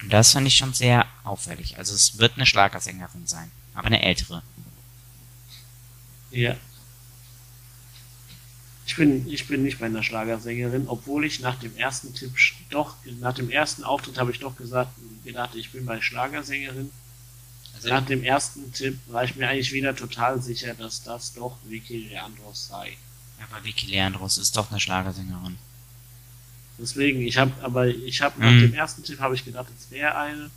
Und 0.00 0.10
das 0.10 0.32
fand 0.32 0.46
ich 0.46 0.56
schon 0.56 0.72
sehr 0.72 1.04
auffällig. 1.24 1.76
Also 1.76 1.94
es 1.94 2.16
wird 2.18 2.36
eine 2.36 2.46
Schlagersängerin 2.46 3.26
sein 3.26 3.52
aber 3.76 3.86
eine 3.86 4.02
ältere. 4.02 4.42
Ja. 6.30 6.56
Ich 8.86 8.96
bin, 8.96 9.28
ich 9.28 9.48
bin 9.48 9.62
nicht 9.62 9.78
bei 9.78 9.86
einer 9.86 10.02
Schlagersängerin, 10.02 10.88
obwohl 10.88 11.24
ich 11.24 11.40
nach 11.40 11.56
dem 11.56 11.76
ersten 11.76 12.14
Tipp 12.14 12.32
doch, 12.70 12.96
nach 13.20 13.34
dem 13.34 13.50
ersten 13.50 13.84
Auftritt 13.84 14.18
habe 14.18 14.30
ich 14.30 14.38
doch 14.38 14.56
gesagt, 14.56 14.90
gedacht, 15.24 15.54
ich 15.54 15.72
bin 15.72 15.86
bei 15.86 16.00
Schlagersängerin. 16.00 16.90
Also 17.74 17.88
nach 17.88 18.06
dem 18.06 18.24
ersten 18.24 18.72
Tipp 18.72 18.98
war 19.06 19.24
ich 19.24 19.36
mir 19.36 19.48
eigentlich 19.48 19.72
wieder 19.72 19.94
total 19.94 20.40
sicher, 20.40 20.72
dass 20.74 21.02
das 21.02 21.34
doch 21.34 21.58
Vicky 21.64 22.08
Leandros 22.08 22.68
sei. 22.68 22.96
Aber 23.50 23.62
Vicky 23.64 23.86
Leandros 23.86 24.38
ist 24.38 24.56
doch 24.56 24.70
eine 24.70 24.80
Schlagersängerin. 24.80 25.58
Deswegen, 26.78 27.22
ich 27.22 27.36
habe, 27.38 27.52
aber 27.62 27.88
ich 27.88 28.22
habe 28.22 28.40
nach 28.40 28.50
mhm. 28.50 28.60
dem 28.60 28.74
ersten 28.74 29.02
Tipp 29.02 29.20
habe 29.20 29.34
ich 29.34 29.44
gedacht, 29.44 29.66
es 29.76 29.90
wäre 29.90 30.16
eine. 30.16 30.50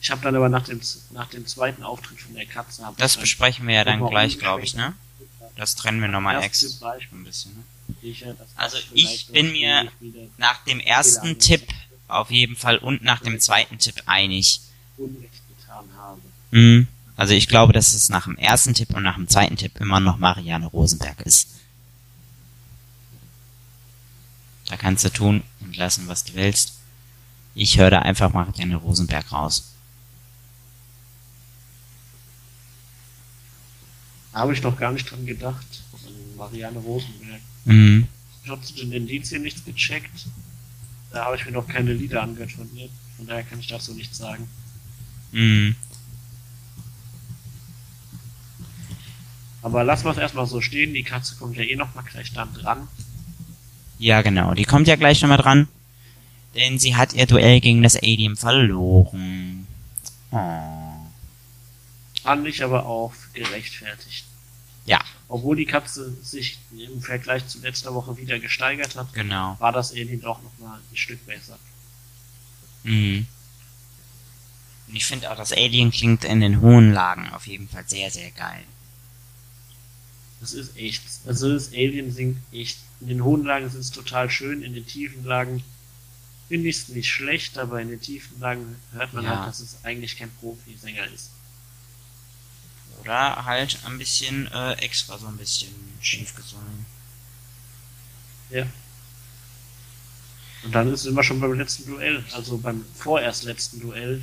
Ich 0.00 0.10
habe 0.10 0.22
dann 0.22 0.36
aber 0.36 0.48
nach 0.48 0.64
dem, 0.64 0.80
nach 1.10 1.28
dem 1.28 1.46
zweiten 1.46 1.82
Auftritt 1.82 2.20
von 2.20 2.34
der 2.34 2.46
Katze... 2.46 2.82
Das 2.98 3.16
besprechen 3.16 3.66
wir 3.66 3.74
ja 3.74 3.84
dann 3.84 4.06
gleich, 4.06 4.38
glaube 4.38 4.62
ich, 4.62 4.74
ne? 4.74 4.94
Das 5.56 5.74
trennen 5.74 6.00
wir 6.00 6.08
nochmal 6.08 6.42
extra 6.42 6.92
ein 6.92 7.24
bisschen. 7.24 7.52
Ne? 7.54 8.36
Also 8.56 8.76
ich 8.92 9.28
bin 9.28 9.52
mir 9.52 9.90
nach 10.36 10.62
dem 10.64 10.80
ersten 10.80 11.38
Tipp 11.38 11.66
auf 12.08 12.30
jeden 12.30 12.56
Fall 12.56 12.76
und 12.78 13.02
nach 13.02 13.20
dem 13.20 13.40
zweiten 13.40 13.78
Tipp 13.78 14.02
einig. 14.06 14.60
Mhm. 16.50 16.88
Also 17.16 17.32
ich 17.32 17.48
glaube, 17.48 17.72
dass 17.72 17.94
es 17.94 18.10
nach 18.10 18.24
dem 18.24 18.36
ersten 18.36 18.74
Tipp 18.74 18.94
und 18.94 19.02
nach 19.02 19.16
dem 19.16 19.28
zweiten 19.28 19.56
Tipp 19.56 19.80
immer 19.80 20.00
noch 20.00 20.18
Marianne 20.18 20.66
Rosenberg 20.66 21.22
ist. 21.22 21.48
Da 24.66 24.76
kannst 24.76 25.04
du 25.04 25.10
tun 25.10 25.42
und 25.60 25.76
lassen, 25.76 26.08
was 26.08 26.24
du 26.24 26.34
willst. 26.34 26.74
Ich 27.54 27.78
höre 27.78 27.90
da 27.90 28.00
einfach 28.00 28.32
Marianne 28.32 28.76
Rosenberg 28.76 29.32
raus. 29.32 29.72
Habe 34.36 34.52
ich 34.52 34.62
noch 34.62 34.76
gar 34.76 34.92
nicht 34.92 35.10
dran 35.10 35.24
gedacht. 35.24 35.82
Marianne 36.36 36.78
Rosenberg. 36.78 37.40
Mhm. 37.64 38.06
Ich 38.44 38.50
habe 38.50 38.60
zu 38.60 38.74
den 38.74 38.92
Indizien 38.92 39.42
nichts 39.42 39.64
gecheckt. 39.64 40.26
Da 41.10 41.24
habe 41.24 41.36
ich 41.36 41.46
mir 41.46 41.52
noch 41.52 41.66
keine 41.66 41.94
Lieder 41.94 42.22
angehört 42.22 42.52
von 42.52 42.68
ihr. 42.76 42.90
Von 43.16 43.26
daher 43.26 43.44
kann 43.44 43.60
ich 43.60 43.68
dazu 43.68 43.94
nichts 43.94 44.18
sagen. 44.18 44.46
Mhm. 45.32 45.74
Aber 49.62 49.84
lassen 49.84 50.04
wir 50.04 50.10
es 50.10 50.18
erstmal 50.18 50.46
so 50.46 50.60
stehen. 50.60 50.92
Die 50.92 51.02
Katze 51.02 51.36
kommt 51.36 51.56
ja 51.56 51.62
eh 51.62 51.74
noch 51.74 51.94
mal 51.94 52.02
gleich 52.02 52.30
dann 52.34 52.52
dran. 52.52 52.88
Ja, 53.98 54.20
genau. 54.20 54.52
Die 54.52 54.66
kommt 54.66 54.86
ja 54.86 54.96
gleich 54.96 55.22
nochmal 55.22 55.38
dran. 55.38 55.66
Denn 56.54 56.78
sie 56.78 56.94
hat 56.94 57.14
ihr 57.14 57.24
Duell 57.26 57.62
gegen 57.62 57.82
das 57.82 57.96
Alien 57.96 58.36
verloren. 58.36 59.66
Oh. 60.30 60.75
Fand 62.26 62.46
ich 62.48 62.64
aber 62.64 62.86
auch 62.86 63.14
gerechtfertigt. 63.34 64.26
Ja. 64.84 65.00
Obwohl 65.28 65.54
die 65.54 65.64
Katze 65.64 66.12
sich 66.22 66.58
im 66.72 67.00
Vergleich 67.00 67.46
zu 67.46 67.60
letzter 67.60 67.94
Woche 67.94 68.16
wieder 68.16 68.40
gesteigert 68.40 68.96
hat, 68.96 69.12
genau. 69.14 69.54
war 69.60 69.70
das 69.70 69.92
Alien 69.92 70.20
doch 70.20 70.42
nochmal 70.42 70.80
ein 70.90 70.96
Stück 70.96 71.24
besser. 71.24 71.56
Mhm. 72.82 73.28
Und 74.88 74.96
ich 74.96 75.06
finde 75.06 75.30
auch, 75.30 75.36
das 75.36 75.52
Alien 75.52 75.92
klingt 75.92 76.24
in 76.24 76.40
den 76.40 76.60
hohen 76.60 76.92
Lagen 76.92 77.30
auf 77.30 77.46
jeden 77.46 77.68
Fall 77.68 77.84
sehr, 77.86 78.10
sehr 78.10 78.32
geil. 78.32 78.64
Das 80.40 80.52
ist 80.52 80.76
echt. 80.76 81.02
Also 81.26 81.52
das 81.52 81.68
Alien 81.68 82.10
singt 82.12 82.38
echt. 82.52 82.78
In 83.00 83.06
den 83.08 83.22
hohen 83.22 83.44
Lagen 83.44 83.66
ist 83.66 83.74
es 83.74 83.92
total 83.92 84.30
schön, 84.30 84.62
in 84.62 84.74
den 84.74 84.86
tiefen 84.86 85.24
Lagen 85.24 85.62
finde 86.48 86.68
ich 86.68 86.76
es 86.76 86.88
nicht 86.88 87.08
schlecht, 87.08 87.56
aber 87.56 87.80
in 87.80 87.88
den 87.88 88.00
tiefen 88.00 88.40
Lagen 88.40 88.76
hört 88.92 89.12
man 89.12 89.24
ja. 89.24 89.36
halt, 89.36 89.48
dass 89.48 89.60
es 89.60 89.84
eigentlich 89.84 90.18
kein 90.18 90.30
Profisänger 90.40 91.06
ist. 91.06 91.30
Oder 93.00 93.44
halt 93.44 93.78
ein 93.86 93.98
bisschen 93.98 94.50
äh, 94.52 94.72
extra 94.74 95.18
so 95.18 95.26
ein 95.26 95.36
bisschen 95.36 95.72
schief 96.00 96.34
gesungen. 96.34 96.86
Ja. 98.50 98.66
Und 100.64 100.74
dann 100.74 100.92
ist 100.92 101.04
immer 101.06 101.22
schon 101.22 101.40
beim 101.40 101.52
letzten 101.54 101.86
Duell, 101.86 102.24
also 102.32 102.58
beim 102.58 102.84
vorerst 102.94 103.44
letzten 103.44 103.80
Duell. 103.80 104.22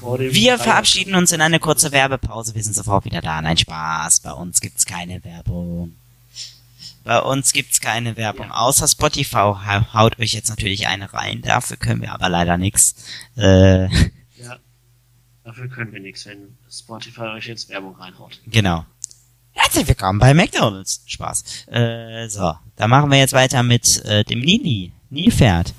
Vor 0.00 0.18
dem 0.18 0.32
Wir 0.34 0.58
verabschieden 0.58 1.14
uns 1.14 1.32
in 1.32 1.40
eine 1.40 1.60
kurze 1.60 1.92
Werbepause. 1.92 2.54
Wir 2.54 2.62
sind 2.62 2.74
sofort 2.74 3.04
wieder 3.04 3.20
da. 3.20 3.42
Nein, 3.42 3.56
Spaß. 3.58 4.20
Bei 4.20 4.32
uns 4.32 4.60
gibt's 4.60 4.86
keine 4.86 5.22
Werbung. 5.24 5.94
Bei 7.04 7.20
uns 7.20 7.52
gibt's 7.52 7.80
keine 7.80 8.16
Werbung. 8.16 8.46
Ja. 8.46 8.54
Außer 8.54 8.88
Spotify 8.88 9.54
haut 9.92 10.18
euch 10.18 10.32
jetzt 10.32 10.48
natürlich 10.48 10.86
eine 10.86 11.12
rein. 11.12 11.42
Dafür 11.42 11.76
können 11.76 12.00
wir 12.00 12.12
aber 12.12 12.28
leider 12.28 12.56
nichts. 12.56 12.94
Äh. 13.36 13.88
Dafür 15.44 15.68
können 15.68 15.92
wir 15.92 16.00
nichts, 16.00 16.26
wenn 16.26 16.56
Spotify 16.70 17.22
euch 17.36 17.46
jetzt 17.46 17.68
Werbung 17.68 17.96
reinhaut. 17.96 18.38
Genau. 18.46 18.84
Herzlich 19.52 19.88
willkommen 19.88 20.18
bei 20.18 20.34
McDonalds. 20.34 21.02
Spaß. 21.06 21.66
Äh, 21.68 22.28
so, 22.28 22.54
dann 22.76 22.90
machen 22.90 23.10
wir 23.10 23.18
jetzt 23.18 23.32
weiter 23.32 23.62
mit 23.62 24.04
äh, 24.04 24.24
dem 24.24 24.40
Nini. 24.40 24.92
Nilpferd. 25.10 25.74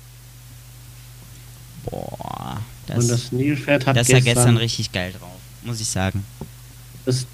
Boah, 1.86 2.60
das, 2.86 2.98
Und 2.98 3.08
das 3.10 3.32
Nilpferd 3.32 3.86
hat 3.86 3.96
das 3.96 4.06
gestern, 4.08 4.24
gestern 4.24 4.56
richtig 4.58 4.92
geil 4.92 5.12
drauf, 5.18 5.40
muss 5.62 5.80
ich 5.80 5.88
sagen. 5.88 6.24
das, 7.04 7.26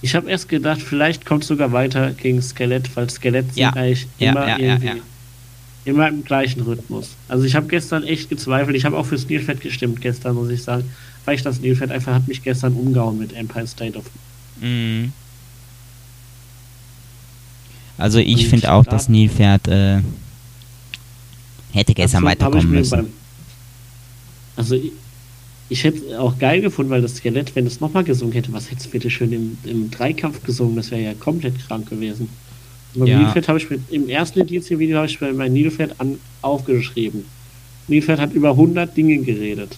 ich 0.00 0.14
habe 0.14 0.30
erst 0.30 0.48
gedacht, 0.50 0.82
vielleicht 0.82 1.24
kommt 1.24 1.42
es 1.44 1.48
sogar 1.48 1.72
weiter 1.72 2.12
gegen 2.12 2.40
Skelett, 2.42 2.94
weil 2.94 3.08
Skelett 3.08 3.46
Ja. 3.56 3.68
sind 3.72 3.78
eigentlich 3.78 4.06
Ja, 4.18 4.30
immer 4.30 4.48
ja, 4.48 4.58
ja, 4.58 4.74
irgendwie 4.74 5.02
immer 5.86 6.08
im 6.08 6.24
gleichen 6.24 6.62
Rhythmus. 6.62 7.10
Also 7.28 7.44
ich 7.44 7.54
habe 7.54 7.66
gestern 7.66 8.04
echt 8.04 8.30
gezweifelt. 8.30 8.74
Ich 8.76 8.84
habe 8.86 8.96
auch 8.96 9.04
fürs 9.06 9.28
Nilpferd 9.28 9.60
gestimmt 9.60 10.00
gestern, 10.00 10.34
muss 10.34 10.48
ich 10.50 10.62
sagen. 10.62 10.90
Weil 11.24 11.36
ich 11.36 11.42
das 11.42 11.60
Nilpferd 11.60 11.90
einfach 11.90 12.14
hat 12.14 12.28
mich 12.28 12.42
gestern 12.42 12.74
umgehauen 12.74 13.18
mit 13.18 13.32
Empire 13.32 13.66
State 13.66 13.96
of 13.98 14.04
Mhm. 14.60 15.12
Also 17.98 18.18
ich 18.18 18.48
finde 18.48 18.72
auch, 18.72 18.84
da- 18.84 18.90
das 18.92 19.08
Nilpferd 19.08 19.68
äh, 19.68 20.00
hätte 21.72 21.94
gestern 21.94 22.24
weiterkommen 22.24 22.70
müssen. 22.70 22.90
beim- 22.90 23.12
also 24.56 24.74
ich, 24.76 24.92
ich 25.68 25.84
hätte 25.84 26.20
auch 26.20 26.38
geil 26.38 26.60
gefunden, 26.60 26.90
weil 26.90 27.02
das 27.02 27.16
Skelett, 27.16 27.54
wenn 27.56 27.66
es 27.66 27.80
nochmal 27.80 28.04
gesungen 28.04 28.32
hätte, 28.34 28.52
was 28.52 28.70
hätte 28.70 28.80
es 28.82 28.86
bitte 28.88 29.10
schön 29.10 29.32
im, 29.32 29.58
im 29.64 29.90
Dreikampf 29.90 30.42
gesungen? 30.44 30.76
Das 30.76 30.90
wäre 30.90 31.02
ja 31.02 31.14
komplett 31.14 31.58
krank 31.66 31.88
gewesen. 31.88 32.28
Und 32.94 33.00
beim 33.00 33.08
Ja. 33.08 33.18
Nilpferd 33.18 33.48
habe 33.48 33.58
ich 33.58 33.70
mit, 33.70 33.80
im 33.90 34.08
ersten 34.08 34.40
Indizien-Video 34.40 34.98
habe 34.98 35.06
ich 35.06 35.18
bei 35.18 35.32
mein 35.32 35.52
Nilpferd 35.52 35.98
an, 36.00 36.18
aufgeschrieben. 36.42 37.24
Nilpferd 37.88 38.20
hat 38.20 38.32
über 38.32 38.50
100 38.50 38.96
Dinge 38.96 39.18
geredet. 39.18 39.76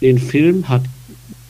Den 0.00 0.18
Film 0.18 0.68
hat, 0.68 0.82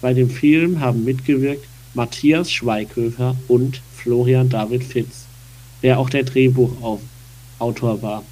bei 0.01 0.15
dem 0.15 0.31
Film 0.31 0.81
haben 0.81 1.05
mitgewirkt 1.05 1.67
Matthias 1.95 2.51
Schweighöfer 2.51 3.37
und 3.49 3.81
Florian 3.95 4.49
David 4.49 4.85
Fitz, 4.85 5.27
der 5.83 5.99
auch 5.99 6.09
der 6.09 6.23
Drehbuchautor 6.23 8.03
war. 8.03 8.23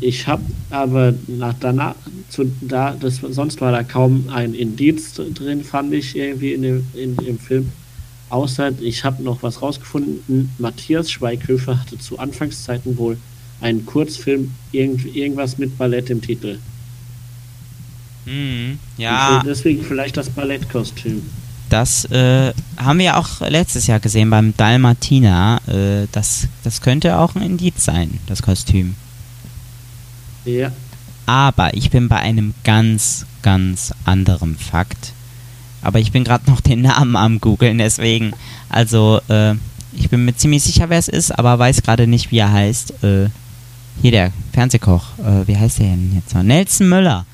Ich 0.00 0.26
habe 0.26 0.42
aber 0.70 1.14
nach 1.26 1.54
danach, 1.60 1.94
zu, 2.30 2.50
da, 2.62 2.96
das, 2.98 3.16
sonst 3.16 3.60
war 3.60 3.72
da 3.72 3.82
kaum 3.82 4.28
ein 4.30 4.54
Indiz 4.54 5.12
drin, 5.14 5.62
fand 5.62 5.92
ich 5.92 6.16
irgendwie 6.16 6.54
in 6.54 6.62
dem, 6.62 6.86
in, 6.94 7.16
im 7.16 7.38
Film. 7.38 7.70
Außer 8.30 8.72
ich 8.80 9.04
habe 9.04 9.22
noch 9.22 9.42
was 9.42 9.60
rausgefunden. 9.60 10.50
Matthias 10.58 11.10
Schweighöfer 11.10 11.80
hatte 11.80 11.98
zu 11.98 12.18
Anfangszeiten 12.18 12.96
wohl 12.96 13.18
einen 13.60 13.84
Kurzfilm, 13.84 14.52
irgend, 14.72 15.14
irgendwas 15.14 15.58
mit 15.58 15.76
Ballett 15.76 16.08
im 16.10 16.22
Titel. 16.22 16.58
Mhm. 18.26 18.78
Und 18.96 19.02
Ja, 19.02 19.42
deswegen 19.44 19.84
vielleicht 19.84 20.16
das 20.16 20.30
Ballettkostüm. 20.30 21.22
das 21.70 22.04
äh, 22.06 22.52
haben 22.76 22.98
wir 22.98 23.16
auch 23.18 23.40
letztes 23.40 23.86
Jahr 23.86 24.00
gesehen 24.00 24.30
beim 24.30 24.56
Dalmatina. 24.56 25.58
Äh, 25.66 26.06
das, 26.12 26.48
das 26.62 26.80
könnte 26.80 27.18
auch 27.18 27.34
ein 27.34 27.42
Indiz 27.42 27.84
sein, 27.84 28.18
das 28.26 28.42
Kostüm. 28.42 28.94
Ja, 30.44 30.72
Aber 31.26 31.74
ich 31.74 31.90
bin 31.90 32.08
bei 32.08 32.18
einem 32.18 32.54
ganz, 32.64 33.24
ganz 33.42 33.92
anderen 34.04 34.56
Fakt. 34.56 35.12
Aber 35.82 35.98
ich 35.98 36.12
bin 36.12 36.24
gerade 36.24 36.50
noch 36.50 36.60
den 36.60 36.82
Namen 36.82 37.16
am 37.16 37.40
googeln, 37.40 37.78
deswegen. 37.78 38.32
Also, 38.68 39.20
äh, 39.28 39.54
ich 39.96 40.10
bin 40.10 40.24
mir 40.24 40.34
ziemlich 40.36 40.62
sicher, 40.62 40.88
wer 40.90 40.98
es 40.98 41.08
ist, 41.08 41.30
aber 41.38 41.58
weiß 41.58 41.82
gerade 41.82 42.06
nicht, 42.06 42.30
wie 42.30 42.38
er 42.38 42.52
heißt. 42.52 43.02
Äh, 43.04 43.28
hier 44.02 44.10
der 44.10 44.32
Fernsehkoch. 44.52 45.04
Äh, 45.18 45.46
wie 45.46 45.56
heißt 45.56 45.78
der 45.78 45.86
denn 45.86 46.12
jetzt 46.14 46.34
mal? 46.34 46.42
Nelson 46.44 46.88
Müller. 46.88 47.24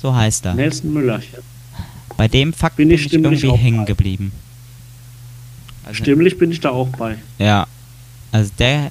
So 0.00 0.14
heißt 0.14 0.46
er. 0.46 0.54
Nelson 0.54 0.92
Müller. 0.92 1.20
Bei 2.16 2.28
dem 2.28 2.52
Fakt 2.52 2.76
Bin 2.76 2.88
bin 2.88 2.94
ich 2.94 3.02
ich 3.02 3.08
stimmlich 3.08 3.44
irgendwie 3.44 3.62
hängen 3.62 3.78
bei. 3.80 3.84
geblieben. 3.86 4.32
Also, 5.84 6.02
Stimmlich 6.02 6.38
bin 6.38 6.50
ich 6.50 6.60
da 6.60 6.70
auch 6.70 6.88
bei. 6.88 7.16
Ja. 7.38 7.66
Also 8.32 8.50
der 8.58 8.90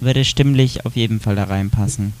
würde 0.00 0.24
stimmlich 0.24 0.84
auf 0.86 0.94
jeden 0.96 1.18
Fall 1.20 1.34
da 1.36 1.44
reinpassen. 1.44 2.12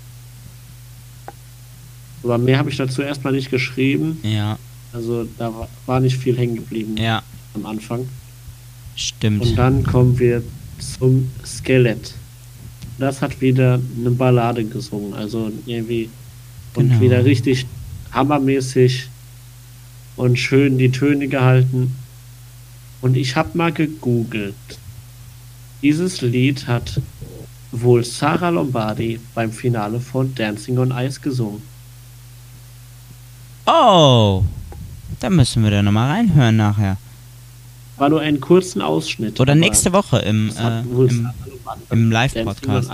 Aber 2.24 2.38
mehr 2.38 2.58
habe 2.58 2.70
ich 2.70 2.76
dazu 2.76 3.02
erstmal 3.02 3.32
nicht 3.32 3.50
geschrieben. 3.50 4.18
Ja, 4.22 4.58
Also 4.92 5.26
da 5.38 5.52
war, 5.86 6.00
nicht 6.00 6.16
viel 6.16 6.36
hängen 6.36 6.56
geblieben 6.56 6.96
ja, 6.96 7.22
am 7.54 7.64
Anfang. 7.66 8.08
stimmt. 8.96 9.42
Und 9.42 9.56
dann 9.56 9.84
kommen 9.84 10.18
wir 10.18 10.42
zum 10.98 11.30
Skelett. 11.46 12.14
Das 12.98 13.22
hat 13.22 13.40
wieder 13.40 13.78
eine 13.98 14.10
Ballade 14.10 14.64
gesungen, 14.64 15.14
also 15.14 15.52
irgendwie 15.66 16.08
und 16.74 16.88
Genau. 16.88 17.00
wieder 17.00 17.24
richtig 17.24 17.66
hammermäßig 18.12 19.08
und 20.16 20.38
schön 20.38 20.78
die 20.78 20.90
Töne 20.90 21.28
gehalten. 21.28 21.96
Und 23.00 23.16
ich 23.16 23.36
habe 23.36 23.56
mal 23.56 23.72
gegoogelt. 23.72 24.54
Dieses 25.82 26.20
Lied 26.20 26.66
hat 26.66 27.00
wohl 27.70 28.04
Sarah 28.04 28.48
Lombardi 28.48 29.20
beim 29.34 29.52
Finale 29.52 30.00
von 30.00 30.34
Dancing 30.34 30.78
on 30.78 30.90
Ice 30.90 31.20
gesungen. 31.20 31.62
Oh, 33.66 34.42
da 35.20 35.30
müssen 35.30 35.62
wir 35.62 35.70
da 35.70 35.82
nochmal 35.82 36.10
reinhören 36.10 36.56
nachher. 36.56 36.96
War 37.98 38.08
nur 38.08 38.20
einen 38.20 38.40
kurzen 38.40 38.80
Ausschnitt. 38.80 39.40
Oder 39.40 39.54
nächste 39.54 39.92
Woche 39.92 40.18
im, 40.20 40.50
äh, 40.56 40.80
im 40.80 41.28
im 41.90 42.10
Live-Podcast. 42.10 42.90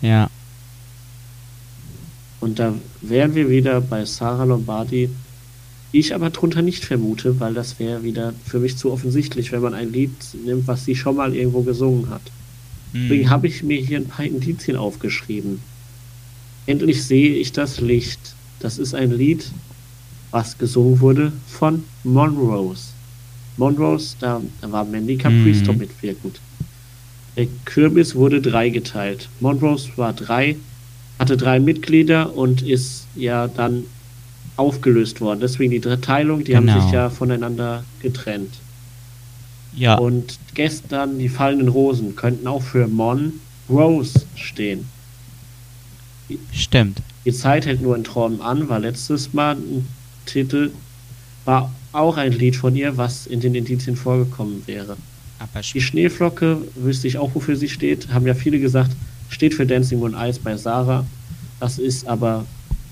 Ja. 0.00 0.30
Und 2.44 2.58
da 2.58 2.74
wären 3.00 3.34
wir 3.34 3.48
wieder 3.48 3.80
bei 3.80 4.04
Sarah 4.04 4.44
Lombardi. 4.44 5.08
Ich 5.92 6.14
aber 6.14 6.28
drunter 6.28 6.60
nicht 6.60 6.84
vermute, 6.84 7.40
weil 7.40 7.54
das 7.54 7.78
wäre 7.78 8.02
wieder 8.04 8.34
für 8.44 8.58
mich 8.58 8.76
zu 8.76 8.92
offensichtlich, 8.92 9.50
wenn 9.50 9.62
man 9.62 9.72
ein 9.72 9.90
Lied 9.90 10.10
nimmt, 10.44 10.66
was 10.66 10.84
sie 10.84 10.94
schon 10.94 11.16
mal 11.16 11.34
irgendwo 11.34 11.62
gesungen 11.62 12.10
hat. 12.10 12.20
Deswegen 12.92 13.24
Hm. 13.24 13.30
habe 13.30 13.46
ich 13.46 13.62
mir 13.62 13.80
hier 13.80 13.96
ein 13.96 14.08
paar 14.08 14.26
Indizien 14.26 14.76
aufgeschrieben. 14.76 15.60
Endlich 16.66 17.02
sehe 17.04 17.34
ich 17.34 17.52
das 17.52 17.80
Licht. 17.80 18.20
Das 18.60 18.76
ist 18.76 18.94
ein 18.94 19.10
Lied, 19.10 19.50
was 20.30 20.58
gesungen 20.58 21.00
wurde 21.00 21.32
von 21.46 21.82
Monrose. 22.02 22.88
Monrose, 23.56 24.16
da, 24.20 24.42
da 24.60 24.70
war 24.70 24.84
Mandy 24.84 25.16
Capristo 25.16 25.72
Mhm. 25.72 25.78
mitwirkend. 25.78 26.40
Der 27.38 27.46
Kürbis 27.64 28.14
wurde 28.14 28.42
dreigeteilt. 28.42 29.30
Monrose 29.40 29.88
war 29.96 30.12
drei, 30.12 30.56
hatte 31.18 31.36
drei 31.36 31.60
Mitglieder 31.60 32.34
und 32.36 32.62
ist 32.62 33.06
ja 33.14 33.48
dann 33.48 33.84
aufgelöst 34.56 35.20
worden. 35.20 35.40
Deswegen 35.40 35.70
die 35.70 35.80
Teilung, 35.80 36.44
die 36.44 36.56
haben 36.56 36.66
Genau. 36.66 36.80
sich 36.80 36.92
ja 36.92 37.10
voneinander 37.10 37.84
getrennt. 38.00 38.54
Ja, 39.76 39.96
Und 39.96 40.38
gestern 40.54 41.18
die 41.18 41.28
fallenden 41.28 41.68
Rosen 41.68 42.14
könnten 42.14 42.46
auch 42.46 42.62
für 42.62 42.86
Mon 42.86 43.34
Rose 43.68 44.24
stehen. 44.36 44.86
stimmt. 46.52 46.98
Die 47.24 47.32
Zeit 47.32 47.66
hält 47.66 47.80
nur 47.82 47.96
in 47.96 48.04
Träumen 48.04 48.40
an, 48.40 48.68
war 48.68 48.78
letztes 48.78 49.32
Mal 49.32 49.56
ein 49.56 49.86
Titel, 50.26 50.70
war 51.44 51.74
auch 51.92 52.16
ein 52.16 52.32
Lied 52.32 52.56
von 52.56 52.76
ihr, 52.76 52.96
was 52.96 53.26
in 53.26 53.40
den 53.40 53.54
Indizien 53.54 53.96
vorgekommen 53.96 54.62
wäre. 54.66 54.96
Aber 55.38 55.60
Die 55.60 55.80
Schneeflocke, 55.80 56.58
wüsste 56.76 57.08
ich 57.08 57.18
auch, 57.18 57.34
wofür 57.34 57.56
sie 57.56 57.68
steht, 57.68 58.08
haben 58.12 58.26
ja 58.26 58.34
viele 58.34 58.58
gesagt, 58.60 58.92
steht 59.34 59.54
für 59.54 59.66
Dancing 59.66 60.00
on 60.02 60.14
Ice 60.14 60.40
bei 60.42 60.56
Sarah. 60.56 61.04
Das 61.60 61.78
ist 61.78 62.06
aber, 62.06 62.46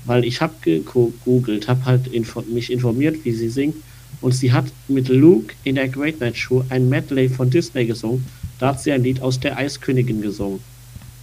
weil 0.05 0.24
ich 0.24 0.40
habe 0.40 0.55
gegoogelt, 0.61 1.68
habe 1.68 1.84
halt 1.84 2.09
info 2.09 2.43
mich 2.43 2.70
informiert, 2.70 3.24
wie 3.24 3.32
sie 3.32 3.49
singt. 3.49 3.76
Und 4.20 4.32
sie 4.32 4.53
hat 4.53 4.66
mit 4.88 5.09
Luke 5.09 5.55
in 5.64 5.76
der 5.76 5.88
Great 5.88 6.20
Night 6.20 6.36
Show 6.36 6.64
ein 6.68 6.88
Medley 6.88 7.28
von 7.28 7.49
Disney 7.49 7.86
gesungen. 7.86 8.24
Da 8.59 8.68
hat 8.68 8.80
sie 8.80 8.93
ein 8.93 9.03
Lied 9.03 9.20
aus 9.22 9.40
der 9.40 9.57
Eiskönigin 9.57 10.20
gesungen. 10.20 10.61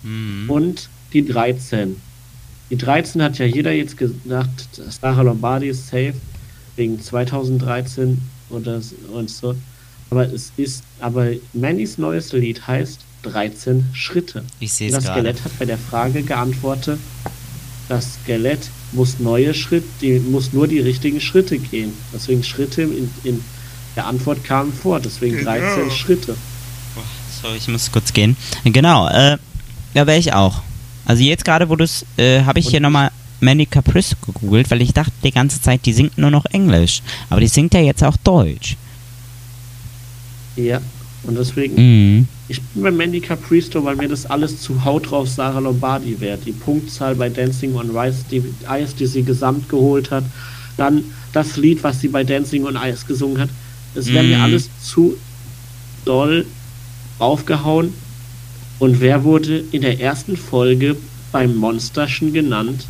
Mhm. 0.03 0.49
Und 0.49 0.89
die 1.13 1.26
13. 1.26 1.95
Die 2.70 2.78
13 2.78 3.22
hat 3.22 3.38
ja 3.39 3.45
jeder 3.45 3.72
jetzt 3.72 3.97
gedacht, 3.97 4.82
Sarah 5.01 5.22
Lombardi 5.22 5.70
ist 5.70 5.88
safe, 5.88 6.13
wegen 6.76 7.01
2013 7.01 8.20
oder 8.49 8.82
und 9.11 9.30
so. 9.30 9.55
Aber 10.09 10.32
es 10.32 10.51
ist, 10.57 10.84
aber 10.99 11.32
Mandys 11.53 11.97
neues 11.97 12.32
Lied 12.34 12.65
heißt 12.67 12.99
13 13.24 13.86
Schritte. 13.93 14.43
Ich 14.59 14.74
sehe 14.74 14.89
Und 14.89 14.97
es 14.97 15.03
das 15.03 15.05
gerade. 15.05 15.20
Skelett 15.22 15.43
hat 15.43 15.59
bei 15.59 15.65
der 15.65 15.78
Frage 15.78 16.24
geantwortet, 16.24 16.99
das 17.88 18.15
Skelett 18.24 18.70
muss 18.91 19.20
neue 19.20 19.53
Schritte, 19.53 19.88
die 20.01 20.20
muss 20.20 20.53
nur 20.53 20.67
die 20.67 20.80
richtigen 20.80 21.20
Schritte 21.20 21.57
gehen. 21.57 21.93
Deswegen 22.13 22.43
Schritte 22.43 22.84
in, 22.84 23.09
in 23.24 23.43
der 23.95 24.05
Antwort 24.05 24.43
kamen 24.43 24.72
vor, 24.72 24.99
deswegen 24.99 25.43
13 25.43 25.91
Schritte. 25.91 26.36
So, 27.41 27.53
ich 27.55 27.67
muss 27.67 27.91
kurz 27.91 28.13
gehen. 28.13 28.36
Genau, 28.63 29.07
äh, 29.07 29.38
ja, 29.93 30.07
wäre 30.07 30.17
ich 30.17 30.34
auch. 30.34 30.61
Also 31.05 31.24
jetzt 31.24 31.45
gerade, 31.45 31.70
wo 31.70 31.76
du 31.76 31.84
es, 31.84 32.05
äh, 32.17 32.43
habe 32.43 32.59
ich 32.59 32.65
Und 32.65 32.72
hier 32.72 32.80
nochmal 32.82 33.11
Manny 33.39 33.65
Caprice 33.65 34.15
gegoogelt, 34.26 34.70
weil 34.70 34.82
ich 34.82 34.93
dachte 34.93 35.13
die 35.24 35.32
ganze 35.32 35.61
Zeit, 35.61 35.86
die 35.86 35.93
singt 35.93 36.17
nur 36.17 36.32
noch 36.32 36.45
Englisch. 36.45 37.01
Aber 37.30 37.39
die 37.39 37.47
singt 37.47 37.74
ja 37.74 37.80
jetzt 37.80 38.03
auch 38.03 38.17
Deutsch. 38.17 38.76
Ja, 40.55 40.82
und 41.24 41.38
deswegen 41.38 41.76
Mhm. 41.76 42.28
Ich 42.47 42.59
bin 42.61 42.82
bei 42.84 42.91
Mandy 42.91 43.20
Capristo, 43.20 43.84
weil 43.84 43.95
mir 43.95 44.07
das 44.07 44.26
alles 44.26 44.59
zu 44.61 44.84
Haut 44.84 45.11
drauf 45.11 45.30
Sarah 45.30 45.59
Lombardi 45.59 46.20
wäre. 46.20 46.39
Die 46.43 46.51
Punktzahl 46.51 47.13
bei 47.13 47.30
Dancing 47.30 47.76
on 47.76 47.95
Ice, 47.95 48.26
die, 48.32 48.41
Ice, 48.67 48.95
die 48.97 49.05
sie 49.05 49.22
gesamt 49.22 49.70
geholt 49.70 50.09
hat. 50.09 50.24
Dann 50.76 51.03
das 51.32 51.57
Lied, 51.57 51.84
was 51.84 52.01
sie 52.01 52.07
bei 52.07 52.24
Dancing 52.24 52.65
on 52.65 52.76
Ice 52.76 53.05
gesungen 53.05 53.38
hat. 53.39 53.49
Es 53.93 54.07
wäre 54.07 54.24
mir 54.24 54.38
Mhm. 54.38 54.43
alles 54.43 54.70
zu 54.82 55.15
doll 56.05 56.45
aufgehauen. 57.20 57.93
Und 58.80 58.99
wer 59.01 59.24
wurde 59.24 59.63
in 59.72 59.82
der 59.82 59.99
ersten 59.99 60.38
Folge 60.38 60.95
beim 61.32 61.55
Monsterchen 61.55 62.34
genannt? 62.34 62.86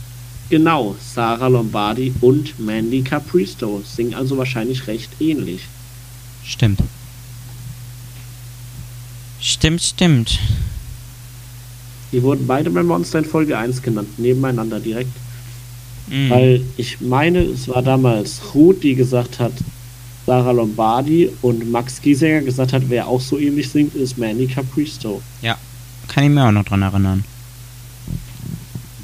Genau, 0.49 0.95
Sarah 1.13 1.47
Lombardi 1.47 2.13
und 2.21 2.59
Mandy 2.59 3.01
Capristo 3.01 3.81
singen 3.85 4.13
also 4.13 4.37
wahrscheinlich 4.37 4.87
recht 4.87 5.09
ähnlich. 5.19 5.61
Stimmt. 6.45 6.79
Stimmt, 9.41 9.81
stimmt. 9.81 10.39
Die 12.11 12.21
wurden 12.23 12.47
beide 12.47 12.69
beim 12.69 12.87
Monster 12.87 13.19
in 13.19 13.25
Folge 13.25 13.57
1 13.57 13.81
genannt, 13.81 14.17
nebeneinander 14.17 14.79
direkt. 14.79 15.11
Mhm. 16.07 16.29
Weil 16.29 16.61
ich 16.77 16.99
meine, 17.01 17.39
es 17.43 17.67
war 17.67 17.81
damals 17.83 18.41
Ruth, 18.53 18.81
die 18.83 18.95
gesagt 18.95 19.39
hat, 19.39 19.51
Sarah 20.25 20.51
Lombardi 20.51 21.29
und 21.41 21.69
Max 21.71 22.01
Giesinger 22.01 22.41
gesagt 22.41 22.73
hat, 22.73 22.83
wer 22.89 23.07
auch 23.07 23.21
so 23.21 23.37
ähnlich 23.37 23.69
singt, 23.69 23.95
ist 23.95 24.17
Mandy 24.17 24.47
Capristo. 24.47 25.21
Ja, 25.41 25.57
kann 26.07 26.23
ich 26.23 26.29
mir 26.29 26.45
auch 26.47 26.51
noch 26.51 26.65
dran 26.65 26.81
erinnern. 26.81 27.23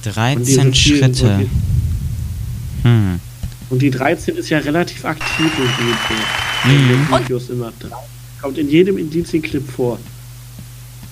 Und 0.03 0.15
13 0.15 0.43
diese 0.43 0.61
vielen- 0.61 0.73
Schritte. 0.73 1.35
Und 1.35 1.39
die, 1.39 1.49
Hm. 2.87 3.19
und 3.71 3.81
die 3.81 3.89
13 3.91 4.35
ist 4.35 4.49
ja 4.49 4.59
relativ 4.59 5.05
aktiv 5.05 5.51
in 6.65 6.71
Mhm. 6.71 6.87
den 6.89 7.07
Videos 7.19 7.49
immer. 7.49 7.71
Kommt 8.41 8.57
in 8.57 8.69
jedem 8.69 8.97
Indizienclip 8.97 9.67
vor. 9.71 9.97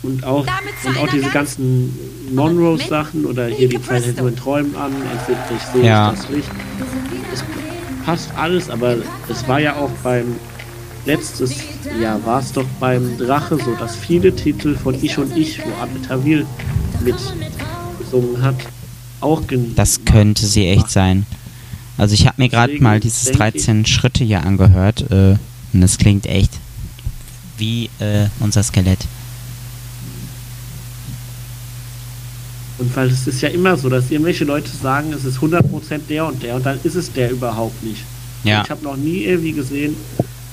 Und 0.03 0.23
auch, 0.25 0.45
und 0.85 0.97
auch 0.97 1.07
diese 1.07 1.23
ganz- 1.29 1.33
ganzen 1.57 1.97
Monroe-Sachen 2.35 3.25
oder 3.25 3.47
hier 3.47 3.69
die 3.69 3.81
Zeit 3.81 4.03
hält 4.05 4.17
nur 4.17 4.29
in 4.29 4.35
Träumen 4.35 4.75
an, 4.75 4.91
endlich 4.91 5.61
sehe 5.73 5.85
Ja. 5.85 6.11
ich 6.13 6.19
das 6.19 6.29
Licht. 6.29 6.49
Es 7.33 7.43
passt 8.05 8.29
alles, 8.35 8.69
aber 8.69 8.97
es 9.29 9.47
war 9.47 9.59
ja 9.59 9.75
auch 9.77 9.89
beim 10.03 10.35
letztes 11.05 11.55
Jahr 12.01 12.19
war 12.25 12.39
es 12.39 12.51
doch 12.51 12.65
beim 12.79 13.17
Drache 13.17 13.57
so, 13.63 13.75
dass 13.75 13.95
viele 13.95 14.35
Titel 14.35 14.75
von 14.75 14.95
Ich 15.01 15.17
und 15.17 15.35
Ich, 15.37 15.59
wo 15.59 15.69
Anne 15.81 16.01
Tawil 16.01 16.45
mitgesungen 17.01 18.41
hat, 18.41 18.55
auch 19.21 19.41
Das 19.75 20.03
könnte 20.05 20.45
sie 20.45 20.67
echt 20.67 20.89
sein. 20.89 21.25
Also 21.97 22.13
ich 22.13 22.25
habe 22.27 22.41
mir 22.41 22.49
gerade 22.49 22.81
mal 22.81 22.99
dieses 22.99 23.23
denke 23.25 23.37
13 23.39 23.85
Schritte 23.85 24.23
hier 24.23 24.43
angehört 24.45 25.09
äh, 25.11 25.35
und 25.73 25.83
es 25.83 25.97
klingt 25.97 26.25
echt 26.25 26.51
wie 27.57 27.89
äh, 27.99 28.27
unser 28.39 28.63
Skelett. 28.63 28.99
Und 32.83 32.95
weil 32.97 33.07
es 33.07 33.27
ist 33.27 33.41
ja 33.41 33.47
immer 33.47 33.77
so, 33.77 33.87
dass 33.87 34.11
irgendwelche 34.11 34.43
Leute 34.43 34.69
sagen, 34.69 35.13
es 35.13 35.23
ist 35.23 35.39
100% 35.39 35.61
der 36.09 36.25
und 36.25 36.43
der 36.43 36.55
und 36.55 36.65
dann 36.65 36.77
ist 36.83 36.95
es 36.95 37.11
der 37.13 37.31
überhaupt 37.31 37.81
nicht. 37.81 38.03
Ja, 38.43 38.61
Ich 38.63 38.69
habe 38.69 38.83
noch 38.83 38.97
nie 38.97 39.23
irgendwie 39.23 39.53
gesehen, 39.53 39.95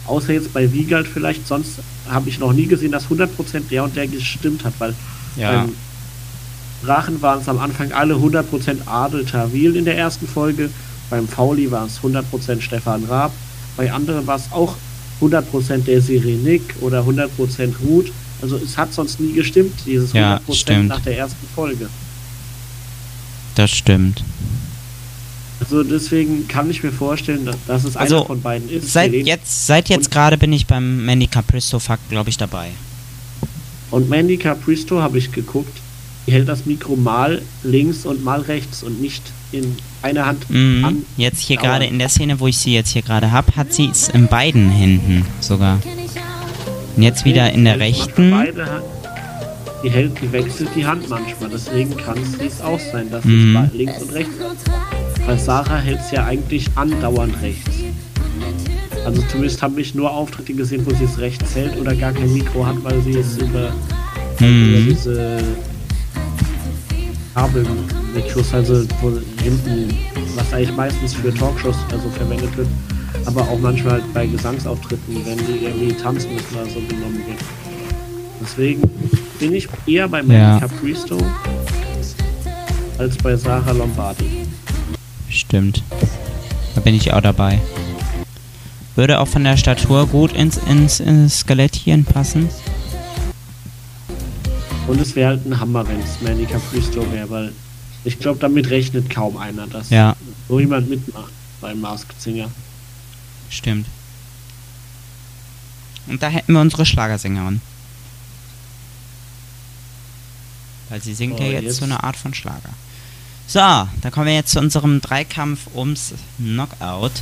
außer 0.07 0.33
jetzt 0.33 0.53
bei 0.53 0.73
Wiegald 0.73 1.09
vielleicht, 1.09 1.49
sonst 1.49 1.81
habe 2.09 2.29
ich 2.29 2.39
noch 2.39 2.53
nie 2.53 2.67
gesehen, 2.67 2.93
dass 2.93 3.07
100% 3.07 3.29
der 3.69 3.83
und 3.83 3.97
der 3.97 4.07
gestimmt 4.07 4.65
hat, 4.65 4.75
weil 4.79 4.95
ja, 5.37 5.65
beim 5.65 5.73
Drachen 6.85 7.21
waren 7.21 7.41
es 7.41 7.49
am 7.49 7.59
Anfang 7.59 7.91
alle 7.91 8.15
100% 8.15 8.45
Adel 8.87 9.25
Tawil 9.25 9.75
in 9.75 9.85
der 9.85 9.99
ersten 9.99 10.29
Folge, 10.29 10.71
beim 11.11 11.27
Fauli 11.27 11.69
war 11.71 11.87
es 11.87 11.99
100% 12.01 12.61
Stefan 12.61 13.05
Raab, 13.07 13.33
bei 13.77 13.91
anderen 13.93 14.25
war 14.27 14.37
es 14.37 14.53
auch 14.53 14.77
100% 15.21 15.85
der 15.85 16.01
Sirenik 16.01 16.63
oder 16.81 17.03
100% 17.03 17.29
Ruth. 17.85 18.13
Also 18.41 18.57
es 18.57 18.79
hat 18.79 18.95
sonst 18.95 19.21
nie 19.21 19.33
gestimmt, 19.33 19.75
dieses 19.85 20.15
100% 20.15 20.17
Ja, 20.17 20.41
stimmt. 20.53 20.89
nach 20.89 21.01
der 21.01 21.19
ersten 21.19 21.47
Folge. 21.55 21.89
Das 23.55 23.71
stimmt. 23.71 24.23
Also 25.61 25.83
deswegen 25.83 26.49
kann 26.49 26.71
ich 26.71 26.83
mir 26.83 26.93
vorstellen, 26.93 27.45
dass, 27.45 27.57
dass 27.67 27.85
es 27.85 27.97
Also, 27.97 28.19
einer 28.19 28.27
von 28.27 28.41
beiden 28.41 28.71
ist. 28.71 28.93
Seit 28.93 29.11
Helene. 29.13 29.29
jetzt, 29.29 29.67
seit 29.67 29.89
jetzt 29.91 30.11
gerade 30.11 30.39
bin 30.39 30.53
ich 30.53 30.67
beim 30.67 31.05
Mandy 31.05 31.27
Capristo 31.27 31.79
Fakt, 31.79 32.09
glaube 32.09 32.31
ich, 32.31 32.39
dabei. 32.39 32.71
Und 33.91 34.09
Mandy 34.09 34.37
Capristo 34.39 35.03
habe 35.03 35.19
ich 35.19 35.33
geguckt, 35.33 35.77
die 36.27 36.33
hält 36.33 36.49
das 36.49 36.65
Mikro 36.65 36.97
mal 36.97 37.43
links 37.63 38.07
und 38.07 38.25
mal 38.25 38.41
rechts 38.41 38.83
und 38.83 39.01
nicht 39.03 39.23
in 39.53 39.77
einer 40.01 40.27
Hand 40.27 40.49
Mhm. 40.49 40.85
an. 40.85 41.05
Jetzt 41.17 41.41
hier 41.41 41.57
gerade 41.59 41.85
in 41.87 41.99
der 41.99 42.09
Szene, 42.09 42.41
wo 42.41 42.47
ich 42.47 42.57
sie 42.57 42.73
jetzt 42.73 42.91
hier 42.93 43.03
gerade 43.03 43.31
habe, 43.33 43.55
hat 43.57 43.73
sie 43.75 43.87
es 43.87 44.09
in 44.09 44.29
beiden 44.29 44.71
Händen 44.71 45.27
sogar. 45.41 45.81
Und 46.97 47.03
jetzt 47.03 47.25
wieder 47.25 47.53
in 47.53 47.65
der 47.65 47.79
rechten. 47.81 48.31
Beide 48.31 48.65
Hand, 48.67 48.85
die 49.83 49.91
hält, 49.91 50.21
die 50.21 50.31
wechselt 50.33 50.69
die 50.75 50.85
Hand 50.87 51.09
manchmal. 51.09 51.51
Deswegen 51.51 51.97
kann 51.97 52.19
es 52.45 52.61
auch 52.61 52.79
sein, 52.93 53.11
dass 53.11 53.25
Mhm. 53.25 53.57
es 53.57 53.75
links 53.75 54.03
und 54.03 54.13
rechts 54.13 54.35
Weil 55.27 55.39
Sarah 55.39 55.77
hält 55.79 56.01
es 56.01 56.11
ja 56.11 56.25
eigentlich 56.25 56.67
andauernd 56.77 57.35
rechts. 57.43 57.71
Also 59.05 59.23
zumindest 59.31 59.63
habe 59.63 59.81
ich 59.81 59.95
nur 59.95 60.11
Auftritte 60.11 60.55
gesehen, 60.55 60.85
wo 60.87 60.95
sie 60.95 61.05
es 61.05 61.19
rechts 61.19 61.55
hält 61.55 61.77
oder 61.79 61.95
gar 61.95 62.13
kein 62.13 62.33
Mikro 62.33 62.67
hat, 62.67 62.83
weil 62.83 63.01
sie 63.03 63.19
es 63.19 63.37
über, 63.37 63.73
über 64.39 64.47
Mhm. 64.47 64.87
diese 64.89 65.39
Kabelmikros, 67.35 68.53
also 68.53 68.85
wo 69.01 69.13
hinten, 69.43 69.97
was 70.35 70.53
eigentlich 70.53 70.77
meistens 70.77 71.15
für 71.15 71.33
Talkshows 71.33 71.77
also 71.93 72.09
verwendet 72.11 72.57
wird, 72.57 72.69
aber 73.27 73.43
auch 73.43 73.59
manchmal 73.61 73.95
halt 73.95 74.15
bei 74.15 74.27
Gesangsauftritten, 74.27 75.17
wenn 75.25 75.39
die 75.39 75.65
irgendwie 75.65 75.93
tanzen 75.95 76.33
müssen 76.35 76.55
oder 76.55 76.67
so 76.67 76.81
genommen 76.89 77.23
wird. 77.27 77.39
Deswegen 78.43 78.83
bin 79.41 79.55
ich 79.55 79.67
eher 79.87 80.07
bei 80.09 80.23
Mandy 80.23 80.35
Ja. 80.35 80.61
Capristo 80.61 81.19
als 82.99 83.17
bei 83.17 83.35
Sarah 83.37 83.73
Lombardi. 83.73 84.47
Stimmt. 85.29 85.83
Da 86.75 86.81
bin 86.83 86.95
ich 86.95 87.13
auch 87.13 87.21
dabei. 87.23 87.59
Würde 88.97 89.19
auch 89.21 89.29
von 89.29 89.45
der 89.45 89.57
Statur 89.57 90.07
gut 90.07 90.33
ins, 90.33 90.59
ins, 90.59 91.01
ins 91.01 91.39
Skelettchen 91.41 92.05
passen. 92.05 92.49
Und 94.87 95.01
es 95.01 95.15
wäre 95.17 95.31
halt 95.31 95.47
ein 95.47 95.59
Hammer, 95.59 95.87
wenn 95.89 96.01
es 96.01 96.21
Mandy 96.21 96.45
Capristo 96.47 97.11
wäre, 97.13 97.31
weil 97.31 97.53
ich 98.05 98.19
glaube, 98.19 98.39
damit 98.41 98.69
rechnet 98.71 99.09
kaum 99.09 99.37
einer, 99.37 99.67
dass 99.67 99.91
Ja. 99.91 100.17
so 100.49 100.59
jemand 100.61 100.91
mitmacht 100.91 101.33
beim 101.61 101.81
Masked 101.81 102.21
Singer. 102.21 102.51
Stimmt. 103.49 103.87
Und 106.07 106.23
da 106.23 106.29
hätten 106.29 106.53
wir 106.53 106.61
unsere 106.61 106.85
Schlagersängerin. 106.87 107.61
Weil 110.91 111.01
sie 111.03 111.15
singt 111.15 111.39
So, 111.39 111.45
ja 111.45 111.51
jetzt, 111.53 111.65
jetzt- 111.65 111.77
so 111.77 111.85
eine 111.85 112.03
Art 112.05 112.17
von 112.17 112.35
Schlager. 112.35 112.71
So, 113.47 113.59
da 113.59 114.11
kommen 114.11 114.27
wir 114.27 114.35
jetzt 114.35 114.51
zu 114.53 114.59
unserem 114.61 115.01
Dreikampf 115.01 115.61
ums 115.75 116.13
Knockout. 116.39 117.13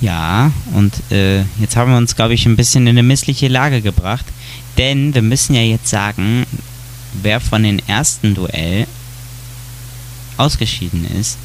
Ja, 0.00 0.52
und 0.74 0.92
äh, 1.10 1.40
jetzt 1.60 1.76
haben 1.76 1.90
wir 1.90 1.96
uns, 1.98 2.14
glaube 2.14 2.34
ich, 2.34 2.44
ein 2.46 2.56
bisschen 2.56 2.82
in 2.82 2.90
eine 2.90 3.02
missliche 3.02 3.48
Lage 3.48 3.80
gebracht. 3.80 4.26
Denn 4.76 5.14
wir 5.14 5.22
müssen 5.22 5.54
ja 5.54 5.62
jetzt 5.62 5.88
sagen, 5.88 6.46
wer 7.22 7.40
von 7.40 7.62
den 7.62 7.80
ersten 7.88 8.34
Duell 8.34 8.86
ausgeschieden 10.36 11.04
ist. 11.18 11.38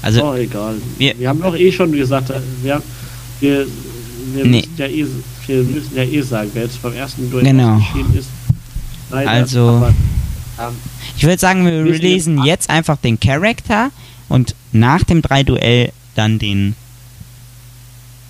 Also, 0.00 0.24
oh, 0.30 0.34
egal. 0.34 0.76
wir- 0.96 1.18
Wir, 1.18 1.28
haben 1.28 1.40
doch 1.42 1.56
eh 1.56 1.72
schon 1.72 1.90
gesagt, 1.92 2.30
äh, 2.30 2.40
wir, 2.62 2.80
wir, 3.40 3.66
wir, 4.34 4.44
Nee. 4.44 4.58
müssen 4.60 4.74
ja 4.76 4.86
eh, 4.86 5.06
wir 5.48 5.62
müssen 5.64 5.96
ja 5.96 6.02
eh 6.04 6.22
sagen, 6.22 6.50
wer 6.54 6.62
jetzt 6.64 6.80
beim 6.80 6.92
ersten 6.94 7.28
Duell 7.30 7.44
Genau. 7.44 7.76
ausgeschieden 7.76 8.16
ist. 8.18 8.28
Leider, 9.10 9.30
Also- 9.30 9.68
aber, 9.68 9.88
ähm, 10.58 10.74
Ich 11.16 11.22
würde 11.24 11.38
sagen, 11.38 11.64
wir 11.64 11.72
releasen 11.84 12.38
jetzt- 12.38 12.46
jetzt 12.46 12.70
einfach 12.70 12.96
den 12.98 13.18
Charakter 13.18 13.90
und 14.28 14.54
nach 14.72 15.02
dem 15.04 15.22
3-Duell 15.22 15.92
dann 16.14 16.38
den. 16.38 16.74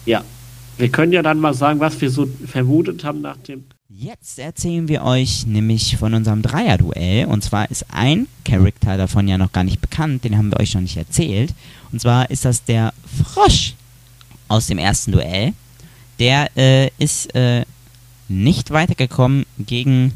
ja. 0.06 0.22
Wir 0.76 0.90
können 0.90 1.10
ja 1.12 1.22
dann 1.22 1.40
mal 1.40 1.54
sagen, 1.54 1.80
was 1.80 2.00
wir 2.00 2.08
so 2.08 2.28
vermutet 2.46 3.02
haben 3.02 3.20
nach 3.20 3.36
dem. 3.38 3.64
Jetzt 3.88 4.38
erzählen 4.38 4.86
wir 4.86 5.02
euch 5.02 5.44
nämlich 5.44 5.96
von 5.96 6.14
unserem 6.14 6.40
Dreier-Duell. 6.40 7.26
Und 7.26 7.42
zwar 7.42 7.68
ist 7.68 7.84
ein 7.90 8.28
Charakter 8.44 8.96
davon 8.96 9.26
ja 9.26 9.38
noch 9.38 9.50
gar 9.50 9.64
nicht 9.64 9.80
bekannt, 9.80 10.22
den 10.22 10.38
haben 10.38 10.52
wir 10.52 10.60
euch 10.60 10.74
noch 10.74 10.82
nicht 10.82 10.96
erzählt. 10.96 11.52
Und 11.90 12.00
zwar 12.00 12.30
ist 12.30 12.44
das 12.44 12.62
der 12.62 12.92
Frosch 13.24 13.74
aus 14.46 14.68
dem 14.68 14.78
ersten 14.78 15.10
Duell. 15.10 15.52
Der 16.20 16.56
äh, 16.56 16.90
ist 16.98 17.34
äh, 17.34 17.64
nicht 18.28 18.70
weitergekommen 18.70 19.46
gegen 19.58 20.12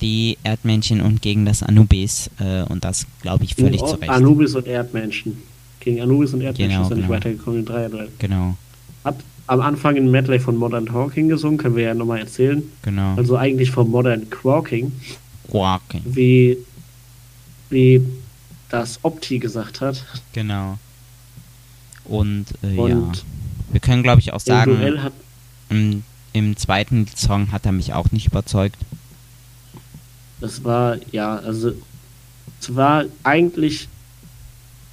die 0.00 0.36
Erdmännchen 0.42 1.00
und 1.00 1.22
gegen 1.22 1.44
das 1.46 1.62
Anubis. 1.62 2.30
Äh, 2.38 2.62
und 2.64 2.84
das 2.84 3.06
glaube 3.22 3.44
ich 3.44 3.54
völlig 3.54 3.80
zu 3.80 3.94
Recht. 3.94 4.10
Anubis 4.10 4.54
und 4.54 4.66
Erdmenschen. 4.66 5.38
Gegen 5.80 6.00
Anubis 6.00 6.34
und 6.34 6.40
Erdmenschen 6.40 6.70
Genau, 6.76 6.82
ist 6.84 6.90
er 6.90 6.96
nicht 6.96 7.06
genau. 7.06 7.16
weitergekommen 7.16 7.60
im 7.60 7.64
Dreierduell. 7.66 8.08
Genau, 8.18 8.56
Hat 9.04 9.16
am 9.46 9.60
Anfang 9.60 9.94
in 9.96 10.10
Medley 10.10 10.40
von 10.40 10.56
Modern 10.56 10.86
Talking 10.86 11.28
gesungen, 11.28 11.56
können 11.58 11.76
wir 11.76 11.84
ja 11.84 11.94
nochmal 11.94 12.18
erzählen. 12.18 12.62
genau. 12.82 13.14
Also 13.16 13.36
eigentlich 13.36 13.70
von 13.70 13.88
Modern 13.90 14.28
Quaking, 14.28 14.90
Quaking. 15.50 16.02
wie, 16.04 16.58
wie 17.70 18.02
das 18.68 18.98
Opti 19.02 19.38
gesagt 19.38 19.80
hat. 19.80 20.04
Genau. 20.32 20.78
Und, 22.04 22.46
äh, 22.64 22.74
ja, 22.74 22.82
Und 22.82 23.24
wir 23.70 23.80
können 23.80 24.02
glaube 24.02 24.20
ich 24.20 24.32
auch 24.32 24.40
sagen, 24.40 24.76
im, 25.70 26.02
im 26.32 26.56
zweiten 26.56 27.06
Song 27.14 27.52
hat 27.52 27.66
er 27.66 27.72
mich 27.72 27.92
auch 27.92 28.10
nicht 28.10 28.26
überzeugt. 28.26 28.76
Das 30.40 30.64
war, 30.64 30.98
ja, 31.12 31.36
also 31.36 31.72
es 32.60 32.74
war 32.74 33.04
eigentlich 33.22 33.88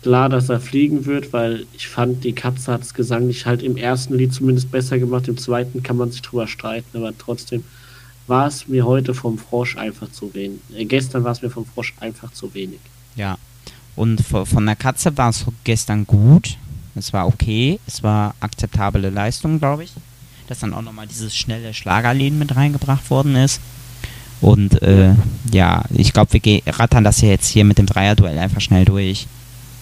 klar, 0.02 0.30
dass 0.30 0.50
er 0.50 0.60
fliegen 0.60 1.06
wird, 1.06 1.34
weil 1.34 1.66
ich 1.74 1.88
fand, 1.88 2.24
die 2.24 2.34
Katze 2.34 2.72
hat 2.72 2.82
es 2.82 2.94
gesanglich 2.94 3.46
halt 3.46 3.64
im 3.64 3.78
ersten 3.78 4.16
Lied 4.16 4.34
zumindest 4.34 4.72
besser 4.72 5.00
gemacht. 5.00 5.28
Im 5.28 5.38
zweiten 5.38 5.82
kann 5.82 5.98
man 5.98 6.12
sich 6.12 6.22
drüber 6.22 6.48
streiten, 6.48 6.98
aber 6.98 7.18
trotzdem 7.18 7.64
war 8.28 8.48
es 8.48 8.68
mir 8.68 8.86
heute 8.86 9.14
vom 9.14 9.38
Frosch 9.38 9.78
einfach 9.78 10.12
zu 10.12 10.34
wenig. 10.34 10.60
Äh, 10.76 10.86
gestern 10.86 11.24
war 11.24 11.32
es 11.32 11.42
mir 11.42 11.50
vom 11.50 11.66
Frosch 11.66 11.94
einfach 12.00 12.32
zu 12.32 12.54
wenig. 12.54 12.80
Ja. 13.16 13.38
Und 13.96 14.22
von 14.22 14.66
der 14.66 14.76
Katze 14.76 15.16
war 15.18 15.30
es 15.30 15.46
gestern 15.64 16.08
gut. 16.08 16.58
Es 16.96 17.14
war 17.14 17.28
okay. 17.28 17.80
Es 17.86 18.02
war 18.02 18.34
akzeptable 18.40 19.10
Leistung, 19.10 19.60
glaube 19.60 19.84
ich. 19.84 19.94
Dass 20.48 20.60
dann 20.60 20.74
auch 20.74 20.82
nochmal 20.82 21.06
dieses 21.06 21.36
schnelle 21.36 21.74
Schlagerlied 21.74 22.34
mit 22.34 22.56
reingebracht 22.56 23.10
worden 23.12 23.36
ist. 23.36 23.62
Und 24.44 24.82
äh, 24.82 25.14
ja, 25.54 25.84
ich 25.90 26.12
glaube, 26.12 26.34
wir 26.34 26.62
rattern 26.68 27.06
das 27.06 27.22
ja 27.22 27.30
jetzt 27.30 27.48
hier 27.48 27.64
mit 27.64 27.78
dem 27.78 27.86
Dreierduell 27.86 28.38
einfach 28.38 28.60
schnell 28.60 28.84
durch. 28.84 29.26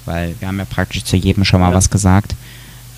Weil 0.06 0.36
wir 0.40 0.48
haben 0.48 0.60
ja 0.60 0.66
praktisch 0.66 1.04
zu 1.04 1.16
jedem 1.18 1.44
schon 1.46 1.62
mal 1.62 1.72
ja. 1.72 1.76
was 1.76 1.90
gesagt. 1.90 2.36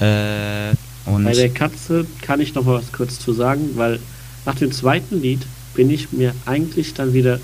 Äh, 0.02 0.72
und 1.06 1.24
Bei 1.24 1.34
der 1.34 1.50
Katze 1.50 2.06
kann 2.22 2.42
ich 2.42 2.54
noch 2.54 2.66
mal 2.66 2.76
was 2.76 2.92
kurz 2.92 3.18
zu 3.18 3.32
sagen, 3.32 3.70
weil 3.76 4.00
nach 4.46 4.56
dem 4.56 4.74
zweiten 4.74 5.22
Lied 5.22 5.40
bin 5.74 5.90
ich 5.90 6.12
mir 6.12 6.36
eigentlich 6.46 6.94
dann 6.96 7.14
wieder 7.14 7.40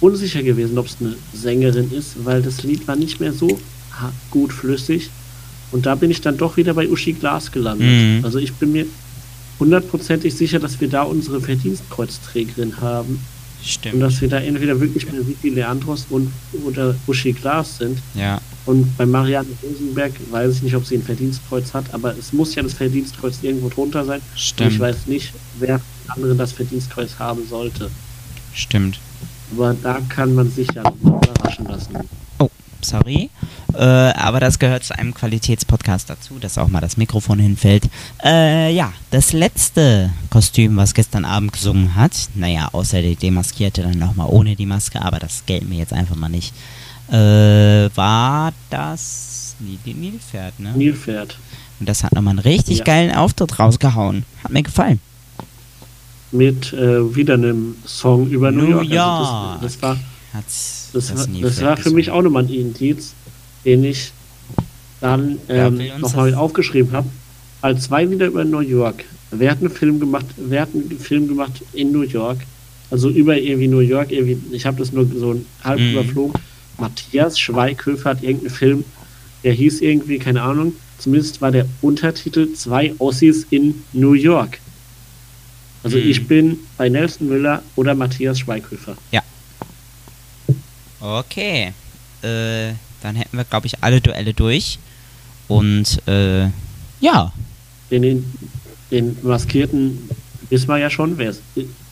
unsicher 0.00 0.42
gewesen, 0.42 0.76
ob 0.76 0.86
es 0.86 0.96
eine 1.00 1.14
Sängerin 1.32 1.92
ist, 1.92 2.24
weil 2.24 2.42
das 2.42 2.64
Lied 2.64 2.88
war 2.88 2.96
nicht 2.96 3.20
mehr 3.20 3.32
so 3.32 3.60
gut 4.32 4.52
flüssig. 4.52 5.10
Und 5.70 5.86
da 5.86 5.94
bin 5.94 6.10
ich 6.10 6.20
dann 6.20 6.36
doch 6.36 6.56
wieder 6.56 6.74
bei 6.74 6.88
Uschi 6.88 7.12
Glas 7.12 7.52
gelandet. 7.52 7.88
Mhm. 7.88 8.24
Also 8.24 8.40
ich 8.40 8.52
bin 8.54 8.72
mir 8.72 8.86
hundertprozentig 9.60 10.34
sicher, 10.34 10.58
dass 10.58 10.80
wir 10.80 10.88
da 10.88 11.02
unsere 11.02 11.40
Verdienstkreuzträgerin 11.40 12.80
haben. 12.80 13.20
Stimmt. 13.64 13.94
Und 13.94 14.00
dass 14.00 14.20
wir 14.20 14.28
da 14.28 14.38
entweder 14.38 14.78
wirklich 14.78 15.10
mit 15.10 15.26
Vicky 15.26 15.48
Leandros 15.48 16.06
und, 16.10 16.30
oder 16.64 16.94
Uschi 17.06 17.32
Glas 17.32 17.78
sind. 17.78 17.98
Ja. 18.14 18.40
Und 18.66 18.96
bei 18.96 19.06
Marianne 19.06 19.48
Rosenberg 19.62 20.12
weiß 20.30 20.56
ich 20.56 20.62
nicht, 20.62 20.76
ob 20.76 20.84
sie 20.84 20.96
ein 20.96 21.02
Verdienstkreuz 21.02 21.72
hat, 21.72 21.92
aber 21.92 22.16
es 22.16 22.32
muss 22.32 22.54
ja 22.54 22.62
das 22.62 22.74
Verdienstkreuz 22.74 23.38
irgendwo 23.42 23.68
drunter 23.68 24.04
sein. 24.04 24.20
Stimmt. 24.36 24.68
Und 24.68 24.74
ich 24.74 24.80
weiß 24.80 25.06
nicht, 25.06 25.32
wer 25.58 25.80
andere 26.08 26.34
das 26.34 26.52
Verdienstkreuz 26.52 27.18
haben 27.18 27.46
sollte. 27.48 27.90
Stimmt. 28.52 29.00
Aber 29.52 29.74
da 29.82 30.00
kann 30.08 30.34
man 30.34 30.50
sich 30.50 30.68
ja 30.74 30.82
überraschen 31.02 31.66
lassen. 31.66 31.94
Sorry. 32.84 33.30
Äh, 33.74 33.78
aber 33.78 34.40
das 34.40 34.58
gehört 34.58 34.84
zu 34.84 34.96
einem 34.96 35.14
Qualitätspodcast 35.14 36.08
dazu, 36.08 36.38
dass 36.40 36.58
auch 36.58 36.68
mal 36.68 36.80
das 36.80 36.96
Mikrofon 36.96 37.38
hinfällt. 37.38 37.88
Äh, 38.22 38.72
ja, 38.74 38.92
das 39.10 39.32
letzte 39.32 40.10
Kostüm, 40.30 40.76
was 40.76 40.94
gestern 40.94 41.24
Abend 41.24 41.52
gesungen 41.52 41.96
hat, 41.96 42.12
naja, 42.34 42.68
außer 42.72 43.02
der 43.02 43.16
Demaskierte 43.16 43.82
dann 43.82 43.98
nochmal 43.98 44.28
ohne 44.30 44.54
die 44.56 44.66
Maske, 44.66 45.02
aber 45.02 45.18
das 45.18 45.44
gelten 45.46 45.70
wir 45.70 45.78
jetzt 45.78 45.92
einfach 45.92 46.16
mal 46.16 46.28
nicht, 46.28 46.54
äh, 47.10 47.88
war 47.94 48.52
das 48.70 49.56
Nilpferd, 49.58 50.60
ne? 50.60 50.72
Nilpferd. 50.76 51.38
Und 51.80 51.88
das 51.88 52.04
hat 52.04 52.12
nochmal 52.12 52.32
einen 52.32 52.38
richtig 52.40 52.78
ja. 52.78 52.84
geilen 52.84 53.14
Auftritt 53.14 53.58
rausgehauen. 53.58 54.24
Hat 54.42 54.52
mir 54.52 54.62
gefallen 54.62 55.00
mit 56.34 56.72
äh, 56.72 57.14
wieder 57.14 57.34
einem 57.34 57.76
Song 57.86 58.28
über 58.28 58.50
New, 58.50 58.64
New 58.64 58.80
York. 58.80 58.88
York. 58.88 59.06
Also 59.06 59.62
das, 59.62 59.72
das, 59.74 59.82
war, 59.82 59.96
das, 60.94 61.08
das, 61.08 61.28
war, 61.28 61.40
das 61.42 61.62
war 61.62 61.76
für 61.76 61.90
mich 61.90 62.10
auch 62.10 62.22
nochmal 62.22 62.44
ein 62.44 62.52
Indiz, 62.52 63.14
den 63.64 63.84
ich 63.84 64.12
dann 65.00 65.38
ähm, 65.48 65.80
nochmal 66.00 66.34
aufgeschrieben 66.34 66.92
habe. 66.92 67.08
Als 67.60 67.84
zwei 67.84 68.10
wieder 68.10 68.26
über 68.26 68.44
New 68.44 68.60
York. 68.60 69.04
Wer 69.30 69.50
hat 69.50 69.60
einen 69.60 69.70
Film 69.70 70.00
gemacht? 70.00 70.26
Wer 70.36 70.62
hat 70.62 70.70
einen 70.74 70.98
Film 70.98 71.28
gemacht 71.28 71.62
in 71.72 71.92
New 71.92 72.02
York? 72.02 72.38
Also 72.90 73.08
über 73.08 73.36
irgendwie 73.36 73.68
New 73.68 73.80
York. 73.80 74.12
Irgendwie, 74.12 74.38
ich 74.54 74.66
habe 74.66 74.78
das 74.78 74.92
nur 74.92 75.06
so 75.06 75.40
halb 75.62 75.80
mhm. 75.80 75.92
überflogen. 75.92 76.40
Matthias 76.78 77.38
Schweighöfer 77.38 78.10
hat 78.10 78.22
irgendeinen 78.22 78.54
Film, 78.54 78.84
der 79.42 79.52
hieß 79.52 79.80
irgendwie, 79.80 80.18
keine 80.18 80.42
Ahnung, 80.42 80.74
zumindest 80.98 81.40
war 81.40 81.50
der 81.50 81.66
Untertitel 81.82 82.52
Zwei 82.54 82.94
Ossis 82.98 83.46
in 83.50 83.82
New 83.92 84.12
York. 84.12 84.58
Also 85.82 85.98
hm. 85.98 86.10
ich 86.10 86.26
bin 86.26 86.58
bei 86.78 86.88
Nelson 86.88 87.28
Müller 87.28 87.62
oder 87.76 87.94
Matthias 87.94 88.40
Schweighöfer. 88.40 88.96
Ja. 89.12 89.22
Okay. 91.04 91.74
Äh, 92.22 92.72
dann 93.02 93.16
hätten 93.16 93.36
wir, 93.36 93.44
glaube 93.44 93.66
ich, 93.66 93.84
alle 93.84 94.00
Duelle 94.00 94.32
durch. 94.32 94.78
Und 95.48 96.00
äh, 96.08 96.48
ja. 97.00 97.32
Den, 97.90 98.24
den, 98.90 99.18
Maskierten 99.22 100.08
wissen 100.48 100.68
wir 100.68 100.78
ja 100.78 100.88
schon, 100.88 101.18
wer 101.18 101.30
es 101.30 101.42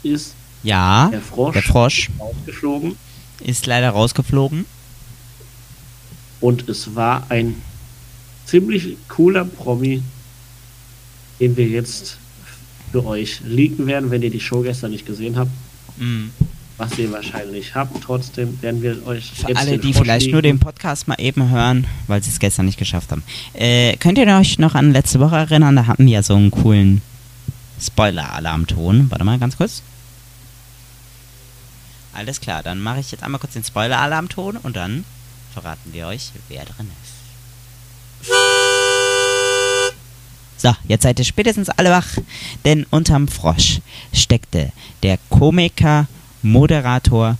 ist. 0.02 0.34
Ja, 0.62 1.10
der 1.12 1.20
Frosch. 1.20 1.52
Der 1.52 1.62
Frosch. 1.62 2.08
Ist 2.08 2.20
rausgeflogen. 2.20 2.96
Ist 3.40 3.66
leider 3.66 3.90
rausgeflogen. 3.90 4.64
Und 6.40 6.68
es 6.70 6.94
war 6.94 7.26
ein 7.28 7.56
ziemlich 8.46 8.96
cooler 9.08 9.44
Promi, 9.44 10.02
den 11.38 11.56
wir 11.56 11.68
jetzt 11.68 12.16
für 12.90 13.04
euch 13.04 13.40
leaken 13.44 13.86
werden, 13.86 14.10
wenn 14.10 14.22
ihr 14.22 14.30
die 14.30 14.40
Show 14.40 14.62
gestern 14.62 14.92
nicht 14.92 15.04
gesehen 15.04 15.36
habt. 15.36 15.50
Mm. 15.98 16.28
Was 16.82 16.98
ihr 16.98 17.12
wahrscheinlich 17.12 17.76
habt. 17.76 18.02
Trotzdem 18.02 18.60
werden 18.60 18.82
wir 18.82 19.06
euch. 19.06 19.30
Für 19.30 19.54
alle, 19.54 19.78
die 19.78 19.94
vielleicht 19.94 20.32
nur 20.32 20.42
den 20.42 20.58
Podcast 20.58 21.06
mal 21.06 21.14
eben 21.20 21.48
hören, 21.48 21.86
weil 22.08 22.20
sie 22.24 22.30
es 22.30 22.40
gestern 22.40 22.66
nicht 22.66 22.76
geschafft 22.76 23.12
haben. 23.12 23.22
Äh, 23.54 23.96
könnt 23.98 24.18
ihr 24.18 24.26
euch 24.26 24.58
noch 24.58 24.74
an 24.74 24.92
letzte 24.92 25.20
Woche 25.20 25.36
erinnern? 25.36 25.76
Da 25.76 25.86
hatten 25.86 26.06
wir 26.06 26.14
ja 26.14 26.22
so 26.24 26.34
einen 26.34 26.50
coolen 26.50 27.00
Spoiler-Alarmton. 27.80 29.12
Warte 29.12 29.24
mal 29.24 29.38
ganz 29.38 29.56
kurz. 29.56 29.84
Alles 32.14 32.40
klar, 32.40 32.64
dann 32.64 32.80
mache 32.80 32.98
ich 32.98 33.12
jetzt 33.12 33.22
einmal 33.22 33.38
kurz 33.38 33.52
den 33.52 33.62
Spoiler-Alarmton 33.62 34.56
und 34.56 34.74
dann 34.74 35.04
verraten 35.54 35.92
wir 35.92 36.08
euch, 36.08 36.32
wer 36.48 36.64
drin 36.64 36.90
ist. 37.04 38.32
So, 40.56 40.74
jetzt 40.88 41.02
seid 41.02 41.20
ihr 41.20 41.24
spätestens 41.24 41.68
alle 41.68 41.90
wach, 41.90 42.08
denn 42.64 42.86
unterm 42.90 43.28
Frosch 43.28 43.78
steckte 44.12 44.72
der 45.04 45.18
Komiker, 45.28 46.08
Moderator, 46.42 47.36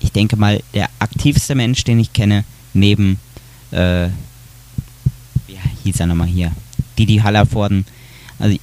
ich 0.00 0.12
denke 0.12 0.36
mal 0.36 0.62
der 0.74 0.88
aktivste 0.98 1.54
Mensch, 1.54 1.84
den 1.84 1.98
ich 2.00 2.12
kenne, 2.12 2.44
neben, 2.72 3.18
äh, 3.70 4.08
wie 5.46 5.58
hieß 5.84 6.00
er 6.00 6.06
nochmal 6.06 6.28
hier, 6.28 6.52
Didi 6.98 7.18
Hallervorden, 7.18 7.84
also 8.38 8.56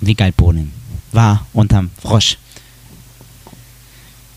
Wiegald 0.00 0.36
Boning 0.36 0.70
war 1.12 1.46
unterm 1.52 1.90
Frosch. 2.00 2.36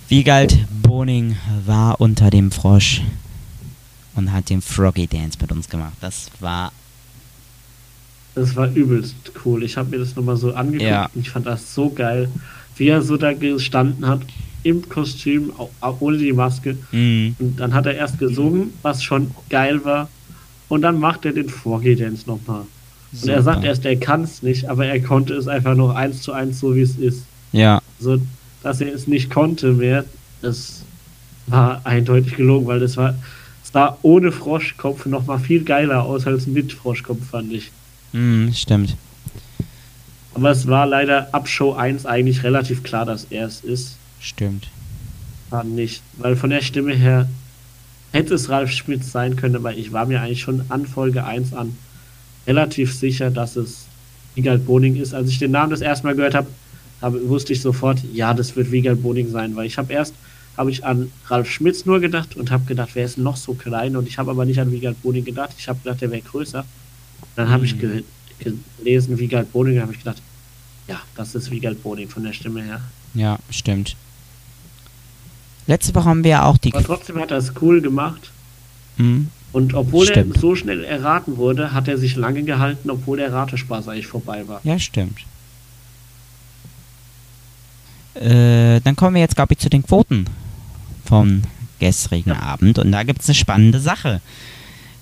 Wiegald 0.07 0.57
Boning 0.81 1.35
war 1.65 1.99
unter 1.99 2.29
dem 2.29 2.51
Frosch 2.51 3.01
und 4.15 4.31
hat 4.31 4.49
den 4.49 4.61
Froggy 4.61 5.07
Dance 5.07 5.37
mit 5.41 5.51
uns 5.51 5.67
gemacht. 5.67 5.93
Das 5.99 6.29
war 6.39 6.71
das 8.35 8.55
war 8.55 8.67
übelst 8.69 9.15
cool. 9.43 9.63
Ich 9.63 9.77
habe 9.77 9.89
mir 9.89 9.97
das 9.97 10.15
nochmal 10.15 10.37
so 10.37 10.53
angeguckt 10.53 10.89
ja. 10.89 11.09
und 11.13 11.21
ich 11.21 11.31
fand 11.31 11.47
das 11.47 11.73
so 11.73 11.89
geil, 11.89 12.29
wie 12.77 12.87
er 12.87 13.01
so 13.01 13.17
da 13.17 13.33
gestanden 13.33 14.07
hat, 14.07 14.21
im 14.63 14.87
Kostüm, 14.89 15.51
ohne 15.99 16.17
die 16.17 16.33
Maske. 16.33 16.77
Mhm. 16.91 17.35
Und 17.39 17.59
dann 17.59 17.73
hat 17.73 17.85
er 17.85 17.95
erst 17.95 18.19
gesungen, 18.19 18.73
was 18.81 19.03
schon 19.03 19.31
geil 19.49 19.83
war. 19.85 20.09
Und 20.69 20.81
dann 20.81 20.99
macht 20.99 21.25
er 21.25 21.31
den 21.31 21.49
Vorgeh-Dance 21.49 22.23
nochmal. 22.27 22.63
Und 23.21 23.29
er 23.29 23.41
sagt 23.41 23.63
erst, 23.63 23.85
er 23.85 23.95
kann 23.95 24.23
es 24.23 24.43
nicht, 24.43 24.69
aber 24.69 24.85
er 24.85 24.99
konnte 24.99 25.33
es 25.33 25.47
einfach 25.47 25.75
noch 25.75 25.95
eins 25.95 26.21
zu 26.21 26.33
eins 26.33 26.59
so, 26.59 26.75
wie 26.75 26.81
es 26.81 26.97
ist. 26.97 27.23
Ja. 27.53 27.81
So, 27.99 28.19
dass 28.63 28.81
er 28.81 28.93
es 28.93 29.07
nicht 29.07 29.29
konnte 29.29 29.71
mehr, 29.71 30.03
das 30.41 30.83
war 31.47 31.81
eindeutig 31.85 32.35
gelogen, 32.35 32.67
weil 32.67 32.81
das 32.81 32.97
war, 32.97 33.15
es 33.63 33.71
sah 33.71 33.97
ohne 34.01 34.33
Froschkopf 34.33 35.05
nochmal 35.05 35.39
viel 35.39 35.63
geiler 35.63 36.03
aus 36.03 36.27
als 36.27 36.47
mit 36.47 36.73
Froschkopf, 36.73 37.29
fand 37.31 37.53
ich. 37.53 37.71
Mhm, 38.11 38.51
stimmt. 38.53 38.97
Aber 40.37 40.51
es 40.51 40.67
war 40.67 40.85
leider 40.85 41.29
ab 41.31 41.47
Show 41.47 41.73
1 41.73 42.05
eigentlich 42.05 42.43
relativ 42.43 42.83
klar, 42.83 43.05
dass 43.07 43.25
er 43.31 43.47
es 43.47 43.61
ist. 43.61 43.97
Stimmt. 44.19 44.67
War 45.49 45.63
nicht. 45.63 46.03
Weil 46.17 46.35
von 46.35 46.51
der 46.51 46.61
Stimme 46.61 46.93
her 46.93 47.27
hätte 48.11 48.35
es 48.35 48.47
Ralf 48.47 48.69
Schmitz 48.69 49.11
sein 49.11 49.35
können, 49.35 49.55
aber 49.55 49.73
ich 49.73 49.93
war 49.93 50.05
mir 50.05 50.21
eigentlich 50.21 50.41
schon 50.41 50.61
an 50.69 50.85
Folge 50.85 51.23
1 51.23 51.53
an 51.53 51.75
relativ 52.45 52.93
sicher, 52.93 53.31
dass 53.31 53.55
es 53.55 53.87
Wiegald 54.35 54.67
Boning 54.67 54.97
ist. 54.97 55.15
Als 55.15 55.31
ich 55.31 55.39
den 55.39 55.49
Namen 55.49 55.71
das 55.71 55.81
erste 55.81 56.05
Mal 56.05 56.15
gehört 56.15 56.35
habe, 56.35 56.47
habe 57.01 57.27
wusste 57.27 57.53
ich 57.53 57.61
sofort, 57.63 57.97
ja, 58.13 58.35
das 58.35 58.55
wird 58.55 58.71
Wiegald 58.71 59.01
Boning 59.01 59.31
sein, 59.31 59.55
weil 59.55 59.65
ich 59.65 59.79
habe 59.79 59.91
erst 59.91 60.13
habe 60.55 60.69
ich 60.69 60.85
an 60.85 61.11
Ralf 61.29 61.49
Schmitz 61.49 61.85
nur 61.85 61.99
gedacht 61.99 62.37
und 62.37 62.51
habe 62.51 62.65
gedacht, 62.65 62.91
wer 62.93 63.05
ist 63.05 63.17
noch 63.17 63.37
so 63.37 63.55
klein 63.55 63.95
und 63.95 64.07
ich 64.07 64.19
habe 64.19 64.29
aber 64.29 64.45
nicht 64.45 64.59
an 64.59 64.71
Wiegald 64.71 65.01
Boning 65.01 65.25
gedacht. 65.25 65.55
Ich 65.57 65.67
habe 65.67 65.79
gedacht, 65.83 66.01
der 66.01 66.11
wäre 66.11 66.21
größer. 66.21 66.63
Dann 67.35 67.49
habe 67.49 67.65
ich 67.65 67.75
mhm. 67.75 67.79
ge 67.79 68.03
gelesen, 68.79 69.17
Wiegald 69.17 69.51
Boning, 69.51 69.81
habe 69.81 69.93
ich 69.93 69.99
gedacht, 69.99 70.21
ja, 70.87 71.01
das 71.15 71.35
ist 71.35 71.51
Wiegald 71.51 71.83
Boning 71.83 72.09
von 72.09 72.23
der 72.23 72.33
Stimme 72.33 72.63
her. 72.63 72.81
Ja, 73.13 73.39
stimmt. 73.49 73.95
Letzte 75.67 75.93
Woche 75.95 76.05
haben 76.05 76.23
wir 76.23 76.31
ja 76.31 76.45
auch 76.45 76.57
die. 76.57 76.73
Aber 76.73 76.83
trotzdem 76.83 77.19
hat 77.19 77.31
er 77.31 77.37
es 77.37 77.53
cool 77.61 77.81
gemacht. 77.81 78.31
Mhm. 78.97 79.29
Und 79.51 79.73
obwohl 79.73 80.05
stimmt. 80.05 80.35
er 80.35 80.39
so 80.39 80.55
schnell 80.55 80.83
erraten 80.83 81.37
wurde, 81.37 81.73
hat 81.73 81.87
er 81.87 81.97
sich 81.97 82.15
lange 82.15 82.43
gehalten, 82.43 82.89
obwohl 82.89 83.17
der 83.17 83.31
Ratespaß 83.33 83.87
eigentlich 83.87 84.07
vorbei 84.07 84.47
war. 84.47 84.61
Ja, 84.63 84.77
stimmt. 84.79 85.19
Äh, 88.15 88.81
dann 88.81 88.95
kommen 88.95 89.15
wir 89.15 89.21
jetzt, 89.21 89.35
glaube 89.35 89.53
ich, 89.53 89.59
zu 89.59 89.69
den 89.69 89.83
Quoten 89.83 90.25
vom 91.05 91.43
gestrigen 91.79 92.31
ja. 92.31 92.39
Abend. 92.39 92.79
Und 92.79 92.91
da 92.91 93.03
gibt 93.03 93.21
es 93.21 93.29
eine 93.29 93.35
spannende 93.35 93.79
Sache. 93.79 94.21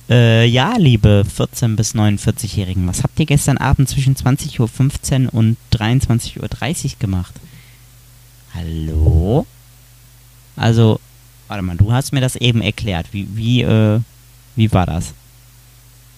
Äh, 0.08 0.46
ja, 0.46 0.76
liebe 0.78 1.26
14- 1.28 1.76
bis 1.76 1.96
49-Jährigen, 1.96 2.88
was 2.88 3.02
habt 3.02 3.20
ihr 3.20 3.26
gestern 3.26 3.58
Abend 3.58 3.90
zwischen 3.90 4.16
20.15 4.16 5.26
Uhr 5.26 5.34
und 5.34 5.58
23.30 5.74 6.38
Uhr 6.40 6.92
gemacht? 7.00 7.34
Hallo? 8.54 9.48
Also, 10.56 11.00
warte 11.48 11.64
mal, 11.64 11.76
du 11.76 11.92
hast 11.92 12.14
mir 12.14 12.22
das 12.22 12.36
eben 12.36 12.62
erklärt. 12.62 13.08
Wie, 13.12 13.28
wie, 13.34 13.62
äh, 13.64 14.00
wie 14.56 14.72
war 14.72 14.86
das? 14.86 15.14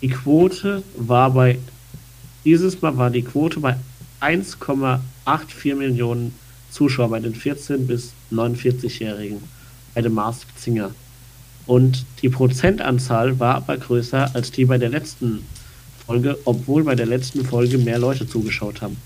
Die 0.01 0.09
Quote 0.09 0.83
war 0.97 1.31
bei, 1.31 1.57
dieses 2.43 2.81
Mal 2.81 2.97
war 2.97 3.09
die 3.09 3.23
Quote 3.23 3.61
bei 3.61 3.77
1,84 4.19 5.75
Millionen 5.75 6.33
Zuschauer 6.71 7.09
bei 7.09 7.19
den 7.21 7.33
14- 7.33 7.87
bis 7.87 8.11
49-Jährigen 8.31 9.41
bei 9.93 10.01
dem 10.01 10.13
Masked 10.13 10.59
Singer. 10.59 10.91
Und 11.67 12.05
die 12.21 12.29
Prozentanzahl 12.29 13.39
war 13.39 13.55
aber 13.55 13.77
größer 13.77 14.33
als 14.33 14.51
die 14.51 14.65
bei 14.65 14.77
der 14.77 14.89
letzten 14.89 15.43
Folge, 16.05 16.37
obwohl 16.45 16.83
bei 16.85 16.95
der 16.95 17.05
letzten 17.05 17.45
Folge 17.45 17.77
mehr 17.77 17.99
Leute 17.99 18.27
zugeschaut 18.27 18.81
haben. 18.81 18.97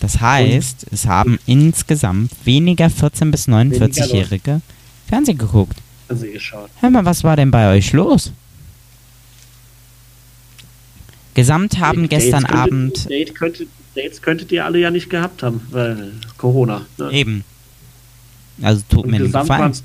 Das 0.00 0.18
heißt, 0.20 0.86
es 0.90 1.06
haben 1.06 1.38
insgesamt 1.46 2.32
weniger 2.44 2.86
14- 2.86 3.30
bis 3.30 3.48
49-Jährige 3.48 4.62
Fernsehen 5.06 5.36
geguckt. 5.36 5.76
Fernsehen 6.06 6.32
geschaut. 6.32 6.70
Hör 6.80 6.88
mal, 6.90 7.04
was 7.04 7.22
war 7.22 7.36
denn 7.36 7.50
bei 7.50 7.70
euch 7.76 7.92
los? 7.92 8.32
Gesamt 11.34 11.78
haben 11.78 12.08
Dates 12.08 12.24
gestern 12.24 12.44
könntet- 12.44 12.56
Abend 12.60 13.10
Date 13.10 13.34
könntet, 13.34 13.68
Dates 13.94 14.22
könntet 14.22 14.52
ihr 14.52 14.64
alle 14.64 14.78
ja 14.78 14.90
nicht 14.90 15.10
gehabt 15.10 15.42
haben, 15.42 15.60
weil 15.70 16.12
Corona. 16.38 16.86
Ne? 16.98 17.10
eben. 17.12 17.44
Also 18.62 18.82
tut 18.88 19.04
Und 19.04 19.10
mir 19.10 19.18
den 19.18 19.26
gesamt 19.26 19.48
waren 19.48 19.70
es 19.70 19.82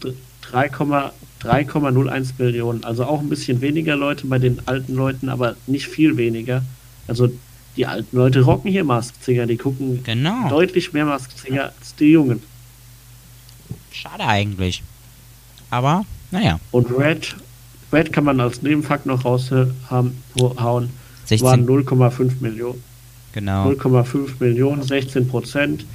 3,01 1.45 2.31
Millionen. 2.37 2.83
Also 2.83 3.05
auch 3.05 3.19
ein 3.21 3.29
bisschen 3.29 3.61
weniger 3.61 3.95
Leute 3.95 4.27
bei 4.27 4.39
den 4.39 4.59
alten 4.67 4.95
Leuten, 4.95 5.29
aber 5.29 5.55
nicht 5.67 5.87
viel 5.87 6.17
weniger. 6.17 6.63
Also 7.07 7.29
die 7.77 7.85
alten 7.85 8.15
Leute 8.15 8.41
rocken 8.41 8.71
hier 8.71 8.83
Masked 8.83 9.23
Singer. 9.23 9.45
Die 9.45 9.57
gucken 9.57 10.03
Genau. 10.03 10.49
deutlich 10.49 10.93
mehr 10.93 11.05
Masked 11.05 11.37
Singer 11.37 11.71
als 11.79 11.95
die 11.95 12.11
Jungen. 12.11 12.41
Schade 13.91 14.25
eigentlich. 14.25 14.83
Aber, 15.69 16.05
naja. 16.31 16.59
Und 16.71 16.89
Red, 16.97 17.35
Red 17.91 18.13
kann 18.13 18.23
man 18.23 18.39
als 18.39 18.61
Nebenfakt 18.61 19.05
noch 19.05 19.25
raushauen, 19.25 19.73
waren 20.37 20.89
16. 21.25 21.65
0,5 21.65 22.39
Millionen. 22.41 22.81
Genau. 23.33 23.69
0,5 23.69 24.29
Millionen, 24.39 24.83
16 24.83 25.27
Prozent. 25.27 25.85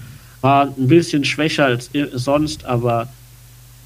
War 0.42 0.66
ein 0.76 0.88
bisschen 0.88 1.24
schwächer 1.24 1.66
als 1.66 1.90
sonst, 2.14 2.64
aber 2.64 3.08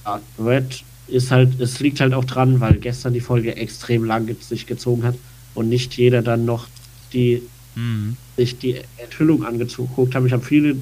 ja, 0.04 0.20
Red 0.38 0.82
ist 1.08 1.30
halt, 1.30 1.60
es 1.60 1.80
liegt 1.80 2.00
halt 2.00 2.14
auch 2.14 2.24
dran, 2.24 2.60
weil 2.60 2.74
gestern 2.74 3.12
die 3.12 3.20
Folge 3.20 3.56
extrem 3.56 4.04
lang 4.04 4.34
sich 4.40 4.66
gezogen 4.66 5.02
hat 5.04 5.14
und 5.54 5.68
nicht 5.68 5.94
jeder 5.96 6.22
dann 6.22 6.44
noch 6.44 6.66
die, 7.12 7.42
Mhm. 7.76 8.16
sich 8.36 8.58
die 8.58 8.76
Enthüllung 8.98 9.44
angeguckt 9.44 10.14
haben. 10.14 10.26
Ich 10.26 10.32
habe 10.32 10.44
viele, 10.44 10.76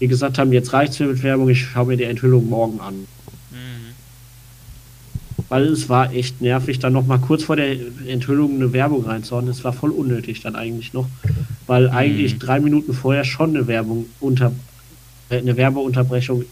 die 0.00 0.06
gesagt 0.06 0.38
haben, 0.38 0.52
jetzt 0.52 0.72
reicht's 0.72 1.00
mir 1.00 1.06
mit 1.06 1.22
Werbung, 1.24 1.48
ich 1.48 1.60
schaue 1.60 1.86
mir 1.86 1.96
die 1.96 2.04
Enthüllung 2.04 2.48
morgen 2.48 2.78
an. 2.80 2.94
Weil 5.48 5.64
es 5.68 5.88
war 5.88 6.12
echt 6.12 6.40
nervig, 6.42 6.78
dann 6.78 6.92
noch 6.92 7.06
mal 7.06 7.18
kurz 7.18 7.44
vor 7.44 7.56
der 7.56 7.74
Enthüllung 8.06 8.54
eine 8.56 8.72
Werbung 8.72 9.04
reinzuhauen. 9.04 9.48
Es 9.48 9.64
war 9.64 9.72
voll 9.72 9.90
unnötig 9.90 10.42
dann 10.42 10.56
eigentlich 10.56 10.92
noch, 10.92 11.08
weil 11.66 11.88
eigentlich 11.88 12.38
drei 12.38 12.60
Minuten 12.60 12.92
vorher 12.92 13.24
schon 13.24 13.56
eine 13.56 13.66
Werbung 13.66 14.06
unter 14.20 14.52
äh, 15.30 15.38
eine 15.38 15.56
Werbeunterbrechung 15.56 16.44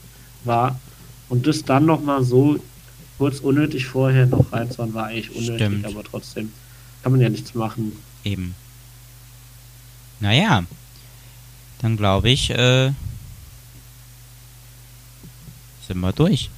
war 0.44 0.80
und 1.28 1.46
das 1.46 1.62
dann 1.64 1.84
noch 1.86 2.02
mal 2.02 2.24
so 2.24 2.58
kurz 3.18 3.40
unnötig 3.40 3.86
vorher 3.86 4.26
noch 4.26 4.52
reinzuhauen, 4.52 4.94
war 4.94 5.06
eigentlich 5.06 5.30
unnötig, 5.34 5.56
Stimmt. 5.56 5.86
aber 5.86 6.04
trotzdem 6.04 6.52
kann 7.02 7.12
man 7.12 7.20
ja 7.20 7.28
nichts 7.28 7.54
machen. 7.54 7.92
Eben. 8.24 8.54
Naja. 10.20 10.64
Dann 11.80 11.96
glaube 11.96 12.30
ich, 12.30 12.50
äh, 12.50 12.90
sind 15.86 16.00
wir 16.00 16.12
durch. 16.12 16.50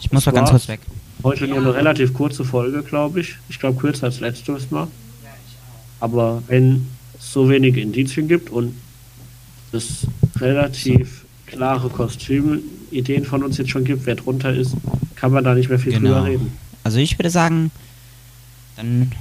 Ich 0.00 0.12
muss 0.12 0.24
Das 0.24 0.32
mal 0.32 0.40
ganz 0.40 0.50
kurz 0.50 0.68
weg. 0.68 0.80
Heute 1.22 1.48
nur 1.48 1.58
eine 1.58 1.74
relativ 1.74 2.14
kurze 2.14 2.44
Folge, 2.44 2.82
glaube 2.82 3.20
ich. 3.20 3.36
Ich 3.48 3.58
glaube 3.58 3.80
kürzer 3.80 4.04
als 4.06 4.20
letztes 4.20 4.70
Mal. 4.70 4.86
Aber 5.98 6.42
wenn 6.46 6.86
es 7.18 7.32
so 7.32 7.48
wenige 7.48 7.80
Indizien 7.80 8.28
gibt 8.28 8.50
und 8.50 8.76
es 9.72 10.06
relativ 10.36 11.25
klare 11.46 11.88
Kostümideen 11.88 13.24
von 13.24 13.42
uns 13.42 13.58
jetzt 13.58 13.70
schon 13.70 13.84
gibt, 13.84 14.06
wer 14.06 14.16
drunter 14.16 14.52
ist, 14.52 14.74
kann 15.14 15.32
man 15.32 15.44
da 15.44 15.54
nicht 15.54 15.68
mehr 15.68 15.78
viel 15.78 15.92
Genau. 15.92 16.14
drüber 16.14 16.24
reden. 16.26 16.52
Also 16.84 16.98
ich 16.98 17.18
würde 17.18 17.30
sagen, 17.30 17.70
dann 18.76 19.12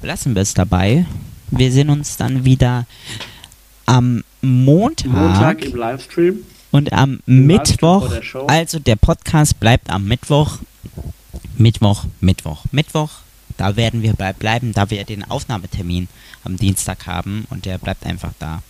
belassen 0.00 0.34
wir 0.34 0.42
es 0.42 0.54
dabei. 0.54 1.06
Wir 1.50 1.72
sehen 1.72 1.90
uns 1.90 2.16
dann 2.16 2.44
wieder 2.44 2.86
am 3.86 4.22
Montag, 4.42 5.10
Montag 5.10 5.64
im 5.64 5.76
Livestream. 5.76 6.38
und 6.70 6.92
am 6.92 7.20
im 7.26 7.46
Mittwoch. 7.46 8.08
der. 8.08 8.22
Also 8.48 8.78
der 8.78 8.96
Podcast 8.96 9.58
bleibt 9.60 9.90
am 9.90 10.04
Mittwoch. 10.06 10.58
Mittwoch, 11.56 12.04
Mittwoch, 12.20 12.64
Mittwoch. 12.70 13.10
Da 13.56 13.74
werden 13.76 14.02
wir 14.02 14.12
bleib 14.12 14.38
bleiben, 14.38 14.72
da 14.72 14.88
wir 14.90 15.02
den 15.04 15.24
Aufnahmetermin 15.24 16.06
am 16.44 16.56
Dienstag 16.56 17.06
haben 17.06 17.46
und 17.50 17.64
der 17.64 17.78
bleibt 17.78 18.06
einfach 18.06 18.32
da. 18.38 18.62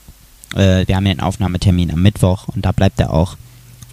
Äh, 0.54 0.86
wir 0.86 0.96
haben 0.96 1.06
ja 1.06 1.12
einen 1.12 1.20
Aufnahmetermin 1.20 1.90
am 1.92 2.02
Mittwoch 2.02 2.48
und 2.48 2.64
da 2.64 2.72
bleibt 2.72 3.00
er 3.00 3.12
auch, 3.12 3.36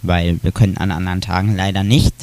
weil 0.02 0.38
wir 0.42 0.52
können 0.52 0.76
an 0.76 0.90
anderen 0.90 1.20
Tagen 1.20 1.56
leider 1.56 1.82
nicht. 1.82 2.14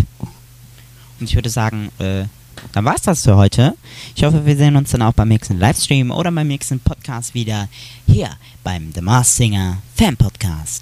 Und 1.20 1.30
ich 1.30 1.36
würde 1.36 1.50
sagen, 1.50 1.90
äh, 2.00 2.26
dann 2.72 2.86
war's 2.86 3.02
das 3.02 3.24
für 3.24 3.36
heute. 3.36 3.76
Ich 4.16 4.24
hoffe, 4.24 4.46
wir 4.46 4.56
sehen 4.56 4.76
uns 4.76 4.92
dann 4.92 5.02
auch 5.02 5.14
beim 5.14 5.28
nächsten 5.28 5.60
Livestream 5.60 6.12
oder 6.12 6.32
beim 6.32 6.48
nächsten 6.48 6.80
Podcast 6.80 7.34
wieder 7.34 7.68
hier 8.08 8.30
beim 8.64 8.92
The 8.94 9.02
Mars 9.02 9.36
Singer 9.36 9.78
Fan 9.96 10.18
Podcast. 10.18 10.82